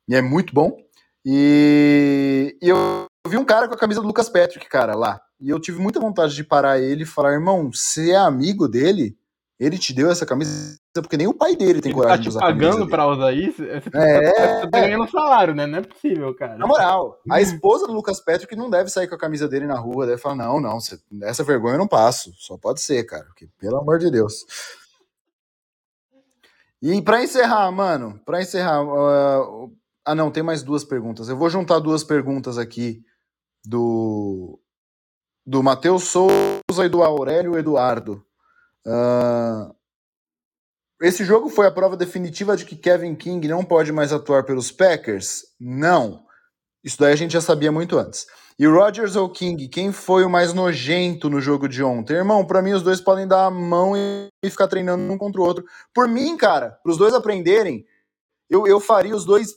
E 0.09 0.15
é 0.15 0.23
muito 0.23 0.55
bom. 0.55 0.77
E, 1.25 2.57
e 2.63 2.69
eu 2.69 3.07
vi 3.27 3.37
um 3.37 3.45
cara 3.45 3.67
com 3.67 3.75
a 3.75 3.79
camisa 3.79 4.01
do 4.01 4.07
Lucas 4.07 4.29
Patrick, 4.29 4.69
cara, 4.69 4.95
lá. 4.95 5.21
E 5.41 5.51
eu 5.51 5.59
tive 5.59 5.81
muita 5.81 5.99
vontade 5.99 6.37
de 6.37 6.45
parar 6.45 6.79
ele 6.79 7.03
e 7.03 7.07
falar, 7.07 7.33
irmão, 7.33 7.73
você 7.73 8.13
é 8.13 8.17
amigo 8.17 8.69
dele? 8.69 9.19
Ele 9.59 9.77
te 9.77 9.93
deu 9.93 10.09
essa 10.09 10.25
camisa 10.25 10.79
porque 10.95 11.17
nem 11.17 11.27
o 11.27 11.35
pai 11.35 11.57
dele 11.57 11.81
tem 11.81 11.91
ele 11.91 11.99
coragem 11.99 12.19
tá 12.19 12.23
de 12.23 12.29
usar. 12.29 12.41
pagando 12.41 12.87
pra 12.87 13.09
usar 13.09 13.33
isso? 13.33 13.65
Você 13.65 13.91
tá, 13.91 14.09
é, 14.09 14.61
você 14.61 14.71
tá 14.71 14.81
ganhando 14.81 15.11
salário, 15.11 15.55
né? 15.55 15.67
Não 15.67 15.79
é 15.79 15.83
possível, 15.83 16.33
cara. 16.37 16.57
Na 16.57 16.67
moral, 16.67 17.19
a 17.29 17.41
esposa 17.43 17.89
do 17.89 17.93
Lucas 17.93 18.21
Patrick 18.21 18.55
não 18.55 18.71
deve 18.71 18.89
sair 18.89 19.09
com 19.09 19.17
a 19.17 19.19
camisa 19.19 19.49
dele 19.49 19.67
na 19.67 19.79
rua, 19.79 20.07
deve 20.07 20.21
falar: 20.21 20.37
não, 20.37 20.61
não, 20.61 20.79
você, 20.79 20.97
essa 21.23 21.43
vergonha 21.43 21.75
eu 21.75 21.79
não 21.79 21.89
passo. 21.89 22.33
Só 22.37 22.57
pode 22.57 22.81
ser, 22.81 23.03
cara. 23.05 23.25
Porque, 23.25 23.49
pelo 23.59 23.79
amor 23.79 23.99
de 23.99 24.11
Deus. 24.11 24.45
E 26.83 27.01
para 27.03 27.23
encerrar, 27.23 27.71
mano, 27.73 28.21
para 28.25 28.41
encerrar. 28.41 28.83
Uh, 28.83 29.75
ah, 30.05 30.15
não, 30.15 30.31
tem 30.31 30.43
mais 30.43 30.63
duas 30.63 30.85
perguntas. 30.85 31.29
Eu 31.29 31.37
vou 31.37 31.51
juntar 31.51 31.79
duas 31.79 32.05
perguntas 32.05 32.59
aqui 32.59 33.03
do 33.65 34.61
do 35.45 35.63
Matheus 35.63 36.05
Souza 36.05 36.85
e 36.85 36.89
do 36.89 37.03
Aurélio 37.03 37.57
Eduardo. 37.57 38.25
Uh, 38.85 39.75
esse 41.01 41.25
jogo 41.25 41.49
foi 41.49 41.67
a 41.67 41.71
prova 41.71 41.97
definitiva 41.97 42.57
de 42.57 42.65
que 42.65 42.75
Kevin 42.75 43.15
King 43.15 43.47
não 43.47 43.65
pode 43.65 43.93
mais 43.93 44.13
atuar 44.13 44.45
pelos 44.45 44.73
Packers? 44.73 45.45
Não. 45.61 46.25
Isso 46.83 46.99
daí 46.99 47.13
a 47.13 47.17
gente 47.17 47.33
já 47.33 47.41
sabia 47.41 47.71
muito 47.71 47.99
antes. 47.99 48.27
E 48.59 48.67
Rodgers 48.67 49.17
ou 49.17 49.29
King, 49.29 49.69
quem 49.69 49.93
foi 49.93 50.25
o 50.25 50.31
mais 50.31 50.55
nojento 50.55 51.29
no 51.29 51.43
jogo 51.43 51.69
de 51.69 51.83
ontem? 51.83 52.15
Irmão, 52.15 52.47
para 52.47 52.63
mim 52.63 52.73
os 52.73 52.83
dois 52.83 53.03
podem 53.03 53.29
dar 53.29 53.47
a 53.47 53.51
mão 53.51 53.95
e 53.95 54.31
ficar 54.49 54.67
treinando 54.67 55.13
um 55.13 55.19
contra 55.19 55.41
o 55.41 55.45
outro. 55.45 55.65
Por 55.93 56.09
mim, 56.09 56.39
cara, 56.39 56.71
para 56.83 56.91
os 56.91 56.97
dois 56.97 57.13
aprenderem, 57.13 57.85
eu, 58.49 58.67
eu 58.67 58.81
faria 58.81 59.15
os 59.15 59.27
dois 59.27 59.55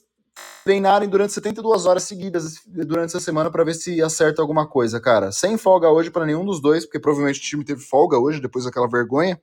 treinarem 0.65 1.07
durante 1.07 1.31
72 1.31 1.85
horas 1.85 2.03
seguidas 2.03 2.61
durante 2.65 3.09
essa 3.11 3.21
semana 3.21 3.49
para 3.49 3.63
ver 3.63 3.73
se 3.73 4.01
acerta 4.01 4.41
alguma 4.41 4.67
coisa, 4.67 4.99
cara. 4.99 5.31
Sem 5.31 5.57
folga 5.57 5.89
hoje 5.89 6.11
para 6.11 6.25
nenhum 6.25 6.43
dos 6.45 6.61
dois, 6.61 6.85
porque 6.85 6.99
provavelmente 6.99 7.39
o 7.39 7.43
time 7.43 7.63
teve 7.63 7.81
folga 7.81 8.19
hoje 8.19 8.41
depois 8.41 8.65
daquela 8.65 8.87
vergonha. 8.87 9.41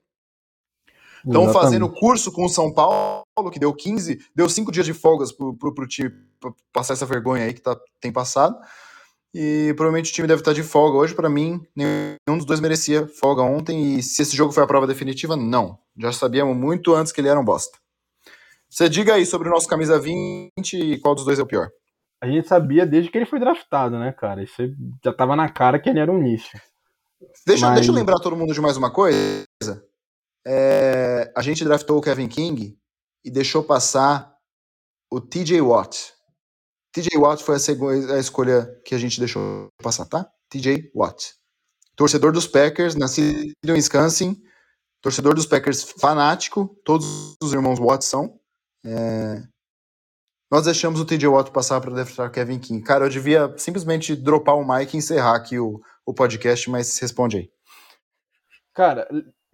Estão 1.25 1.53
fazendo 1.53 1.89
curso 1.89 2.31
com 2.31 2.45
o 2.45 2.49
São 2.49 2.73
Paulo, 2.73 3.25
que 3.51 3.59
deu 3.59 3.75
15, 3.75 4.21
deu 4.35 4.49
5 4.49 4.71
dias 4.71 4.87
de 4.87 4.93
folgas 4.93 5.33
pro, 5.33 5.57
pro, 5.57 5.75
pro 5.75 5.89
time 5.89 6.11
pra 6.39 6.53
passar 6.73 6.93
essa 6.93 7.07
vergonha 7.07 7.45
aí 7.45 7.55
que 7.55 7.61
tá, 7.61 7.77
tem 8.01 8.13
passado. 8.13 8.57
E 9.35 9.75
provavelmente 9.77 10.11
o 10.11 10.15
time 10.15 10.29
deve 10.29 10.41
estar 10.41 10.53
de 10.53 10.63
folga 10.63 10.97
hoje. 10.97 11.15
Para 11.15 11.29
mim, 11.29 11.61
nenhum 11.75 12.39
dos 12.39 12.47
dois 12.47 12.61
merecia 12.61 13.07
folga 13.07 13.43
ontem. 13.43 13.99
E 13.99 14.03
se 14.03 14.23
esse 14.23 14.37
jogo 14.37 14.53
foi 14.53 14.63
a 14.63 14.67
prova 14.67 14.87
definitiva, 14.87 15.37
não. 15.37 15.79
Já 15.97 16.13
sabíamos 16.13 16.57
muito 16.57 16.95
antes 16.95 17.13
que 17.13 17.21
ele 17.21 17.29
era 17.29 17.39
um 17.39 17.45
bosta. 17.45 17.79
Você 18.69 18.89
diga 18.89 19.15
aí 19.15 19.25
sobre 19.25 19.49
o 19.49 19.51
nosso 19.51 19.69
camisa 19.69 19.99
20 19.99 20.51
e 20.75 20.99
qual 20.99 21.15
dos 21.15 21.25
dois 21.25 21.39
é 21.39 21.43
o 21.43 21.47
pior. 21.47 21.71
A 22.23 22.27
gente 22.27 22.49
sabia 22.49 22.87
desde 22.87 23.11
que 23.11 23.19
ele 23.19 23.27
foi 23.27 23.39
draftado, 23.39 23.99
né, 23.99 24.11
cara? 24.13 24.43
Isso 24.43 24.63
já 25.05 25.13
tava 25.13 25.37
na 25.37 25.49
cara 25.49 25.79
que 25.79 25.89
ele 25.89 26.01
era 26.01 26.11
um 26.11 26.23
lixo. 26.23 26.59
Deixa, 27.47 27.67
Mas... 27.67 27.77
deixa 27.77 27.91
eu 27.91 27.95
lembrar 27.95 28.19
todo 28.21 28.37
mundo 28.37 28.53
de 28.53 28.61
mais 28.61 28.77
uma 28.77 28.91
coisa. 28.91 29.47
É, 30.47 31.33
a 31.37 31.43
gente 31.43 31.65
draftou 31.65 31.99
o 31.99 32.01
Kevin 32.01 32.29
King 32.29 32.79
e 33.25 33.31
deixou 33.31 33.63
passar 33.63 34.35
o 35.11 35.21
TJ 35.21 35.61
Watt. 35.61 36.16
TJ 36.97 37.19
Watt 37.19 37.45
foi 37.45 37.57
a, 37.57 38.15
a 38.15 38.19
escolha 38.19 38.67
que 38.83 38.95
a 38.95 38.99
gente 38.99 39.19
deixou 39.19 39.69
passar, 39.83 40.07
tá? 40.07 40.27
TJ 40.49 40.91
Watt. 40.95 41.35
Torcedor 41.95 42.33
dos 42.33 42.47
Packers, 42.47 42.95
nascido 42.95 43.53
em 43.63 43.73
Wisconsin. 43.73 44.43
Torcedor 45.03 45.35
dos 45.35 45.45
Packers 45.45 45.83
fanático. 45.83 46.75
Todos 46.87 47.37
os 47.43 47.53
irmãos 47.53 47.79
Watt 47.79 48.03
são. 48.03 48.41
É... 48.83 49.43
Nós 50.51 50.65
deixamos 50.65 50.99
o 50.99 51.05
TJ 51.05 51.29
Watt 51.29 51.51
passar 51.51 51.83
para 51.83 51.93
draftar 51.93 52.31
Kevin 52.31 52.59
King. 52.59 52.83
Cara, 52.83 53.05
eu 53.05 53.11
devia 53.11 53.53
simplesmente 53.59 54.17
dropar 54.17 54.57
o 54.57 54.67
mic 54.67 54.95
e 54.95 54.97
encerrar 54.97 55.37
aqui 55.37 55.59
o, 55.59 55.83
o 56.07 56.15
podcast, 56.15 56.71
mas 56.71 56.99
responde 56.99 57.37
aí. 57.37 57.51
Cara, 58.73 59.07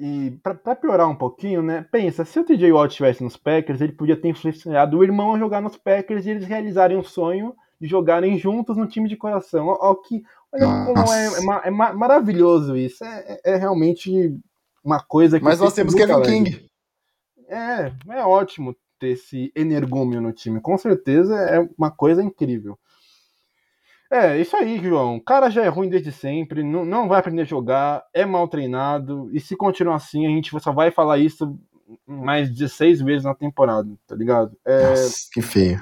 e 0.05 0.33
para 0.43 0.75
piorar 0.75 1.09
um 1.09 1.15
pouquinho, 1.15 1.63
né? 1.63 1.87
Pensa, 1.93 2.25
se 2.25 2.37
o 2.37 2.45
TJ 2.45 2.73
Watt 2.73 2.91
estivesse 2.91 3.23
nos 3.23 3.37
Packers, 3.37 3.81
ele 3.81 3.93
podia 3.93 4.21
ter 4.21 4.31
influenciado 4.31 4.99
o 4.99 5.05
irmão 5.05 5.33
a 5.33 5.39
jogar 5.39 5.63
nos 5.63 5.77
Packers 5.77 6.27
e 6.27 6.31
eles 6.31 6.45
realizarem 6.45 6.97
um 6.97 7.05
sonho 7.05 7.55
de 7.81 7.87
jogarem 7.87 8.37
juntos 8.37 8.77
no 8.77 8.89
time 8.89 9.09
de 9.09 9.17
coração. 9.17 9.69
Olha, 9.69 9.97
que, 10.03 10.25
olha 10.53 10.87
como 10.87 11.13
é, 11.13 11.29
é, 11.29 11.69
é, 11.69 11.71
maravilhoso 11.71 12.77
isso. 12.77 13.05
É, 13.05 13.41
é, 13.45 13.57
realmente 13.57 14.37
uma 14.83 15.01
coisa 15.01 15.39
que. 15.39 15.45
Mas 15.45 15.61
nós 15.61 15.73
temos 15.73 15.95
Kevin 15.95 16.23
King. 16.23 16.69
É, 17.49 17.93
é 18.09 18.25
ótimo 18.25 18.75
ter 18.99 19.11
esse 19.11 19.53
energúmeno 19.55 20.21
no 20.21 20.33
time. 20.33 20.61
Com 20.61 20.77
certeza 20.77 21.37
é 21.37 21.61
uma 21.79 21.93
coisa 21.93 22.25
incrível. 22.25 22.77
É, 24.13 24.39
isso 24.39 24.55
aí, 24.55 24.79
João. 24.79 25.17
O 25.17 25.25
cara 25.25 25.49
já 25.49 25.65
é 25.65 25.69
ruim 25.69 25.89
desde 25.89 26.13
sempre, 26.13 26.63
não, 26.63 26.85
não 26.85 27.09
vai 27.09 27.19
aprender 27.19 27.43
a 27.43 27.47
jogar, 27.47 28.05
é 28.13 28.27
mal 28.27 28.47
treinado, 28.47 29.31
e 29.33 29.41
se 29.41 29.57
continuar 29.57 29.95
assim, 29.95 30.27
a 30.27 30.29
gente 30.29 30.51
só 30.61 30.71
vai 30.71 30.91
falar 30.91 31.17
isso 31.17 31.59
mais 32.07 32.51
16 32.51 33.01
vezes 33.01 33.25
na 33.25 33.35
temporada, 33.35 33.89
tá 34.07 34.15
ligado? 34.15 34.55
É... 34.67 34.91
Nossa, 34.91 35.15
que 35.33 35.41
feio. 35.41 35.81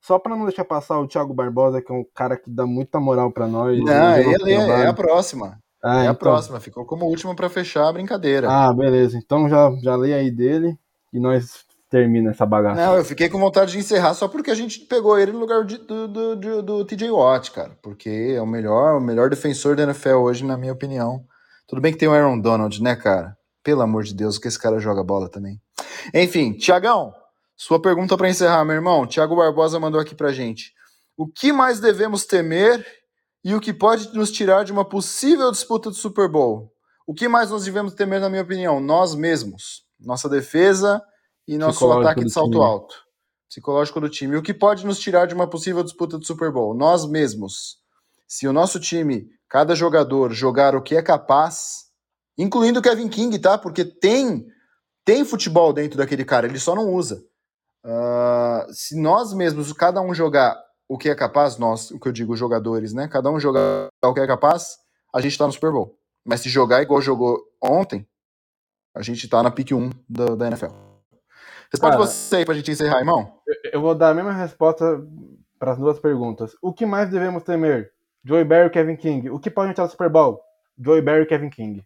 Só 0.00 0.18
pra 0.18 0.34
não 0.34 0.46
deixar 0.46 0.64
passar 0.64 0.98
o 0.98 1.06
Thiago 1.06 1.34
Barbosa, 1.34 1.82
que 1.82 1.92
é 1.92 1.94
um 1.94 2.04
cara 2.14 2.38
que 2.38 2.50
dá 2.50 2.66
muita 2.66 2.98
moral 2.98 3.30
pra 3.30 3.46
nós. 3.46 3.78
Não, 3.84 4.16
ele 4.16 4.52
é, 4.52 4.84
é, 4.84 4.86
a 4.86 4.94
próxima. 4.94 5.60
Ah, 5.84 5.98
é 5.98 6.00
então... 6.00 6.12
a 6.12 6.14
próxima, 6.14 6.58
ficou 6.58 6.86
como 6.86 7.04
última 7.04 7.36
para 7.36 7.50
fechar 7.50 7.86
a 7.86 7.92
brincadeira. 7.92 8.50
Ah, 8.50 8.72
beleza. 8.72 9.18
Então 9.18 9.48
já, 9.48 9.70
já 9.82 9.94
leia 9.94 10.16
aí 10.16 10.30
dele 10.30 10.76
e 11.12 11.20
nós 11.20 11.64
termina 11.92 12.30
essa 12.30 12.46
bagaça. 12.46 12.80
Não, 12.80 12.96
eu 12.96 13.04
fiquei 13.04 13.28
com 13.28 13.38
vontade 13.38 13.72
de 13.72 13.78
encerrar 13.78 14.14
só 14.14 14.26
porque 14.26 14.50
a 14.50 14.54
gente 14.54 14.80
pegou 14.80 15.18
ele 15.18 15.30
no 15.30 15.38
lugar 15.38 15.62
de, 15.62 15.76
do, 15.76 16.08
do, 16.08 16.36
do, 16.36 16.62
do, 16.62 16.84
TJ 16.86 17.10
Watt, 17.10 17.50
cara. 17.50 17.76
Porque 17.82 18.32
é 18.34 18.40
o 18.40 18.46
melhor, 18.46 18.96
o 18.96 19.00
melhor 19.00 19.28
defensor 19.28 19.76
da 19.76 19.82
NFL 19.82 20.14
hoje, 20.14 20.42
na 20.42 20.56
minha 20.56 20.72
opinião. 20.72 21.22
Tudo 21.68 21.82
bem 21.82 21.92
que 21.92 21.98
tem 21.98 22.08
o 22.08 22.12
Aaron 22.12 22.40
Donald, 22.40 22.82
né, 22.82 22.96
cara? 22.96 23.36
Pelo 23.62 23.82
amor 23.82 24.04
de 24.04 24.14
Deus, 24.14 24.38
que 24.38 24.48
esse 24.48 24.58
cara 24.58 24.78
joga 24.78 25.04
bola 25.04 25.28
também. 25.28 25.60
Enfim, 26.14 26.54
Tiagão, 26.54 27.12
sua 27.54 27.80
pergunta 27.80 28.16
para 28.16 28.30
encerrar, 28.30 28.64
meu 28.64 28.74
irmão. 28.74 29.06
Tiago 29.06 29.36
Barbosa 29.36 29.78
mandou 29.78 30.00
aqui 30.00 30.14
pra 30.14 30.32
gente. 30.32 30.72
O 31.14 31.26
que 31.26 31.52
mais 31.52 31.78
devemos 31.78 32.24
temer 32.24 32.86
e 33.44 33.54
o 33.54 33.60
que 33.60 33.74
pode 33.74 34.14
nos 34.14 34.32
tirar 34.32 34.64
de 34.64 34.72
uma 34.72 34.84
possível 34.88 35.50
disputa 35.52 35.90
do 35.90 35.96
Super 35.96 36.26
Bowl? 36.26 36.72
O 37.06 37.12
que 37.12 37.28
mais 37.28 37.50
nós 37.50 37.66
devemos 37.66 37.92
temer, 37.92 38.18
na 38.18 38.30
minha 38.30 38.42
opinião? 38.42 38.80
Nós 38.80 39.14
mesmos. 39.14 39.84
Nossa 40.00 40.26
defesa 40.26 41.02
e 41.46 41.58
nosso 41.58 41.90
ataque 41.92 42.24
de 42.24 42.30
salto 42.30 42.52
time. 42.52 42.64
alto. 42.64 42.94
Psicológico 43.48 44.00
do 44.00 44.08
time. 44.08 44.36
O 44.36 44.42
que 44.42 44.54
pode 44.54 44.86
nos 44.86 44.98
tirar 44.98 45.26
de 45.26 45.34
uma 45.34 45.46
possível 45.46 45.82
disputa 45.82 46.18
do 46.18 46.24
Super 46.24 46.50
Bowl? 46.50 46.74
Nós 46.74 47.06
mesmos. 47.06 47.76
Se 48.26 48.48
o 48.48 48.52
nosso 48.52 48.80
time, 48.80 49.28
cada 49.48 49.74
jogador, 49.74 50.32
jogar 50.32 50.74
o 50.74 50.80
que 50.80 50.96
é 50.96 51.02
capaz, 51.02 51.90
incluindo 52.38 52.80
o 52.80 52.82
Kevin 52.82 53.08
King, 53.08 53.38
tá? 53.38 53.58
Porque 53.58 53.84
tem, 53.84 54.46
tem 55.04 55.24
futebol 55.24 55.72
dentro 55.72 55.98
daquele 55.98 56.24
cara, 56.24 56.46
ele 56.46 56.58
só 56.58 56.74
não 56.74 56.94
usa. 56.94 57.22
Uh, 57.84 58.72
se 58.72 58.98
nós 58.98 59.34
mesmos, 59.34 59.72
cada 59.72 60.00
um 60.00 60.14
jogar 60.14 60.58
o 60.88 60.96
que 60.96 61.10
é 61.10 61.14
capaz, 61.14 61.58
nós, 61.58 61.90
o 61.90 61.98
que 61.98 62.08
eu 62.08 62.12
digo, 62.12 62.36
jogadores, 62.36 62.92
né? 62.92 63.08
Cada 63.08 63.30
um 63.30 63.38
jogar 63.38 63.88
o 64.02 64.14
que 64.14 64.20
é 64.20 64.26
capaz, 64.26 64.78
a 65.12 65.20
gente 65.20 65.36
tá 65.36 65.46
no 65.46 65.52
Super 65.52 65.72
Bowl. 65.72 65.98
Mas 66.24 66.40
se 66.40 66.48
jogar 66.48 66.82
igual 66.82 67.02
jogou 67.02 67.38
ontem, 67.60 68.06
a 68.94 69.02
gente 69.02 69.28
tá 69.28 69.42
na 69.42 69.50
pick 69.50 69.72
1 69.72 69.90
da, 70.08 70.34
da 70.34 70.46
NFL. 70.46 70.91
Responde 71.72 71.96
Cara, 71.96 72.06
você 72.06 72.36
aí 72.36 72.44
pra 72.44 72.54
gente 72.54 72.70
encerrar, 72.70 72.98
irmão. 72.98 73.32
Eu 73.72 73.80
vou 73.80 73.94
dar 73.94 74.10
a 74.10 74.14
mesma 74.14 74.32
resposta 74.32 75.02
para 75.58 75.72
as 75.72 75.78
duas 75.78 75.98
perguntas. 75.98 76.54
O 76.60 76.72
que 76.72 76.84
mais 76.84 77.08
devemos 77.08 77.42
temer? 77.42 77.90
Joey 78.24 78.44
Barry 78.44 78.66
e 78.66 78.70
Kevin 78.70 78.96
King. 78.96 79.30
O 79.30 79.38
que 79.38 79.50
pode 79.50 79.70
entrar 79.70 79.84
no 79.84 79.90
Super 79.90 80.10
Bowl? 80.10 80.40
Joey 80.78 81.00
Barry 81.00 81.22
e 81.22 81.26
Kevin 81.26 81.50
King. 81.50 81.82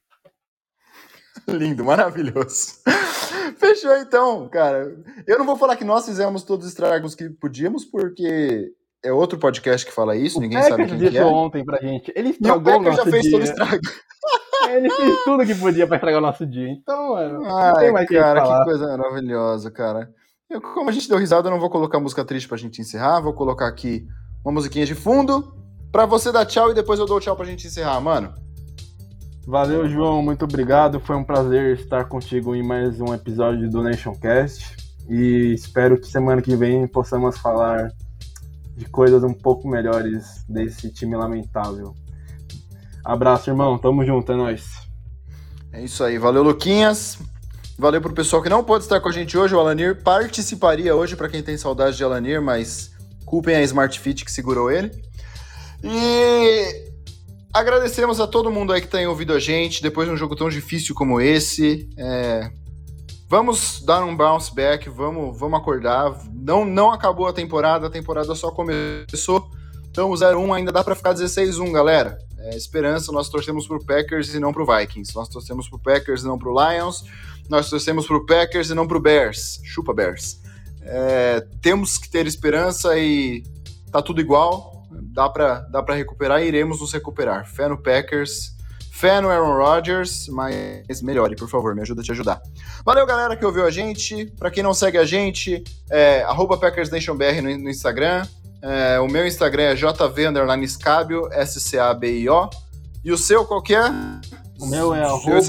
Lindo, 1.48 1.84
maravilhoso. 1.84 2.80
Fechou 3.58 3.96
então, 3.96 4.48
cara. 4.48 4.96
Eu 5.26 5.38
não 5.38 5.46
vou 5.46 5.56
falar 5.56 5.76
que 5.76 5.84
nós 5.84 6.04
fizemos 6.04 6.42
todos 6.42 6.66
os 6.66 6.72
estragos 6.72 7.14
que 7.14 7.30
podíamos, 7.30 7.84
porque 7.84 8.72
é 9.04 9.12
outro 9.12 9.38
podcast 9.38 9.86
que 9.86 9.92
fala 9.92 10.16
isso, 10.16 10.40
ninguém 10.40 10.62
sabe 10.62 10.86
quem 10.86 10.98
disse 10.98 11.12
que 11.12 11.18
é. 11.18 11.24
ontem 11.24 11.64
pra 11.64 11.78
gente. 11.78 12.12
Ele 12.16 12.30
estragou 12.30 12.74
o 12.74 12.82
Packers 12.82 12.96
já 12.96 13.04
fez 13.04 13.22
dia. 13.22 13.30
todo 13.30 13.40
o 13.40 13.44
estrago. 13.44 13.82
Ele 14.70 14.90
fez 14.90 15.24
tudo 15.24 15.46
que 15.46 15.54
podia 15.54 15.86
pra 15.86 15.96
estragar 15.96 16.18
o 16.18 16.26
nosso 16.26 16.46
dia. 16.46 16.68
Então, 16.68 17.14
mano, 17.14 17.44
Ai, 17.44 17.68
não 17.70 17.78
tem 17.78 17.92
mais 17.92 18.08
cara, 18.08 18.42
que, 18.42 18.48
que 18.48 18.64
coisa 18.64 18.96
maravilhosa, 18.96 19.70
cara. 19.70 20.10
Eu, 20.48 20.60
como 20.60 20.88
a 20.90 20.92
gente 20.92 21.08
deu 21.08 21.18
risada, 21.18 21.48
eu 21.48 21.52
não 21.52 21.60
vou 21.60 21.70
colocar 21.70 21.98
música 21.98 22.24
triste 22.24 22.48
pra 22.48 22.56
gente 22.56 22.80
encerrar. 22.80 23.20
Vou 23.20 23.32
colocar 23.32 23.66
aqui 23.66 24.06
uma 24.44 24.52
musiquinha 24.52 24.86
de 24.86 24.94
fundo 24.94 25.54
pra 25.90 26.06
você 26.06 26.30
dar 26.30 26.46
tchau 26.46 26.70
e 26.70 26.74
depois 26.74 27.00
eu 27.00 27.06
dou 27.06 27.20
tchau 27.20 27.34
pra 27.34 27.46
gente 27.46 27.66
encerrar, 27.66 28.00
mano. 28.00 28.32
Valeu, 29.46 29.88
João. 29.88 30.22
Muito 30.22 30.44
obrigado. 30.44 31.00
Foi 31.00 31.16
um 31.16 31.24
prazer 31.24 31.78
estar 31.78 32.04
contigo 32.04 32.54
em 32.54 32.62
mais 32.62 33.00
um 33.00 33.14
episódio 33.14 33.70
do 33.70 33.82
Nationcast. 33.82 34.76
E 35.08 35.52
espero 35.54 36.00
que 36.00 36.06
semana 36.06 36.42
que 36.42 36.56
vem 36.56 36.86
possamos 36.86 37.38
falar 37.38 37.92
de 38.76 38.84
coisas 38.86 39.22
um 39.24 39.32
pouco 39.32 39.68
melhores 39.68 40.44
desse 40.48 40.92
time 40.92 41.16
lamentável. 41.16 41.94
Abraço, 43.06 43.48
irmão. 43.48 43.78
Tamo 43.78 44.04
junto, 44.04 44.32
é 44.32 44.36
nóis. 44.36 44.64
É 45.72 45.80
isso 45.80 46.02
aí. 46.02 46.18
Valeu, 46.18 46.42
Luquinhas. 46.42 47.18
Valeu 47.78 48.00
pro 48.00 48.12
pessoal 48.12 48.42
que 48.42 48.48
não 48.48 48.64
pode 48.64 48.82
estar 48.82 49.00
com 49.00 49.08
a 49.08 49.12
gente 49.12 49.38
hoje. 49.38 49.54
O 49.54 49.60
Alanir 49.60 50.02
participaria 50.02 50.94
hoje, 50.94 51.14
para 51.14 51.28
quem 51.28 51.40
tem 51.40 51.56
saudade 51.56 51.96
de 51.96 52.02
Alanir, 52.02 52.42
mas 52.42 52.90
culpem 53.24 53.54
a 53.54 53.62
Smart 53.62 54.00
Fit 54.00 54.24
que 54.24 54.32
segurou 54.32 54.72
ele. 54.72 54.90
E 55.84 56.90
agradecemos 57.54 58.18
a 58.18 58.26
todo 58.26 58.50
mundo 58.50 58.72
aí 58.72 58.80
que 58.80 58.88
tem 58.88 59.06
ouvido 59.06 59.32
a 59.32 59.38
gente 59.38 59.82
depois 59.82 60.08
de 60.08 60.12
um 60.12 60.16
jogo 60.16 60.34
tão 60.34 60.48
difícil 60.48 60.92
como 60.92 61.20
esse. 61.20 61.88
É... 61.96 62.50
Vamos 63.28 63.82
dar 63.84 64.04
um 64.04 64.16
bounce 64.16 64.52
back, 64.52 64.88
vamos, 64.88 65.38
vamos 65.38 65.60
acordar. 65.60 66.12
Não, 66.34 66.64
não 66.64 66.90
acabou 66.90 67.28
a 67.28 67.32
temporada, 67.32 67.86
a 67.86 67.90
temporada 67.90 68.34
só 68.34 68.50
começou. 68.50 69.48
Então 69.96 70.10
o 70.10 70.14
0-1 70.14 70.54
ainda 70.54 70.70
dá 70.70 70.84
para 70.84 70.94
ficar 70.94 71.14
16-1, 71.14 71.72
galera 71.72 72.18
é, 72.38 72.54
esperança, 72.54 73.10
nós 73.10 73.30
torcemos 73.30 73.66
pro 73.66 73.82
Packers 73.82 74.34
e 74.34 74.38
não 74.38 74.52
pro 74.52 74.66
Vikings. 74.66 75.16
Nós 75.16 75.26
torcemos 75.26 75.70
pro 75.70 75.78
Packers 75.78 76.22
e 76.22 76.26
não 76.26 76.38
pro 76.38 76.52
Lions. 76.52 77.02
Nós 77.48 77.70
torcemos 77.70 78.06
pro 78.06 78.26
Packers 78.26 78.68
e 78.68 78.74
não 78.74 78.86
pro 78.86 79.00
Bears. 79.00 79.58
Chupa 79.64 79.94
Bears. 79.94 80.38
É, 80.82 81.40
temos 81.62 81.96
que 81.96 82.10
ter 82.10 82.26
esperança 82.26 82.98
e 82.98 83.42
tá 83.90 84.02
tudo 84.02 84.20
igual. 84.20 84.86
Dá 84.90 85.30
para 85.30 85.60
dá 85.60 85.82
pra 85.82 85.94
recuperar 85.94 86.42
e 86.42 86.48
iremos 86.48 86.82
nos 86.82 86.92
recuperar. 86.92 87.46
Fé 87.46 87.66
no 87.66 87.82
Packers. 87.82 88.54
Fé 88.92 89.18
no 89.22 89.30
Aaron 89.30 89.56
Rodgers, 89.56 90.28
mas 90.28 91.02
melhore, 91.02 91.36
por 91.36 91.48
favor, 91.50 91.74
me 91.74 91.82
ajuda 91.82 92.00
a 92.02 92.04
te 92.04 92.12
ajudar. 92.12 92.42
Valeu, 92.84 93.04
galera 93.06 93.34
que 93.34 93.44
ouviu 93.44 93.64
a 93.64 93.70
gente. 93.70 94.26
Para 94.38 94.50
quem 94.50 94.62
não 94.62 94.72
segue 94.72 94.96
a 94.98 95.04
gente, 95.04 95.64
é 95.90 96.24
PackersNationBR 96.60 97.42
no, 97.42 97.58
no 97.58 97.70
Instagram. 97.70 98.26
É, 98.62 98.98
o 98.98 99.06
meu 99.06 99.26
Instagram 99.26 99.64
é 99.64 99.76
jv_scabio, 99.76 101.28
S-C-A-B-I-O. 101.32 102.50
E 103.04 103.12
o 103.12 103.18
seu 103.18 103.44
qual 103.44 103.62
que 103.62 103.74
é? 103.74 103.84
O 104.58 104.66
meu 104.66 104.94
é 104.94 105.02
arroba, 105.04 105.40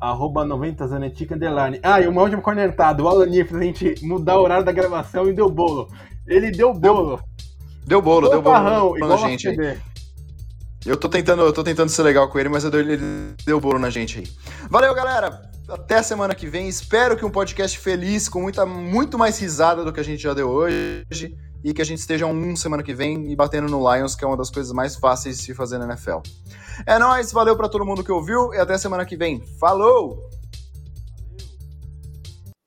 arroba 0.00 0.44
90 0.44 0.86
zanetica 0.86 1.34
underline. 1.34 1.80
Ah, 1.82 2.00
e 2.00 2.06
uma 2.06 2.22
última 2.22 2.40
cornetada. 2.40 3.02
O 3.02 3.08
Alanir 3.08 3.48
pra 3.48 3.60
gente 3.60 3.94
mudar 4.02 4.38
o 4.38 4.42
horário 4.42 4.64
da 4.64 4.72
gravação 4.72 5.28
e 5.28 5.32
deu 5.32 5.50
bolo. 5.50 5.88
Ele 6.26 6.50
deu 6.50 6.72
bolo. 6.72 7.20
Deu 7.86 8.00
bolo, 8.02 8.28
deu, 8.28 8.40
deu 8.40 8.42
bolo. 8.42 8.96
Igual 8.96 9.20
na 9.20 9.28
gente 9.28 9.48
aí. 9.48 9.78
Eu 10.86 10.96
tô 10.96 11.08
tentando, 11.08 11.42
eu 11.42 11.52
tô 11.52 11.64
tentando 11.64 11.88
ser 11.88 12.02
legal 12.02 12.28
com 12.28 12.38
ele, 12.38 12.48
mas 12.48 12.64
ele 12.64 12.98
deu 13.44 13.60
bolo 13.60 13.78
na 13.78 13.90
gente 13.90 14.20
aí. 14.20 14.28
Valeu, 14.70 14.94
galera. 14.94 15.42
Até 15.68 15.96
a 15.96 16.02
semana 16.02 16.34
que 16.34 16.46
vem. 16.46 16.68
Espero 16.68 17.16
que 17.16 17.24
um 17.24 17.30
podcast 17.30 17.78
feliz, 17.78 18.28
com 18.28 18.40
muita, 18.40 18.64
muito 18.64 19.18
mais 19.18 19.38
risada 19.38 19.84
do 19.84 19.92
que 19.92 20.00
a 20.00 20.04
gente 20.04 20.22
já 20.22 20.32
deu 20.32 20.48
hoje 20.48 21.34
e 21.62 21.74
que 21.74 21.82
a 21.82 21.84
gente 21.84 21.98
esteja 21.98 22.26
um 22.26 22.56
semana 22.56 22.82
que 22.82 22.94
vem 22.94 23.30
e 23.30 23.36
batendo 23.36 23.68
no 23.68 23.92
Lions, 23.92 24.14
que 24.14 24.24
é 24.24 24.28
uma 24.28 24.36
das 24.36 24.50
coisas 24.50 24.72
mais 24.72 24.96
fáceis 24.96 25.38
de 25.38 25.44
se 25.44 25.54
fazer 25.54 25.78
na 25.78 25.86
NFL. 25.86 26.18
É 26.86 26.98
nóis, 26.98 27.32
valeu 27.32 27.56
para 27.56 27.68
todo 27.68 27.84
mundo 27.84 28.04
que 28.04 28.12
ouviu 28.12 28.54
e 28.54 28.58
até 28.58 28.78
semana 28.78 29.04
que 29.04 29.16
vem. 29.16 29.40
Falou! 29.58 30.37